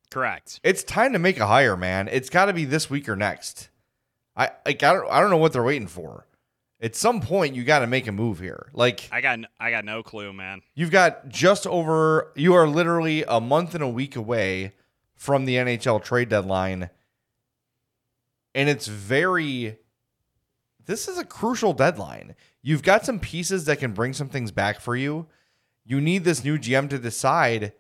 Correct. 0.10 0.62
It's 0.63 0.84
time 0.84 1.13
to 1.13 1.20
make 1.20 1.40
a 1.40 1.48
hire, 1.48 1.76
man. 1.76 2.08
It's 2.10 2.30
got 2.30 2.46
to 2.46 2.54
be 2.54 2.63
this 2.63 2.90
week 2.90 3.10
or 3.10 3.16
next. 3.16 3.70
I 4.36 4.52
like 4.66 4.84
I 4.84 4.94
don't 4.94 5.10
I 5.12 5.20
don't 5.20 5.30
know 5.30 5.38
what 5.38 5.52
they're 5.52 5.63
waiting 5.63 5.88
for. 5.88 6.26
At 6.80 6.96
some 6.96 7.22
point, 7.22 7.56
you 7.56 7.63
got 7.63 7.80
to 7.80 7.88
make 7.88 8.06
a 8.08 8.12
move 8.12 8.40
here. 8.40 8.70
Like 8.72 9.10
I 9.12 9.20
got 9.20 9.40
I 9.60 9.72
got 9.72 9.84
no 9.84 10.04
clue, 10.04 10.32
man. 10.32 10.62
You've 10.76 10.92
got 10.92 11.28
just 11.28 11.66
over. 11.68 12.32
You 12.36 12.54
are 12.54 12.68
literally 12.68 13.24
a 13.28 13.42
month 13.42 13.74
and 13.74 13.84
a 13.84 13.88
week 13.88 14.16
away 14.16 14.74
from 15.16 15.46
the 15.46 15.56
NHL 15.56 16.04
trade 16.04 16.30
deadline, 16.30 16.92
and 18.54 18.70
it's 18.70 18.88
very 18.88 19.80
this 20.88 21.08
is 21.08 21.17
a 21.17 21.26
crucial 21.26 21.73
deadline. 21.73 22.34
You've 22.63 22.82
got 22.82 23.06
some 23.06 23.19
pieces 23.19 23.65
that 23.65 23.80
can 23.80 23.91
bring 23.91 24.13
some 24.13 24.30
things 24.30 24.52
back 24.52 24.80
for 24.80 24.95
you. 24.95 25.28
You 25.86 26.02
need 26.02 26.23
this 26.23 26.43
new 26.43 26.58
GM 26.58 26.89
to 26.89 26.97
decide 26.97 27.73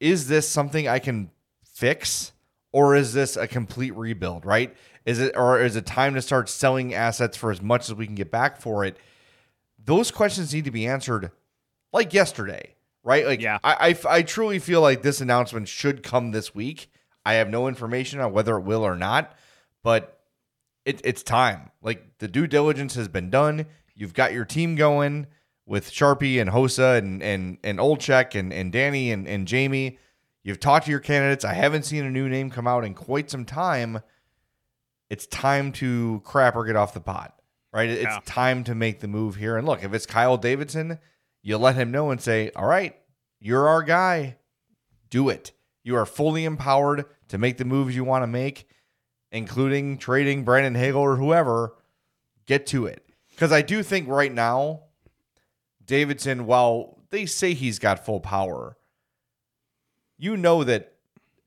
is 0.00 0.28
this 0.28 0.48
something 0.48 0.88
I 0.88 0.98
can 0.98 1.30
fix 1.64 2.32
or 2.72 2.96
is 2.96 3.12
this 3.12 3.36
a 3.36 3.46
complete 3.46 3.94
rebuild, 3.94 4.44
right? 4.44 4.74
Is 5.04 5.20
it 5.20 5.36
or 5.36 5.60
is 5.60 5.76
it 5.76 5.86
time 5.86 6.14
to 6.14 6.22
start 6.22 6.48
selling 6.48 6.94
assets 6.94 7.36
for 7.36 7.50
as 7.50 7.60
much 7.60 7.88
as 7.88 7.94
we 7.94 8.06
can 8.06 8.14
get 8.14 8.30
back 8.30 8.60
for 8.60 8.84
it? 8.84 8.96
Those 9.84 10.10
questions 10.10 10.54
need 10.54 10.64
to 10.64 10.70
be 10.70 10.86
answered 10.86 11.30
like 11.92 12.14
yesterday, 12.14 12.74
right? 13.02 13.26
Like 13.26 13.40
yeah. 13.40 13.58
I, 13.62 13.96
I 14.08 14.16
I 14.16 14.22
truly 14.22 14.58
feel 14.58 14.80
like 14.80 15.02
this 15.02 15.20
announcement 15.20 15.68
should 15.68 16.02
come 16.02 16.30
this 16.30 16.54
week. 16.54 16.90
I 17.26 17.34
have 17.34 17.50
no 17.50 17.68
information 17.68 18.20
on 18.20 18.32
whether 18.32 18.56
it 18.56 18.62
will 18.62 18.82
or 18.82 18.96
not, 18.96 19.32
but 19.82 20.23
it, 20.84 21.00
it's 21.04 21.22
time. 21.22 21.70
Like 21.82 22.18
the 22.18 22.28
due 22.28 22.46
diligence 22.46 22.94
has 22.94 23.08
been 23.08 23.30
done. 23.30 23.66
You've 23.94 24.14
got 24.14 24.32
your 24.32 24.44
team 24.44 24.76
going 24.76 25.26
with 25.66 25.90
Sharpy 25.90 26.40
and 26.40 26.50
Hossa 26.50 26.98
and 26.98 27.22
and 27.22 27.58
and 27.64 27.78
Olczyk 27.78 28.38
and 28.38 28.52
and 28.52 28.72
Danny 28.72 29.10
and 29.10 29.26
and 29.26 29.46
Jamie. 29.46 29.98
You've 30.42 30.60
talked 30.60 30.86
to 30.86 30.90
your 30.90 31.00
candidates. 31.00 31.44
I 31.44 31.54
haven't 31.54 31.84
seen 31.84 32.04
a 32.04 32.10
new 32.10 32.28
name 32.28 32.50
come 32.50 32.66
out 32.66 32.84
in 32.84 32.92
quite 32.94 33.30
some 33.30 33.46
time. 33.46 34.00
It's 35.08 35.26
time 35.26 35.72
to 35.72 36.20
crap 36.24 36.54
or 36.54 36.64
get 36.64 36.76
off 36.76 36.92
the 36.92 37.00
pot, 37.00 37.40
right? 37.72 37.88
It's 37.88 38.02
yeah. 38.02 38.20
time 38.26 38.64
to 38.64 38.74
make 38.74 39.00
the 39.00 39.08
move 39.08 39.36
here. 39.36 39.56
And 39.56 39.66
look, 39.66 39.82
if 39.82 39.94
it's 39.94 40.06
Kyle 40.06 40.36
Davidson, 40.36 40.98
you 41.42 41.56
let 41.56 41.76
him 41.76 41.90
know 41.90 42.10
and 42.10 42.20
say, 42.20 42.50
"All 42.54 42.66
right, 42.66 42.94
you're 43.40 43.68
our 43.68 43.82
guy. 43.82 44.36
Do 45.08 45.28
it. 45.28 45.52
You 45.82 45.96
are 45.96 46.06
fully 46.06 46.44
empowered 46.44 47.04
to 47.28 47.38
make 47.38 47.56
the 47.56 47.64
moves 47.64 47.96
you 47.96 48.04
want 48.04 48.22
to 48.22 48.26
make." 48.26 48.68
Including 49.34 49.98
trading 49.98 50.44
Brandon 50.44 50.76
Hagel 50.76 51.00
or 51.00 51.16
whoever, 51.16 51.74
get 52.46 52.66
to 52.68 52.86
it. 52.86 53.04
Because 53.30 53.50
I 53.50 53.62
do 53.62 53.82
think 53.82 54.08
right 54.08 54.32
now, 54.32 54.82
Davidson, 55.84 56.46
while 56.46 57.00
they 57.10 57.26
say 57.26 57.52
he's 57.52 57.80
got 57.80 58.06
full 58.06 58.20
power, 58.20 58.76
you 60.16 60.36
know 60.36 60.62
that 60.62 60.94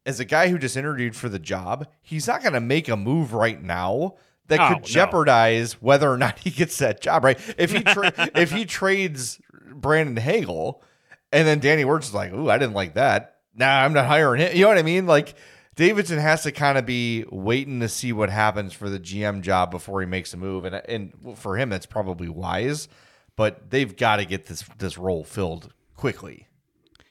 as 0.06 0.20
a 0.20 0.26
guy 0.26 0.50
who 0.50 0.58
just 0.58 0.76
interviewed 0.76 1.16
for 1.16 1.30
the 1.30 1.40
job, 1.40 1.88
he's 2.02 2.28
not 2.28 2.42
going 2.42 2.54
to 2.54 2.60
make 2.60 2.90
a 2.90 2.98
move 2.98 3.34
right 3.34 3.62
now 3.64 4.16
that 4.48 4.60
oh, 4.60 4.76
could 4.76 4.84
jeopardize 4.84 5.76
no. 5.76 5.80
whether 5.88 6.12
or 6.12 6.18
not 6.18 6.40
he 6.40 6.50
gets 6.50 6.78
that 6.80 7.02
job. 7.02 7.24
Right? 7.24 7.40
If 7.58 7.72
he 7.72 7.84
tra- 7.84 8.14
if 8.36 8.52
he 8.52 8.66
trades 8.66 9.40
Brandon 9.72 10.18
Hagel, 10.18 10.84
and 11.32 11.48
then 11.48 11.60
Danny 11.60 11.86
Wirtz 11.86 12.10
is 12.10 12.14
like, 12.14 12.34
"Ooh, 12.34 12.50
I 12.50 12.58
didn't 12.58 12.74
like 12.74 12.96
that." 12.96 13.38
Nah, 13.56 13.84
I'm 13.84 13.94
not 13.94 14.06
hiring 14.08 14.42
him. 14.42 14.56
You 14.56 14.64
know 14.64 14.68
what 14.68 14.78
I 14.78 14.84
mean? 14.84 15.08
Like 15.08 15.36
Davidson 15.78 16.18
has 16.18 16.42
to 16.44 16.52
kind 16.52 16.78
of 16.78 16.88
be 16.88 17.24
waiting 17.32 17.80
to 17.82 17.88
see 17.88 18.12
what 18.12 18.32
happens 18.32 18.74
for 18.74 18.90
the 18.90 19.00
GM 19.00 19.42
job 19.42 19.70
before 19.70 20.02
he 20.02 20.08
makes 20.08 20.34
a 20.34 20.38
move, 20.38 20.66
and 20.66 20.76
and 20.76 21.38
for 21.38 21.56
him 21.56 21.70
that's 21.70 21.86
probably 21.86 22.28
wise. 22.28 22.90
But 23.36 23.70
they've 23.70 23.96
got 23.96 24.18
to 24.18 24.26
get 24.26 24.48
this 24.48 24.66
this 24.80 24.98
role 24.98 25.24
filled 25.24 25.72
quickly. 25.96 26.48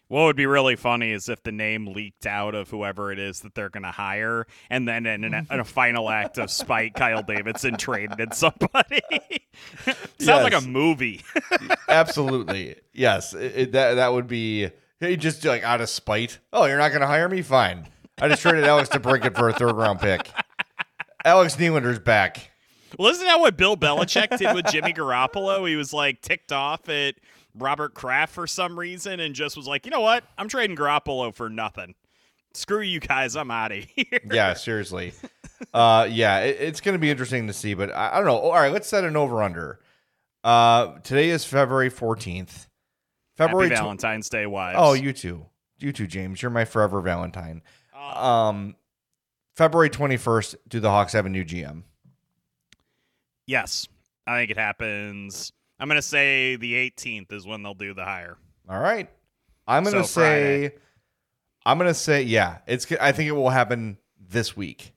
What 0.09 0.25
would 0.25 0.37
be 0.37 0.47
really 0.47 0.75
funny 0.77 1.13
is 1.13 1.29
if 1.29 1.43
the 1.45 1.53
name 1.53 1.87
leaked 1.87 2.27
out 2.27 2.55
of 2.55 2.71
whoever 2.71 3.11
it 3.11 3.19
is 3.19 3.41
that 3.41 3.55
they're 3.55 3.71
going 3.71 3.85
to 3.85 3.91
hire, 3.93 4.47
and 4.69 4.87
then 4.87 5.07
in, 5.07 5.25
in, 5.25 5.35
a, 5.35 5.47
in, 5.51 5.61
a, 5.61 5.65
final 5.65 6.11
act 6.11 6.39
of 6.39 6.51
spite, 6.51 6.95
Kyle 6.95 7.23
Davidson 7.23 7.77
traded 7.77 8.35
somebody. 8.35 9.03
Sounds 9.85 10.19
yes. 10.19 10.43
like 10.43 10.55
a 10.55 10.61
movie. 10.61 11.23
Absolutely, 11.89 12.77
yes. 12.93 13.33
It, 13.33 13.53
it, 13.57 13.73
that 13.73 13.95
that 13.95 14.13
would 14.13 14.27
be 14.27 14.71
just 15.01 15.45
like 15.45 15.63
out 15.63 15.81
of 15.81 15.89
spite. 15.89 16.39
Oh, 16.53 16.65
you're 16.67 16.79
not 16.79 16.89
going 16.89 17.01
to 17.01 17.07
hire 17.07 17.29
me? 17.29 17.43
Fine. 17.43 17.87
I 18.21 18.29
just 18.29 18.43
traded 18.43 18.65
Alex 18.65 18.89
DeBrincat 18.89 19.37
for 19.37 19.49
a 19.49 19.53
third 19.53 19.75
round 19.75 20.01
pick. 20.01 20.31
Alex 21.25 21.57
Nylander's 21.57 21.99
back. 21.99 22.51
Well, 22.99 23.09
isn't 23.09 23.27
that 23.27 23.41
what 23.41 23.57
Bill 23.57 23.77
Belichick 23.77 24.39
did 24.39 24.55
with 24.55 24.67
Jimmy 24.67 24.93
Garoppolo? 24.93 25.69
He 25.69 25.77
was 25.77 25.93
like 25.93 26.23
ticked 26.23 26.53
off 26.53 26.89
at 26.89 27.17
Robert 27.55 27.95
Kraft 27.95 28.33
for 28.33 28.47
some 28.47 28.79
reason 28.79 29.21
and 29.21 29.35
just 29.35 29.57
was 29.57 29.67
like, 29.67 29.85
you 29.85 29.91
know 29.91 30.01
what? 30.01 30.25
I'm 30.39 30.49
trading 30.49 30.77
Garoppolo 30.77 31.35
for 31.35 31.51
nothing. 31.51 31.95
Screw 32.55 32.81
you 32.81 33.01
guys. 33.01 33.37
I'm 33.37 33.51
out 33.51 33.73
of 33.73 33.85
here. 33.85 34.21
Yeah, 34.33 34.55
seriously. 34.55 35.13
Uh, 35.75 36.09
yeah, 36.11 36.41
it, 36.41 36.57
it's 36.61 36.81
going 36.81 36.95
to 36.95 36.99
be 36.99 37.11
interesting 37.11 37.47
to 37.49 37.53
see, 37.53 37.75
but 37.75 37.91
I, 37.95 38.13
I, 38.13 38.17
don't 38.17 38.27
know. 38.27 38.39
All 38.39 38.53
right, 38.53 38.73
let's 38.73 38.89
set 38.89 39.05
an 39.05 39.17
over 39.17 39.43
under. 39.43 39.81
Uh, 40.43 40.99
today 41.01 41.31
is 41.31 41.45
February 41.45 41.91
14th. 41.91 42.67
February 43.37 43.69
Happy 43.69 43.81
Valentine's 43.81 44.29
tw- 44.29 44.33
Day, 44.33 44.47
wives. 44.47 44.79
Oh, 44.81 44.95
you 44.95 45.13
too. 45.13 45.47
You 45.79 45.93
too, 45.93 46.07
James. 46.07 46.41
You're 46.41 46.51
my 46.51 46.65
forever 46.65 47.01
Valentine. 47.03 47.63
Um, 48.15 48.77
February 49.55 49.91
21st, 49.91 50.57
do 50.69 50.81
the 50.81 50.91
Hawks 50.91 51.13
have 51.13 51.27
a 51.27 51.29
new 51.29 51.45
GM? 51.45 51.83
Yes. 53.47 53.89
I 54.27 54.39
think 54.39 54.51
it 54.51 54.59
happens. 54.59 55.53
I'm 55.79 55.89
going 55.89 55.97
to 55.97 56.03
say 56.03 56.57
the 56.57 56.75
18th 56.75 57.33
is 57.33 57.47
when 57.47 57.63
they'll 57.63 57.75
do 57.75 57.95
the 57.95 58.05
hire. 58.05 58.37
All 58.69 58.81
right. 58.81 59.09
I'm 59.67 59.85
going 59.85 59.97
to 59.97 60.05
so 60.05 60.21
say 60.21 60.69
Friday. 60.69 60.75
I'm 61.65 61.79
going 61.79 61.89
to 61.89 61.95
say 61.95 62.23
yeah, 62.23 62.59
it's 62.67 62.91
I 63.01 63.11
think 63.13 63.29
it 63.29 63.33
will 63.33 63.51
happen 63.51 63.99
this 64.21 64.57
week. 64.57 64.93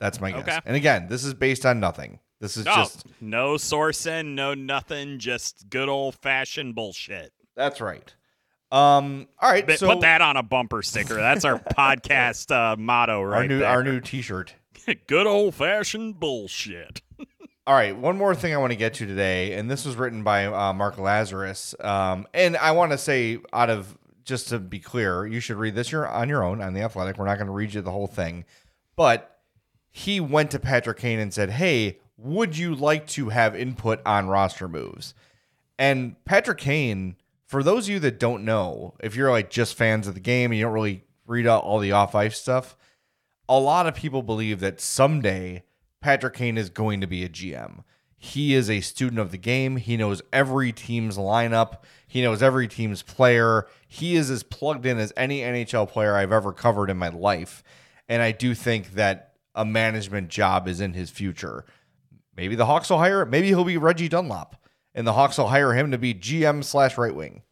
That's 0.00 0.20
my 0.20 0.32
guess. 0.32 0.42
Okay. 0.42 0.58
And 0.64 0.76
again, 0.76 1.06
this 1.08 1.24
is 1.24 1.34
based 1.34 1.64
on 1.64 1.78
nothing. 1.78 2.18
This 2.40 2.56
is 2.56 2.66
oh, 2.66 2.74
just 2.74 3.04
no 3.20 3.54
sourcing, 3.54 4.34
no 4.34 4.54
nothing, 4.54 5.18
just 5.18 5.68
good 5.68 5.88
old 5.88 6.16
fashioned 6.16 6.74
bullshit. 6.74 7.32
That's 7.54 7.80
right. 7.80 8.12
Um, 8.72 9.26
all 9.40 9.50
right, 9.50 9.66
But 9.66 9.78
so 9.80 9.88
Put 9.88 10.02
that 10.02 10.20
on 10.22 10.36
a 10.36 10.42
bumper 10.42 10.82
sticker. 10.82 11.14
That's 11.14 11.44
our 11.44 11.58
podcast 11.76 12.50
uh, 12.54 12.76
motto, 12.76 13.20
right 13.22 13.38
our 13.42 13.48
new 13.48 13.58
there. 13.58 13.68
our 13.68 13.82
new 13.82 14.00
T-shirt. 14.00 14.54
Good 15.06 15.26
old 15.26 15.54
fashioned 15.54 16.20
bullshit. 16.20 17.02
All 17.66 17.74
right, 17.74 17.96
one 17.96 18.16
more 18.16 18.34
thing 18.34 18.54
I 18.54 18.56
want 18.56 18.72
to 18.72 18.76
get 18.76 18.94
to 18.94 19.06
today, 19.06 19.52
and 19.52 19.70
this 19.70 19.84
was 19.84 19.94
written 19.94 20.24
by 20.24 20.46
uh, 20.46 20.72
Mark 20.72 20.96
Lazerus. 20.96 21.74
Um, 21.84 22.26
and 22.32 22.56
I 22.56 22.72
want 22.72 22.90
to 22.92 22.98
say, 22.98 23.38
out 23.52 23.70
of 23.70 23.96
just 24.24 24.48
to 24.48 24.58
be 24.58 24.80
clear, 24.80 25.26
you 25.26 25.38
should 25.40 25.56
read 25.56 25.74
this 25.74 25.92
your, 25.92 26.08
on 26.08 26.28
your 26.28 26.42
own 26.42 26.60
on 26.62 26.72
the 26.72 26.80
Athletic. 26.80 27.18
We're 27.18 27.26
not 27.26 27.36
going 27.36 27.46
to 27.46 27.52
read 27.52 27.74
you 27.74 27.80
the 27.82 27.90
whole 27.92 28.06
thing, 28.08 28.44
but 28.96 29.38
he 29.90 30.18
went 30.20 30.50
to 30.52 30.58
Patrick 30.58 30.98
Kane 30.98 31.18
and 31.20 31.32
said, 31.32 31.50
"Hey, 31.50 31.98
would 32.16 32.56
you 32.56 32.74
like 32.74 33.06
to 33.08 33.28
have 33.28 33.54
input 33.54 34.00
on 34.06 34.28
roster 34.28 34.66
moves?" 34.66 35.14
And 35.78 36.16
Patrick 36.24 36.58
Kane, 36.58 37.16
for 37.50 37.64
those 37.64 37.88
of 37.88 37.94
you 37.94 37.98
that 37.98 38.20
don't 38.20 38.44
know, 38.44 38.94
if 39.00 39.16
you're 39.16 39.32
like 39.32 39.50
just 39.50 39.74
fans 39.74 40.06
of 40.06 40.14
the 40.14 40.20
game 40.20 40.52
and 40.52 40.58
you 40.60 40.64
don't 40.64 40.72
really 40.72 41.02
read 41.26 41.48
out 41.48 41.64
all 41.64 41.80
the 41.80 41.90
off 41.90 42.14
ice 42.14 42.38
stuff, 42.38 42.76
a 43.48 43.58
lot 43.58 43.88
of 43.88 43.94
people 43.96 44.22
believe 44.22 44.60
that 44.60 44.80
someday 44.80 45.64
Patrick 46.00 46.34
Kane 46.34 46.56
is 46.56 46.70
going 46.70 47.00
to 47.00 47.08
be 47.08 47.24
a 47.24 47.28
GM. 47.28 47.82
He 48.16 48.54
is 48.54 48.70
a 48.70 48.80
student 48.80 49.18
of 49.18 49.32
the 49.32 49.36
game. 49.36 49.78
He 49.78 49.96
knows 49.96 50.22
every 50.32 50.70
team's 50.70 51.18
lineup. 51.18 51.78
He 52.06 52.22
knows 52.22 52.40
every 52.40 52.68
team's 52.68 53.02
player. 53.02 53.66
He 53.88 54.14
is 54.14 54.30
as 54.30 54.44
plugged 54.44 54.86
in 54.86 54.98
as 54.98 55.12
any 55.16 55.40
NHL 55.40 55.88
player 55.88 56.14
I've 56.14 56.30
ever 56.30 56.52
covered 56.52 56.88
in 56.88 56.98
my 56.98 57.08
life. 57.08 57.64
And 58.08 58.22
I 58.22 58.30
do 58.30 58.54
think 58.54 58.92
that 58.92 59.32
a 59.56 59.64
management 59.64 60.28
job 60.28 60.68
is 60.68 60.80
in 60.80 60.92
his 60.92 61.10
future. 61.10 61.64
Maybe 62.36 62.54
the 62.54 62.66
Hawks 62.66 62.90
will 62.90 62.98
hire. 62.98 63.22
Him. 63.22 63.30
Maybe 63.30 63.48
he'll 63.48 63.64
be 63.64 63.76
Reggie 63.76 64.08
Dunlop, 64.08 64.54
and 64.94 65.06
the 65.06 65.12
Hawks 65.12 65.38
will 65.38 65.48
hire 65.48 65.72
him 65.72 65.90
to 65.90 65.98
be 65.98 66.14
GM 66.14 66.64
slash 66.64 66.98
right 66.98 67.14
wing. 67.14 67.42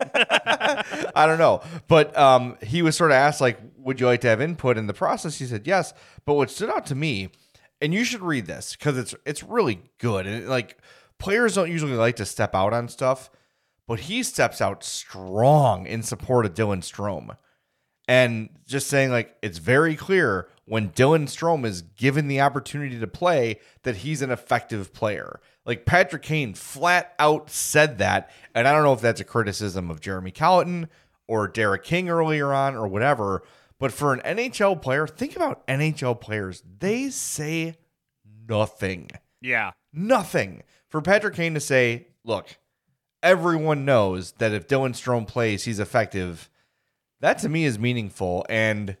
I 0.00 1.24
don't 1.26 1.38
know, 1.38 1.62
but 1.88 2.16
um, 2.16 2.58
he 2.62 2.82
was 2.82 2.96
sort 2.96 3.10
of 3.10 3.14
asked 3.14 3.40
like, 3.40 3.58
"Would 3.78 4.00
you 4.00 4.06
like 4.06 4.20
to 4.22 4.28
have 4.28 4.40
input 4.40 4.76
in 4.76 4.86
the 4.86 4.94
process?" 4.94 5.38
He 5.38 5.46
said 5.46 5.66
yes. 5.66 5.94
But 6.26 6.34
what 6.34 6.50
stood 6.50 6.68
out 6.68 6.84
to 6.86 6.94
me, 6.94 7.30
and 7.80 7.94
you 7.94 8.04
should 8.04 8.20
read 8.20 8.46
this 8.46 8.76
because 8.76 8.98
it's 8.98 9.14
it's 9.24 9.42
really 9.42 9.80
good, 9.98 10.26
and 10.26 10.48
like 10.48 10.76
players 11.18 11.54
don't 11.54 11.70
usually 11.70 11.94
like 11.94 12.16
to 12.16 12.26
step 12.26 12.54
out 12.54 12.74
on 12.74 12.88
stuff, 12.88 13.30
but 13.86 14.00
he 14.00 14.22
steps 14.22 14.60
out 14.60 14.84
strong 14.84 15.86
in 15.86 16.02
support 16.02 16.44
of 16.44 16.54
Dylan 16.54 16.82
Strome 16.82 17.36
and 18.10 18.48
just 18.66 18.88
saying 18.88 19.12
like 19.12 19.36
it's 19.40 19.58
very 19.58 19.94
clear 19.94 20.48
when 20.64 20.90
Dylan 20.90 21.26
Strome 21.26 21.64
is 21.64 21.82
given 21.82 22.26
the 22.26 22.40
opportunity 22.40 22.98
to 22.98 23.06
play 23.06 23.60
that 23.84 23.98
he's 23.98 24.20
an 24.20 24.32
effective 24.32 24.92
player. 24.92 25.40
Like 25.64 25.86
Patrick 25.86 26.22
Kane 26.22 26.54
flat 26.54 27.14
out 27.20 27.50
said 27.50 27.98
that, 27.98 28.28
and 28.52 28.66
I 28.66 28.72
don't 28.72 28.82
know 28.82 28.92
if 28.92 29.00
that's 29.00 29.20
a 29.20 29.24
criticism 29.24 29.92
of 29.92 30.00
Jeremy 30.00 30.32
Colliton 30.32 30.88
or 31.28 31.46
Derek 31.46 31.84
King 31.84 32.08
earlier 32.08 32.52
on 32.52 32.74
or 32.74 32.88
whatever, 32.88 33.44
but 33.78 33.92
for 33.92 34.12
an 34.12 34.22
NHL 34.22 34.82
player, 34.82 35.06
think 35.06 35.36
about 35.36 35.64
NHL 35.68 36.20
players. 36.20 36.64
They 36.80 37.10
say 37.10 37.76
nothing. 38.48 39.10
Yeah. 39.40 39.70
Nothing. 39.92 40.64
For 40.88 41.00
Patrick 41.00 41.36
Kane 41.36 41.54
to 41.54 41.60
say, 41.60 42.08
look, 42.24 42.56
everyone 43.22 43.84
knows 43.84 44.32
that 44.32 44.52
if 44.52 44.66
Dylan 44.66 44.94
Strome 44.94 45.28
plays, 45.28 45.62
he's 45.62 45.78
effective 45.78 46.50
that 47.20 47.38
to 47.40 47.48
me 47.48 47.64
is 47.64 47.78
meaningful 47.78 48.44
and 48.48 48.96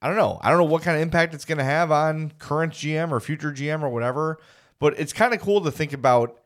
I 0.00 0.08
don't 0.08 0.16
know. 0.16 0.38
I 0.42 0.50
don't 0.50 0.58
know 0.58 0.64
what 0.64 0.82
kind 0.82 0.96
of 0.96 1.02
impact 1.02 1.34
it's 1.34 1.46
going 1.46 1.58
to 1.58 1.64
have 1.64 1.90
on 1.90 2.32
current 2.38 2.74
GM 2.74 3.10
or 3.10 3.20
future 3.20 3.52
GM 3.52 3.82
or 3.82 3.88
whatever, 3.88 4.38
but 4.78 4.98
it's 4.98 5.14
kind 5.14 5.32
of 5.32 5.40
cool 5.40 5.62
to 5.62 5.70
think 5.70 5.92
about 5.94 6.40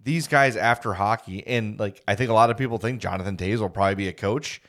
these 0.00 0.28
guys 0.28 0.54
after 0.56 0.94
hockey 0.94 1.44
and 1.46 1.78
like 1.78 2.02
I 2.06 2.14
think 2.14 2.30
a 2.30 2.34
lot 2.34 2.50
of 2.50 2.56
people 2.56 2.78
think 2.78 3.00
Jonathan 3.00 3.36
Toews 3.36 3.58
will 3.58 3.68
probably 3.68 3.96
be 3.96 4.08
a 4.08 4.12
coach 4.12 4.60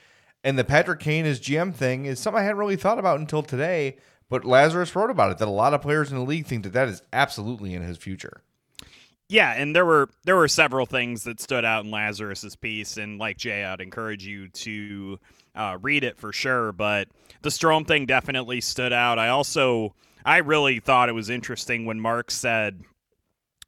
and 0.43 0.58
the 0.58 0.63
Patrick 0.63 1.00
Kane 1.00 1.26
as 1.26 1.39
GM 1.39 1.74
thing 1.74 2.06
is 2.06 2.19
something 2.19 2.39
I 2.39 2.43
hadn't 2.43 2.58
really 2.58 2.76
thought 2.76 3.00
about 3.00 3.19
until 3.19 3.43
today, 3.43 3.98
but 4.30 4.43
Lazerus 4.43 4.95
wrote 4.95 5.10
about 5.10 5.32
it 5.32 5.38
that 5.39 5.48
a 5.48 5.52
lot 5.52 5.74
of 5.74 5.82
players 5.82 6.12
in 6.12 6.17
the 6.17 6.24
league 6.24 6.45
think 6.45 6.63
that 6.63 6.74
that 6.74 6.88
is 6.88 7.02
absolutely 7.12 7.74
in 7.74 7.82
his 7.82 7.98
future. 7.98 8.41
Yeah, 9.28 9.54
and 9.56 9.76
there 9.76 9.86
were 9.86 10.10
there 10.24 10.36
were 10.36 10.48
several 10.48 10.86
things 10.86 11.24
that 11.24 11.39
stood 11.39 11.65
out 11.65 11.86
in 11.86 11.91
Lazerus's 11.91 12.56
piece, 12.56 12.98
and 12.98 13.19
like 13.19 13.38
Jay, 13.38 13.63
I'd 13.63 13.82
encourage 13.82 14.26
you 14.26 14.48
to 14.48 15.19
uh, 15.60 15.78
read 15.82 16.04
it 16.04 16.17
for 16.17 16.32
sure. 16.32 16.72
But 16.72 17.10
the 17.41 17.50
Strome 17.50 17.86
thing 17.86 18.06
definitely 18.06 18.62
stood 18.62 18.93
out. 18.93 19.19
I 19.19 19.30
also 19.30 19.93
I 20.26 20.38
really 20.38 20.80
thought 20.80 21.10
it 21.10 21.13
was 21.13 21.30
interesting 21.30 21.86
when 21.86 22.00
Mark 22.00 22.32
said 22.32 22.82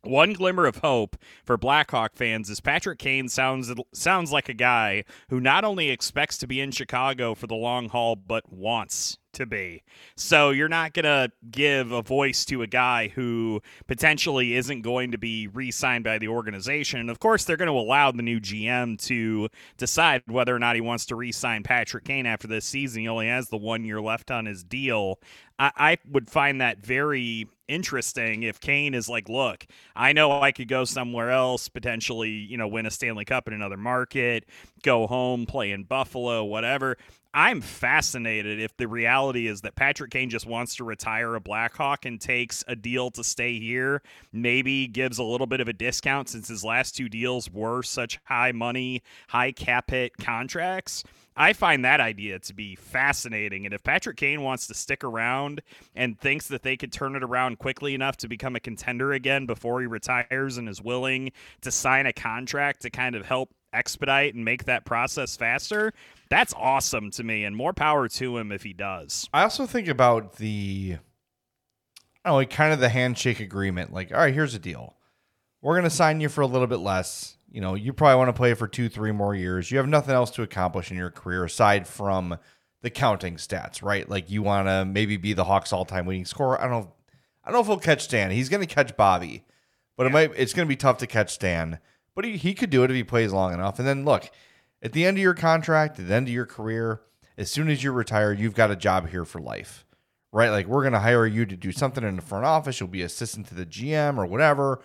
one 0.03 0.33
glimmer 0.33 0.65
of 0.65 0.77
hope 0.77 1.15
for 1.45 1.57
Blackhawk 1.57 2.15
fans 2.15 2.49
is 2.49 2.59
Patrick 2.59 2.97
Kane 2.97 3.29
sounds 3.29 3.71
sounds 3.93 4.31
like 4.31 4.49
a 4.49 4.53
guy 4.53 5.03
who 5.29 5.39
not 5.39 5.63
only 5.63 5.89
expects 5.89 6.37
to 6.39 6.47
be 6.47 6.59
in 6.59 6.71
Chicago 6.71 7.35
for 7.35 7.47
the 7.47 7.55
long 7.55 7.89
haul 7.89 8.15
but 8.15 8.51
wants 8.51 9.17
to 9.33 9.45
be. 9.45 9.83
So 10.15 10.49
you're 10.49 10.69
not 10.69 10.93
going 10.93 11.05
to 11.05 11.31
give 11.49 11.91
a 11.91 12.01
voice 12.01 12.45
to 12.45 12.61
a 12.61 12.67
guy 12.67 13.09
who 13.09 13.61
potentially 13.87 14.55
isn't 14.55 14.81
going 14.81 15.11
to 15.11 15.17
be 15.17 15.47
re-signed 15.47 16.03
by 16.03 16.17
the 16.17 16.27
organization. 16.27 16.99
And 16.99 17.09
of 17.09 17.19
course, 17.19 17.43
they're 17.43 17.57
going 17.57 17.67
to 17.67 17.73
allow 17.73 18.11
the 18.11 18.23
new 18.23 18.39
GM 18.39 19.01
to 19.07 19.49
decide 19.77 20.23
whether 20.27 20.55
or 20.55 20.59
not 20.59 20.75
he 20.75 20.81
wants 20.81 21.05
to 21.07 21.15
re-sign 21.15 21.63
Patrick 21.63 22.05
Kane 22.05 22.25
after 22.25 22.47
this 22.47 22.65
season. 22.65 23.01
He 23.01 23.07
only 23.07 23.27
has 23.27 23.49
the 23.49 23.57
one 23.57 23.83
year 23.83 24.01
left 24.01 24.31
on 24.31 24.45
his 24.45 24.63
deal. 24.63 25.19
I, 25.59 25.71
I 25.77 25.97
would 26.09 26.29
find 26.29 26.61
that 26.61 26.85
very 26.85 27.47
interesting 27.71 28.43
if 28.43 28.59
Kane 28.59 28.93
is 28.93 29.07
like, 29.07 29.29
look, 29.29 29.65
I 29.95 30.13
know 30.13 30.41
I 30.41 30.51
could 30.51 30.67
go 30.67 30.83
somewhere 30.83 31.31
else, 31.31 31.69
potentially, 31.69 32.29
you 32.29 32.57
know, 32.57 32.67
win 32.67 32.85
a 32.85 32.91
Stanley 32.91 33.25
Cup 33.25 33.47
in 33.47 33.53
another 33.53 33.77
market, 33.77 34.45
go 34.83 35.07
home, 35.07 35.45
play 35.45 35.71
in 35.71 35.83
Buffalo, 35.83 36.43
whatever. 36.43 36.97
I'm 37.33 37.61
fascinated 37.61 38.59
if 38.59 38.75
the 38.75 38.89
reality 38.89 39.47
is 39.47 39.61
that 39.61 39.75
Patrick 39.75 40.11
Kane 40.11 40.29
just 40.29 40.45
wants 40.45 40.75
to 40.75 40.83
retire 40.83 41.33
a 41.35 41.39
Blackhawk 41.39 42.05
and 42.05 42.19
takes 42.19 42.61
a 42.67 42.75
deal 42.75 43.09
to 43.11 43.23
stay 43.23 43.57
here, 43.57 44.01
maybe 44.33 44.87
gives 44.87 45.17
a 45.17 45.23
little 45.23 45.47
bit 45.47 45.61
of 45.61 45.69
a 45.69 45.73
discount 45.73 46.27
since 46.27 46.49
his 46.49 46.65
last 46.65 46.95
two 46.95 47.07
deals 47.07 47.49
were 47.49 47.83
such 47.83 48.19
high 48.25 48.51
money, 48.51 49.01
high 49.29 49.53
cap 49.53 49.91
hit 49.91 50.17
contracts. 50.17 51.05
I 51.35 51.53
find 51.53 51.85
that 51.85 52.01
idea 52.01 52.39
to 52.39 52.53
be 52.53 52.75
fascinating. 52.75 53.65
And 53.65 53.73
if 53.73 53.83
Patrick 53.83 54.17
Kane 54.17 54.41
wants 54.41 54.67
to 54.67 54.73
stick 54.73 55.03
around 55.03 55.61
and 55.95 56.19
thinks 56.19 56.47
that 56.47 56.63
they 56.63 56.75
could 56.75 56.91
turn 56.91 57.15
it 57.15 57.23
around 57.23 57.57
quickly 57.57 57.93
enough 57.93 58.17
to 58.17 58.27
become 58.27 58.55
a 58.55 58.59
contender 58.59 59.13
again 59.13 59.45
before 59.45 59.79
he 59.81 59.87
retires 59.87 60.57
and 60.57 60.67
is 60.67 60.81
willing 60.81 61.31
to 61.61 61.71
sign 61.71 62.05
a 62.05 62.13
contract 62.13 62.81
to 62.81 62.89
kind 62.89 63.15
of 63.15 63.25
help 63.25 63.53
expedite 63.73 64.35
and 64.35 64.43
make 64.43 64.65
that 64.65 64.85
process 64.85 65.37
faster, 65.37 65.93
that's 66.29 66.53
awesome 66.57 67.11
to 67.11 67.23
me. 67.23 67.45
And 67.45 67.55
more 67.55 67.73
power 67.73 68.07
to 68.09 68.37
him 68.37 68.51
if 68.51 68.63
he 68.63 68.73
does. 68.73 69.29
I 69.33 69.43
also 69.43 69.65
think 69.65 69.87
about 69.87 70.35
the, 70.35 70.97
know, 72.25 72.35
like 72.35 72.49
kind 72.49 72.73
of 72.73 72.79
the 72.79 72.89
handshake 72.89 73.39
agreement. 73.39 73.93
Like, 73.93 74.11
all 74.11 74.19
right, 74.19 74.33
here's 74.33 74.53
the 74.53 74.59
deal. 74.59 74.95
We're 75.61 75.75
going 75.75 75.83
to 75.83 75.89
sign 75.89 76.21
you 76.21 76.29
for 76.29 76.41
a 76.41 76.47
little 76.47 76.67
bit 76.67 76.79
less. 76.79 77.37
You 77.51 77.59
know, 77.59 77.75
you 77.75 77.91
probably 77.91 78.15
want 78.15 78.29
to 78.29 78.33
play 78.33 78.53
for 78.53 78.67
two, 78.67 78.87
three 78.87 79.11
more 79.11 79.35
years. 79.35 79.71
You 79.71 79.77
have 79.77 79.87
nothing 79.87 80.15
else 80.15 80.31
to 80.31 80.41
accomplish 80.41 80.89
in 80.89 80.97
your 80.97 81.11
career 81.11 81.43
aside 81.43 81.85
from 81.85 82.37
the 82.81 82.89
counting 82.89 83.35
stats, 83.35 83.83
right? 83.83 84.09
Like 84.09 84.29
you 84.29 84.41
want 84.41 84.67
to 84.67 84.85
maybe 84.85 85.17
be 85.17 85.33
the 85.33 85.43
Hawks 85.43 85.73
all-time 85.73 86.07
leading 86.07 86.25
scorer. 86.25 86.59
I 86.59 86.67
don't 86.67 86.81
know. 86.81 86.93
I 87.43 87.49
don't 87.49 87.55
know 87.55 87.61
if 87.61 87.67
he'll 87.67 87.79
catch 87.79 88.03
Stan. 88.03 88.31
He's 88.31 88.49
going 88.49 88.65
to 88.65 88.73
catch 88.73 88.95
Bobby, 88.95 89.43
but 89.97 90.05
it 90.05 90.11
might. 90.11 90.31
It's 90.37 90.53
going 90.53 90.67
to 90.67 90.69
be 90.69 90.75
tough 90.75 90.99
to 90.99 91.07
catch 91.07 91.33
Stan. 91.33 91.79
But 92.15 92.25
he, 92.25 92.37
he 92.37 92.53
could 92.53 92.69
do 92.69 92.83
it 92.83 92.91
if 92.91 92.95
he 92.95 93.03
plays 93.03 93.33
long 93.33 93.53
enough. 93.53 93.79
And 93.79 93.87
then 93.87 94.05
look, 94.05 94.29
at 94.81 94.93
the 94.93 95.05
end 95.05 95.17
of 95.17 95.21
your 95.21 95.33
contract, 95.33 95.99
at 95.99 96.07
the 96.07 96.13
end 96.13 96.27
of 96.27 96.33
your 96.33 96.45
career, 96.45 97.01
as 97.37 97.49
soon 97.49 97.69
as 97.69 97.83
you 97.83 97.91
retire, 97.91 98.31
you've 98.31 98.55
got 98.55 98.71
a 98.71 98.75
job 98.75 99.09
here 99.09 99.25
for 99.25 99.41
life, 99.41 99.85
right? 100.31 100.49
Like 100.49 100.67
we're 100.67 100.81
going 100.81 100.93
to 100.93 100.99
hire 100.99 101.25
you 101.25 101.45
to 101.45 101.55
do 101.55 101.71
something 101.71 102.03
in 102.03 102.15
the 102.15 102.21
front 102.21 102.45
office. 102.45 102.79
You'll 102.79 102.89
be 102.89 103.01
assistant 103.01 103.47
to 103.47 103.55
the 103.55 103.65
GM 103.65 104.17
or 104.17 104.25
whatever. 104.25 104.81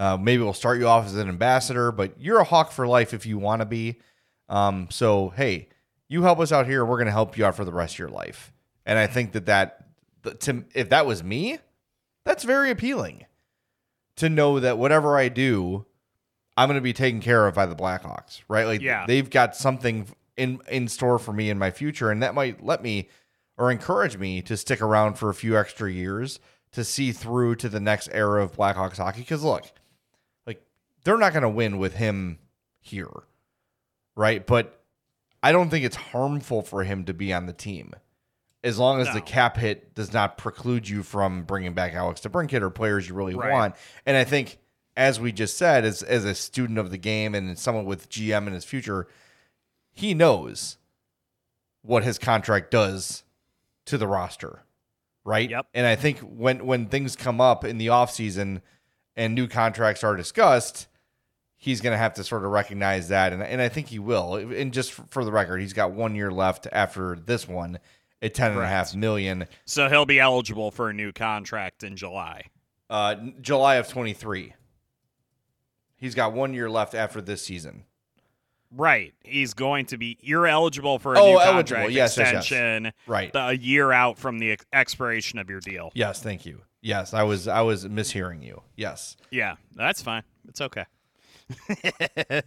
Uh, 0.00 0.16
maybe 0.16 0.42
we'll 0.42 0.54
start 0.54 0.78
you 0.78 0.88
off 0.88 1.04
as 1.04 1.14
an 1.14 1.28
ambassador, 1.28 1.92
but 1.92 2.18
you're 2.18 2.38
a 2.38 2.44
hawk 2.44 2.72
for 2.72 2.86
life 2.86 3.12
if 3.12 3.26
you 3.26 3.36
want 3.38 3.60
to 3.60 3.66
be. 3.66 4.00
Um, 4.48 4.88
so 4.90 5.28
hey, 5.36 5.68
you 6.08 6.22
help 6.22 6.40
us 6.40 6.52
out 6.52 6.66
here, 6.66 6.86
we're 6.86 6.96
going 6.96 7.04
to 7.04 7.12
help 7.12 7.36
you 7.36 7.44
out 7.44 7.54
for 7.54 7.66
the 7.66 7.72
rest 7.72 7.96
of 7.96 7.98
your 7.98 8.08
life. 8.08 8.50
And 8.86 8.98
I 8.98 9.06
think 9.06 9.32
that 9.32 9.44
that 9.46 9.84
to 10.40 10.64
if 10.74 10.88
that 10.88 11.04
was 11.04 11.22
me, 11.22 11.58
that's 12.24 12.44
very 12.44 12.70
appealing 12.70 13.26
to 14.16 14.30
know 14.30 14.58
that 14.58 14.78
whatever 14.78 15.18
I 15.18 15.28
do, 15.28 15.84
I'm 16.56 16.68
going 16.68 16.76
to 16.76 16.80
be 16.82 16.94
taken 16.94 17.20
care 17.20 17.46
of 17.46 17.54
by 17.54 17.66
the 17.66 17.76
Blackhawks, 17.76 18.40
right? 18.48 18.64
Like 18.66 18.80
Yeah. 18.80 19.04
they've 19.06 19.28
got 19.28 19.54
something 19.54 20.06
in 20.38 20.60
in 20.70 20.88
store 20.88 21.18
for 21.18 21.34
me 21.34 21.50
in 21.50 21.58
my 21.58 21.70
future, 21.70 22.10
and 22.10 22.22
that 22.22 22.34
might 22.34 22.64
let 22.64 22.82
me 22.82 23.10
or 23.58 23.70
encourage 23.70 24.16
me 24.16 24.40
to 24.40 24.56
stick 24.56 24.80
around 24.80 25.18
for 25.18 25.28
a 25.28 25.34
few 25.34 25.58
extra 25.58 25.92
years 25.92 26.40
to 26.72 26.84
see 26.84 27.12
through 27.12 27.56
to 27.56 27.68
the 27.68 27.80
next 27.80 28.08
era 28.12 28.42
of 28.42 28.56
Blackhawks 28.56 28.96
hockey. 28.96 29.20
Because 29.20 29.42
look, 29.44 29.70
they're 31.04 31.18
not 31.18 31.32
going 31.32 31.42
to 31.42 31.48
win 31.48 31.78
with 31.78 31.94
him 31.94 32.38
here, 32.80 33.10
right? 34.16 34.46
But 34.46 34.82
I 35.42 35.52
don't 35.52 35.70
think 35.70 35.84
it's 35.84 35.96
harmful 35.96 36.62
for 36.62 36.84
him 36.84 37.04
to 37.04 37.14
be 37.14 37.32
on 37.32 37.46
the 37.46 37.52
team. 37.52 37.94
As 38.62 38.78
long 38.78 39.00
as 39.00 39.10
the 39.14 39.22
cap 39.22 39.56
hit 39.56 39.94
does 39.94 40.12
not 40.12 40.36
preclude 40.36 40.86
you 40.86 41.02
from 41.02 41.44
bringing 41.44 41.72
back 41.72 41.94
Alex 41.94 42.20
DeBrincat 42.20 42.60
or 42.60 42.68
players 42.68 43.08
you 43.08 43.14
really 43.14 43.34
Right. 43.34 43.50
want, 43.50 43.74
and 44.04 44.18
I 44.18 44.24
think, 44.24 44.58
as 44.98 45.18
we 45.18 45.32
just 45.32 45.56
said, 45.56 45.86
as 45.86 46.02
as 46.02 46.26
a 46.26 46.34
student 46.34 46.78
of 46.78 46.90
the 46.90 46.98
game 46.98 47.34
and 47.34 47.58
someone 47.58 47.86
with 47.86 48.10
GM 48.10 48.46
in 48.46 48.52
his 48.52 48.66
future, 48.66 49.06
he 49.92 50.12
knows 50.12 50.76
what 51.80 52.04
his 52.04 52.18
contract 52.18 52.70
does 52.70 53.22
to 53.86 53.96
the 53.96 54.06
roster, 54.06 54.60
right? 55.24 55.48
Yep. 55.48 55.68
And 55.72 55.86
I 55.86 55.96
think 55.96 56.18
when 56.18 56.66
when 56.66 56.84
things 56.86 57.16
come 57.16 57.40
up 57.40 57.64
in 57.64 57.78
the 57.78 57.86
offseason 57.86 58.60
and 59.16 59.34
new 59.34 59.48
contracts 59.48 60.04
are 60.04 60.16
discussed, 60.16 60.86
he's 61.62 61.80
going 61.82 61.92
to 61.92 61.98
have 61.98 62.14
to 62.14 62.24
sort 62.24 62.44
of 62.44 62.50
recognize 62.50 63.08
that 63.08 63.32
and 63.32 63.42
and 63.42 63.60
I 63.62 63.68
think 63.68 63.86
he 63.88 63.98
will. 64.00 64.34
And 64.36 64.72
just 64.72 64.92
for 64.92 65.24
the 65.24 65.30
record, 65.30 65.58
he's 65.60 65.74
got 65.74 65.92
1 65.92 66.14
year 66.16 66.32
left 66.32 66.66
after 66.72 67.14
this 67.14 67.46
one 67.46 67.78
at 68.22 68.34
ten 68.34 68.50
and 68.52 68.60
a 68.60 68.66
half 68.66 68.94
million. 68.94 69.46
So 69.66 69.88
he'll 69.88 70.06
be 70.06 70.18
eligible 70.18 70.70
for 70.70 70.88
a 70.90 70.92
new 70.94 71.12
contract 71.12 71.84
in 71.84 71.96
July. 71.96 72.44
Uh, 72.88 73.14
July 73.40 73.76
of 73.76 73.86
23. 73.88 74.54
He's 75.96 76.14
got 76.14 76.32
1 76.32 76.54
year 76.54 76.68
left 76.70 76.94
after 76.94 77.20
this 77.20 77.42
season. 77.44 77.84
Right. 78.72 79.12
He's 79.24 79.52
going 79.54 79.86
to 79.86 79.98
be. 79.98 80.16
You're 80.20 80.46
eligible 80.46 80.98
for 81.00 81.14
a 81.14 81.20
Oh, 81.20 81.32
new 81.32 81.38
contract 81.40 81.90
Yes, 81.90 82.16
yes, 82.16 82.32
yes. 82.32 82.42
extension. 82.44 82.92
Right. 83.06 83.32
the- 83.32 83.48
a 83.48 83.52
year 83.52 83.90
out 83.92 84.16
from 84.16 84.38
the 84.38 84.52
ex- 84.52 84.64
expiration 84.72 85.38
of 85.38 85.50
your 85.50 85.60
deal. 85.60 85.90
Yes, 85.94 86.22
thank 86.22 86.46
you. 86.46 86.60
Yes, 86.80 87.12
I 87.12 87.24
was 87.24 87.46
I 87.48 87.60
was 87.62 87.84
mishearing 87.86 88.42
you. 88.42 88.62
Yes. 88.76 89.16
Yeah, 89.30 89.56
that's 89.74 90.00
fine. 90.02 90.22
It's 90.48 90.60
okay. 90.62 90.84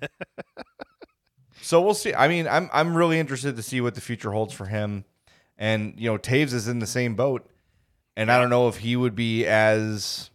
So 1.63 1.81
we'll 1.81 1.93
see. 1.93 2.13
I 2.13 2.27
mean, 2.27 2.45
I'm 2.45 2.69
I'm 2.73 2.95
really 2.95 3.17
interested 3.19 3.55
to 3.55 3.63
see 3.63 3.79
what 3.79 3.95
the 3.95 4.01
future 4.01 4.31
holds 4.31 4.53
for 4.53 4.65
him. 4.65 5.05
And 5.57 5.93
you 5.97 6.11
know, 6.11 6.17
Toews 6.17 6.53
is 6.53 6.67
in 6.67 6.79
the 6.79 6.87
same 6.87 7.15
boat. 7.15 7.49
And 8.17 8.29
I 8.31 8.37
don't 8.37 8.49
know 8.49 8.67
if 8.67 8.77
he 8.77 8.95
would 8.95 9.15
be 9.15 9.45
as 9.47 10.29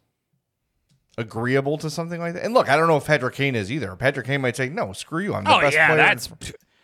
agreeable 1.18 1.76
to 1.78 1.90
something 1.90 2.18
like 2.18 2.34
that. 2.34 2.44
And 2.44 2.54
look, 2.54 2.68
I 2.68 2.76
don't 2.76 2.88
know 2.88 2.96
if 2.96 3.04
Patrick 3.04 3.34
Kane 3.34 3.54
is 3.54 3.70
either. 3.70 3.94
Patrick 3.94 4.26
Kane 4.26 4.40
might 4.40 4.56
say, 4.56 4.68
"No, 4.70 4.92
screw 4.94 5.22
you. 5.22 5.34
I'm 5.34 5.44
the 5.44 5.54
Oh 5.54 5.60
best 5.60 5.74
yeah, 5.74 5.88
player." 5.88 5.98
that's. 5.98 6.30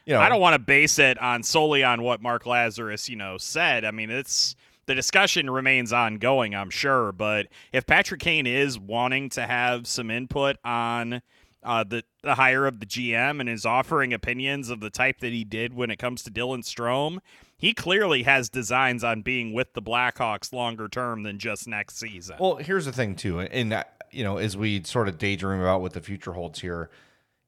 you 0.05 0.12
know, 0.14 0.20
I 0.20 0.28
don't 0.28 0.41
want 0.41 0.55
to 0.55 0.59
base 0.61 0.99
it 0.99 1.18
on 1.20 1.43
solely 1.43 1.82
on 1.82 2.03
what 2.03 2.20
Mark 2.20 2.45
Lazerus, 2.45 3.09
you 3.09 3.16
know, 3.16 3.39
said. 3.39 3.85
I 3.85 3.93
mean, 3.93 4.11
it's 4.11 4.55
the 4.87 4.95
discussion 4.95 5.49
remains 5.49 5.93
ongoing, 5.93 6.55
I'm 6.55 6.70
sure. 6.70 7.12
But 7.12 7.47
if 7.72 7.87
Patrick 7.87 8.20
Kane 8.20 8.47
is 8.47 8.78
wanting 8.78 9.30
to 9.30 9.47
have 9.47 9.87
some 9.87 10.11
input 10.11 10.59
on 10.64 11.22
uh, 11.65 11.85
the 11.85 12.05
the 12.23 12.35
hire 12.35 12.67
of 12.67 12.81
the 12.81 12.87
GM 12.87 13.41
and 13.41 13.49
is 13.49 13.65
offering 13.65 14.12
opinions 14.12 14.71
of 14.71 14.81
the 14.81 14.91
type 14.91 15.21
that 15.21 15.33
he 15.33 15.45
did 15.45 15.75
when 15.75 15.91
it 15.91 15.99
comes 15.99 16.23
to 16.23 16.31
Dylan 16.31 16.62
Strome, 16.62 17.19
he 17.57 17.73
clearly 17.73 18.25
has 18.25 18.49
designs 18.49 19.03
on 19.03 19.23
being 19.23 19.53
with 19.53 19.73
the 19.73 19.83
Blackhawks 19.83 20.53
longer 20.53 20.89
term 20.89 21.23
than 21.23 21.39
just 21.39 21.67
next 21.67 21.99
season. 21.99 22.37
Well, 22.39 22.57
here's 22.57 22.85
the 22.85 22.93
thing 22.93 23.17
too, 23.17 23.41
and 23.41 23.73
uh, 23.73 23.85
you 24.11 24.25
know, 24.25 24.37
as 24.37 24.57
we 24.57 24.83
sort 24.85 25.09
of 25.09 25.19
daydream 25.19 25.61
about 25.61 25.81
what 25.81 25.93
the 25.93 26.01
future 26.01 26.33
holds 26.33 26.61
here, 26.61 26.91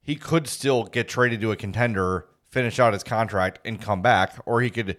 he 0.01 0.15
could 0.15 0.47
still 0.47 0.85
get 0.85 1.07
traded 1.07 1.41
to 1.41 1.51
a 1.51 1.55
contender, 1.55 2.25
finish 2.49 2.79
out 2.79 2.93
his 2.93 3.03
contract, 3.03 3.59
and 3.65 3.81
come 3.81 4.01
back, 4.01 4.35
or 4.45 4.61
he 4.61 4.69
could 4.69 4.97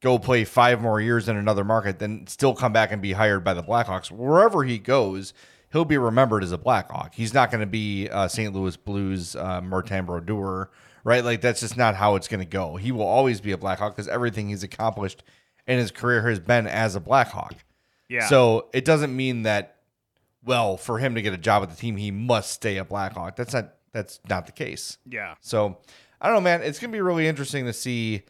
go 0.00 0.18
play 0.18 0.44
five 0.44 0.80
more 0.82 1.00
years 1.00 1.28
in 1.28 1.36
another 1.36 1.64
market, 1.64 1.98
then 1.98 2.26
still 2.26 2.54
come 2.54 2.72
back 2.72 2.92
and 2.92 3.00
be 3.00 3.12
hired 3.12 3.44
by 3.44 3.54
the 3.54 3.62
Blackhawks. 3.62 4.10
Wherever 4.10 4.64
he 4.64 4.78
goes, 4.78 5.32
he'll 5.72 5.84
be 5.84 5.98
remembered 5.98 6.44
as 6.44 6.52
a 6.52 6.58
Blackhawk. 6.58 7.14
He's 7.14 7.32
not 7.34 7.50
going 7.50 7.60
to 7.60 7.66
be 7.66 8.08
uh, 8.08 8.28
St. 8.28 8.54
Louis 8.54 8.76
Blues 8.76 9.34
uh, 9.34 9.60
Martin 9.60 10.04
Brodeur, 10.04 10.70
right? 11.04 11.24
Like 11.24 11.40
that's 11.40 11.60
just 11.60 11.76
not 11.76 11.94
how 11.94 12.16
it's 12.16 12.28
going 12.28 12.40
to 12.40 12.46
go. 12.46 12.76
He 12.76 12.92
will 12.92 13.06
always 13.06 13.40
be 13.40 13.52
a 13.52 13.58
Blackhawk 13.58 13.96
because 13.96 14.08
everything 14.08 14.48
he's 14.48 14.62
accomplished 14.62 15.22
in 15.66 15.78
his 15.78 15.90
career 15.90 16.28
has 16.28 16.40
been 16.40 16.66
as 16.66 16.94
a 16.94 17.00
Blackhawk. 17.00 17.54
yeah. 18.08 18.26
So 18.28 18.68
it 18.72 18.84
doesn't 18.84 19.14
mean 19.14 19.42
that, 19.44 19.76
well, 20.44 20.76
for 20.76 20.98
him 20.98 21.14
to 21.14 21.22
get 21.22 21.32
a 21.32 21.38
job 21.38 21.62
with 21.62 21.70
the 21.70 21.76
team, 21.76 21.96
he 21.96 22.10
must 22.10 22.50
stay 22.50 22.76
a 22.76 22.84
Blackhawk. 22.84 23.36
That's 23.36 23.54
not 23.54 23.74
that's 23.92 24.20
not 24.28 24.46
the 24.46 24.52
case. 24.52 24.98
yeah. 25.08 25.34
So 25.40 25.78
I 26.20 26.26
don't 26.26 26.36
know, 26.36 26.40
man. 26.40 26.62
It's 26.62 26.78
gonna 26.78 26.92
be 26.92 27.00
really 27.00 27.26
interesting 27.28 27.64
to 27.66 27.72
see 27.72 28.22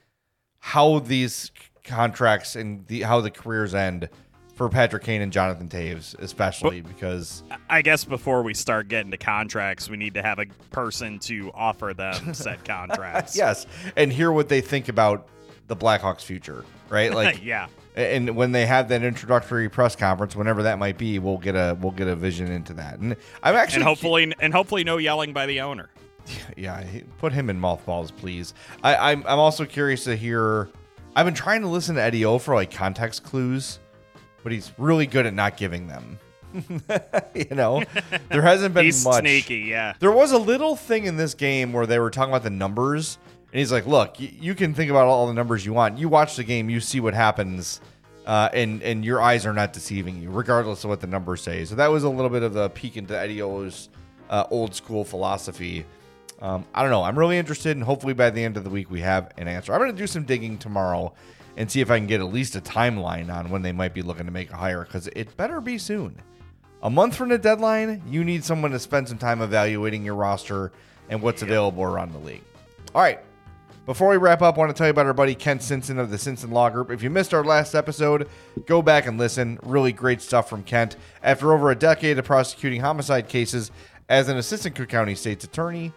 how 0.58 0.98
these 1.00 1.50
contracts 1.84 2.54
and 2.56 2.86
the 2.86 3.02
how 3.02 3.20
the 3.20 3.30
careers 3.30 3.74
end 3.74 4.08
for 4.54 4.68
Patrick 4.68 5.02
Kane 5.02 5.22
and 5.22 5.32
Jonathan 5.32 5.68
Toews, 5.68 6.18
especially 6.18 6.80
because 6.82 7.42
I 7.70 7.82
guess 7.82 8.04
before 8.04 8.42
we 8.42 8.54
start 8.54 8.88
getting 8.88 9.10
to 9.10 9.16
contracts, 9.16 9.88
we 9.88 9.96
need 9.96 10.14
to 10.14 10.22
have 10.22 10.38
a 10.38 10.46
person 10.70 11.18
to 11.20 11.50
offer 11.54 11.94
them 11.94 12.34
said 12.34 12.64
contracts. 12.64 13.36
yes, 13.36 13.66
and 13.96 14.12
hear 14.12 14.30
what 14.32 14.48
they 14.48 14.60
think 14.60 14.88
about 14.88 15.28
the 15.68 15.76
Blackhawks' 15.76 16.22
future, 16.22 16.64
right? 16.88 17.12
Like 17.22 17.44
yeah. 17.44 17.68
and 17.94 18.34
when 18.36 18.52
they 18.52 18.66
have 18.66 18.88
that 18.88 19.02
introductory 19.02 19.68
press 19.68 19.96
conference, 19.96 20.34
whenever 20.34 20.62
that 20.64 20.78
might 20.78 20.98
be, 20.98 21.18
we'll 21.18 21.38
get 21.38 21.54
a 21.54 21.76
we'll 21.80 21.92
get 21.92 22.08
a 22.08 22.16
vision 22.16 22.50
into 22.50 22.74
that. 22.74 22.98
And 22.98 23.16
I'm 23.42 23.54
actually 23.54 23.76
and 23.76 23.84
hopefully 23.84 24.32
and 24.40 24.52
hopefully 24.52 24.84
no 24.84 24.98
yelling 24.98 25.32
by 25.32 25.46
the 25.46 25.60
owner. 25.60 25.90
yeah, 26.56 26.84
put 27.18 27.32
him 27.32 27.50
in 27.50 27.58
mothballs, 27.58 28.10
please. 28.10 28.54
I, 28.82 29.12
I'm 29.12 29.24
I'm 29.26 29.38
also 29.38 29.64
curious 29.64 30.04
to 30.04 30.16
hear. 30.16 30.68
I've 31.14 31.26
been 31.26 31.34
trying 31.34 31.60
to 31.62 31.68
listen 31.68 31.96
to 31.96 32.02
Eddie 32.02 32.24
O 32.24 32.38
for 32.38 32.54
like 32.54 32.70
context 32.70 33.22
clues, 33.22 33.78
but 34.42 34.52
he's 34.52 34.72
really 34.78 35.06
good 35.06 35.26
at 35.26 35.34
not 35.34 35.56
giving 35.56 35.86
them. 35.88 36.18
you 37.34 37.46
know, 37.50 37.82
there 38.28 38.42
hasn't 38.42 38.74
been 38.74 38.84
He's 38.84 39.04
much. 39.04 39.20
sneaky, 39.20 39.56
yeah. 39.60 39.94
There 40.00 40.12
was 40.12 40.32
a 40.32 40.38
little 40.38 40.76
thing 40.76 41.06
in 41.06 41.16
this 41.16 41.34
game 41.34 41.72
where 41.72 41.86
they 41.86 41.98
were 41.98 42.10
talking 42.10 42.30
about 42.30 42.42
the 42.42 42.50
numbers, 42.50 43.18
and 43.52 43.58
he's 43.58 43.72
like, 43.72 43.86
"Look, 43.86 44.16
y- 44.20 44.32
you 44.38 44.54
can 44.54 44.74
think 44.74 44.90
about 44.90 45.06
all 45.06 45.26
the 45.26 45.32
numbers 45.34 45.64
you 45.64 45.72
want. 45.72 45.98
You 45.98 46.08
watch 46.08 46.36
the 46.36 46.44
game, 46.44 46.68
you 46.68 46.80
see 46.80 47.00
what 47.00 47.14
happens, 47.14 47.80
uh, 48.26 48.50
and 48.52 48.82
and 48.82 49.02
your 49.04 49.20
eyes 49.22 49.46
are 49.46 49.54
not 49.54 49.72
deceiving 49.72 50.20
you, 50.22 50.30
regardless 50.30 50.84
of 50.84 50.90
what 50.90 51.00
the 51.00 51.06
numbers 51.06 51.40
say." 51.40 51.64
So 51.64 51.74
that 51.76 51.90
was 51.90 52.04
a 52.04 52.08
little 52.10 52.30
bit 52.30 52.42
of 52.42 52.54
a 52.56 52.68
peek 52.68 52.98
into 52.98 53.18
Eddie 53.18 53.40
O's 53.40 53.88
uh, 54.28 54.44
old 54.50 54.74
school 54.74 55.04
philosophy. 55.04 55.86
Um, 56.42 56.66
I 56.74 56.82
don't 56.82 56.90
know. 56.90 57.02
I'm 57.04 57.18
really 57.18 57.38
interested, 57.38 57.76
and 57.78 57.84
hopefully 57.84 58.12
by 58.14 58.28
the 58.28 58.42
end 58.44 58.58
of 58.58 58.64
the 58.64 58.70
week 58.70 58.90
we 58.90 59.00
have 59.00 59.32
an 59.38 59.48
answer. 59.48 59.72
I'm 59.72 59.78
going 59.78 59.92
to 59.92 59.96
do 59.96 60.06
some 60.08 60.24
digging 60.24 60.58
tomorrow 60.58 61.14
and 61.56 61.70
see 61.70 61.80
if 61.80 61.90
I 61.90 61.98
can 61.98 62.06
get 62.06 62.20
at 62.20 62.32
least 62.32 62.56
a 62.56 62.60
timeline 62.60 63.32
on 63.32 63.50
when 63.50 63.62
they 63.62 63.72
might 63.72 63.94
be 63.94 64.02
looking 64.02 64.26
to 64.26 64.32
make 64.32 64.50
a 64.50 64.56
hire, 64.56 64.84
because 64.84 65.08
it 65.08 65.36
better 65.36 65.60
be 65.60 65.78
soon. 65.78 66.16
A 66.82 66.90
month 66.90 67.14
from 67.14 67.28
the 67.28 67.38
deadline, 67.38 68.02
you 68.08 68.24
need 68.24 68.44
someone 68.44 68.72
to 68.72 68.78
spend 68.78 69.08
some 69.08 69.18
time 69.18 69.40
evaluating 69.40 70.04
your 70.04 70.14
roster 70.16 70.72
and 71.08 71.22
what's 71.22 71.42
available 71.42 71.84
around 71.84 72.12
the 72.12 72.18
league. 72.18 72.42
All 72.94 73.02
right. 73.02 73.20
Before 73.84 74.10
we 74.10 74.16
wrap 74.16 74.42
up, 74.42 74.56
I 74.56 74.58
want 74.58 74.70
to 74.70 74.78
tell 74.78 74.86
you 74.86 74.92
about 74.92 75.06
our 75.06 75.12
buddy 75.12 75.34
Kent 75.34 75.60
Sinson 75.60 75.98
of 75.98 76.08
the 76.08 76.16
Sinson 76.16 76.52
Law 76.52 76.70
Group. 76.70 76.92
If 76.92 77.02
you 77.02 77.10
missed 77.10 77.34
our 77.34 77.42
last 77.42 77.74
episode, 77.74 78.28
go 78.66 78.80
back 78.80 79.06
and 79.06 79.18
listen. 79.18 79.58
Really 79.64 79.92
great 79.92 80.22
stuff 80.22 80.48
from 80.48 80.62
Kent. 80.62 80.96
After 81.22 81.52
over 81.52 81.72
a 81.72 81.74
decade 81.74 82.16
of 82.16 82.24
prosecuting 82.24 82.80
homicide 82.80 83.28
cases 83.28 83.72
as 84.08 84.28
an 84.28 84.36
assistant 84.36 84.76
Cook 84.76 84.88
County 84.88 85.16
State's 85.16 85.44
attorney, 85.44 85.92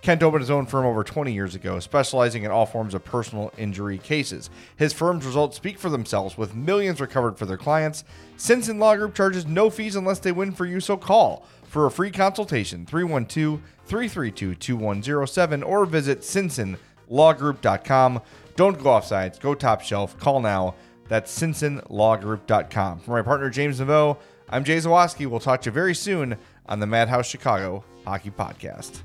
Kent 0.00 0.22
opened 0.22 0.42
his 0.42 0.50
own 0.50 0.66
firm 0.66 0.86
over 0.86 1.02
20 1.02 1.32
years 1.32 1.54
ago, 1.54 1.80
specializing 1.80 2.44
in 2.44 2.50
all 2.50 2.66
forms 2.66 2.94
of 2.94 3.04
personal 3.04 3.52
injury 3.58 3.98
cases. 3.98 4.48
His 4.76 4.92
firm's 4.92 5.26
results 5.26 5.56
speak 5.56 5.78
for 5.78 5.90
themselves, 5.90 6.38
with 6.38 6.54
millions 6.54 7.00
recovered 7.00 7.36
for 7.36 7.46
their 7.46 7.56
clients. 7.56 8.04
Sinson 8.36 8.78
Law 8.78 8.96
Group 8.96 9.14
charges 9.14 9.46
no 9.46 9.70
fees 9.70 9.96
unless 9.96 10.20
they 10.20 10.32
win 10.32 10.52
for 10.52 10.66
you, 10.66 10.80
so 10.80 10.96
call 10.96 11.44
for 11.64 11.86
a 11.86 11.90
free 11.90 12.10
consultation 12.10 12.86
312 12.86 13.60
332 13.86 14.54
2107 14.54 15.62
or 15.62 15.84
visit 15.84 16.20
SinsonLawGroup.com. 16.20 18.22
Don't 18.56 18.82
go 18.82 18.90
off 18.90 19.06
sides, 19.06 19.38
go 19.38 19.54
top 19.54 19.82
shelf. 19.82 20.18
Call 20.18 20.40
now. 20.40 20.74
That's 21.08 21.36
SinsonLawGroup.com. 21.38 23.00
For 23.00 23.10
my 23.12 23.22
partner 23.22 23.50
James 23.50 23.80
Naveau, 23.80 24.18
I'm 24.50 24.64
Jay 24.64 24.76
Zawaski. 24.76 25.26
We'll 25.26 25.40
talk 25.40 25.62
to 25.62 25.70
you 25.70 25.72
very 25.72 25.94
soon 25.94 26.36
on 26.66 26.80
the 26.80 26.86
Madhouse 26.86 27.26
Chicago 27.26 27.82
Hockey 28.04 28.30
Podcast. 28.30 29.02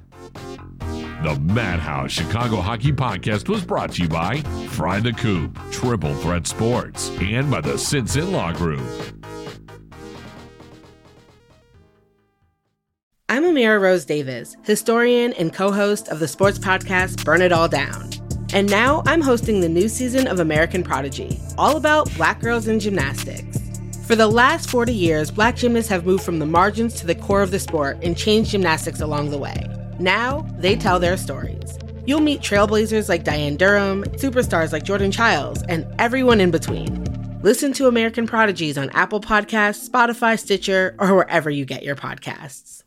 The 1.23 1.39
Madhouse 1.41 2.11
Chicago 2.11 2.57
Hockey 2.57 2.91
Podcast 2.91 3.47
was 3.47 3.63
brought 3.63 3.93
to 3.93 4.03
you 4.03 4.09
by 4.09 4.41
Fry 4.69 4.99
the 4.99 5.13
Coop, 5.13 5.57
Triple 5.71 6.13
Threat 6.15 6.45
Sports, 6.45 7.09
and 7.21 7.49
by 7.49 7.61
the 7.61 7.73
Sinson 7.73 8.31
Law 8.31 8.51
Group. 8.51 8.81
I'm 13.29 13.43
Amira 13.43 13.81
Rose 13.81 14.05
Davis, 14.05 14.55
historian 14.63 15.33
and 15.33 15.53
co 15.53 15.71
host 15.71 16.09
of 16.09 16.19
the 16.19 16.27
sports 16.27 16.59
podcast 16.59 17.23
Burn 17.23 17.41
It 17.41 17.51
All 17.51 17.67
Down. 17.67 18.09
And 18.53 18.69
now 18.69 19.01
I'm 19.07 19.21
hosting 19.21 19.61
the 19.61 19.69
new 19.69 19.87
season 19.87 20.27
of 20.27 20.39
American 20.39 20.83
Prodigy, 20.83 21.39
all 21.57 21.77
about 21.77 22.13
black 22.15 22.41
girls 22.41 22.67
in 22.67 22.79
gymnastics. 22.79 23.59
For 24.05 24.15
the 24.15 24.27
last 24.27 24.69
40 24.69 24.93
years, 24.93 25.31
black 25.31 25.55
gymnasts 25.55 25.89
have 25.89 26.05
moved 26.05 26.23
from 26.23 26.37
the 26.37 26.45
margins 26.45 26.93
to 26.95 27.07
the 27.07 27.15
core 27.15 27.41
of 27.41 27.49
the 27.51 27.59
sport 27.59 27.97
and 28.03 28.15
changed 28.15 28.51
gymnastics 28.51 28.99
along 29.01 29.31
the 29.31 29.37
way. 29.37 29.65
Now, 29.99 30.45
they 30.57 30.75
tell 30.75 30.99
their 30.99 31.17
stories. 31.17 31.77
You'll 32.05 32.19
meet 32.19 32.41
trailblazers 32.41 33.07
like 33.07 33.23
Diane 33.23 33.55
Durham, 33.55 34.03
superstars 34.03 34.71
like 34.73 34.83
Jordan 34.83 35.11
Chiles, 35.11 35.63
and 35.63 35.87
everyone 35.99 36.41
in 36.41 36.51
between. 36.51 37.03
Listen 37.41 37.73
to 37.73 37.87
American 37.87 38.27
Prodigies 38.27 38.77
on 38.77 38.89
Apple 38.91 39.21
Podcasts, 39.21 39.89
Spotify, 39.89 40.39
Stitcher, 40.39 40.95
or 40.99 41.15
wherever 41.15 41.49
you 41.49 41.65
get 41.65 41.83
your 41.83 41.95
podcasts. 41.95 42.82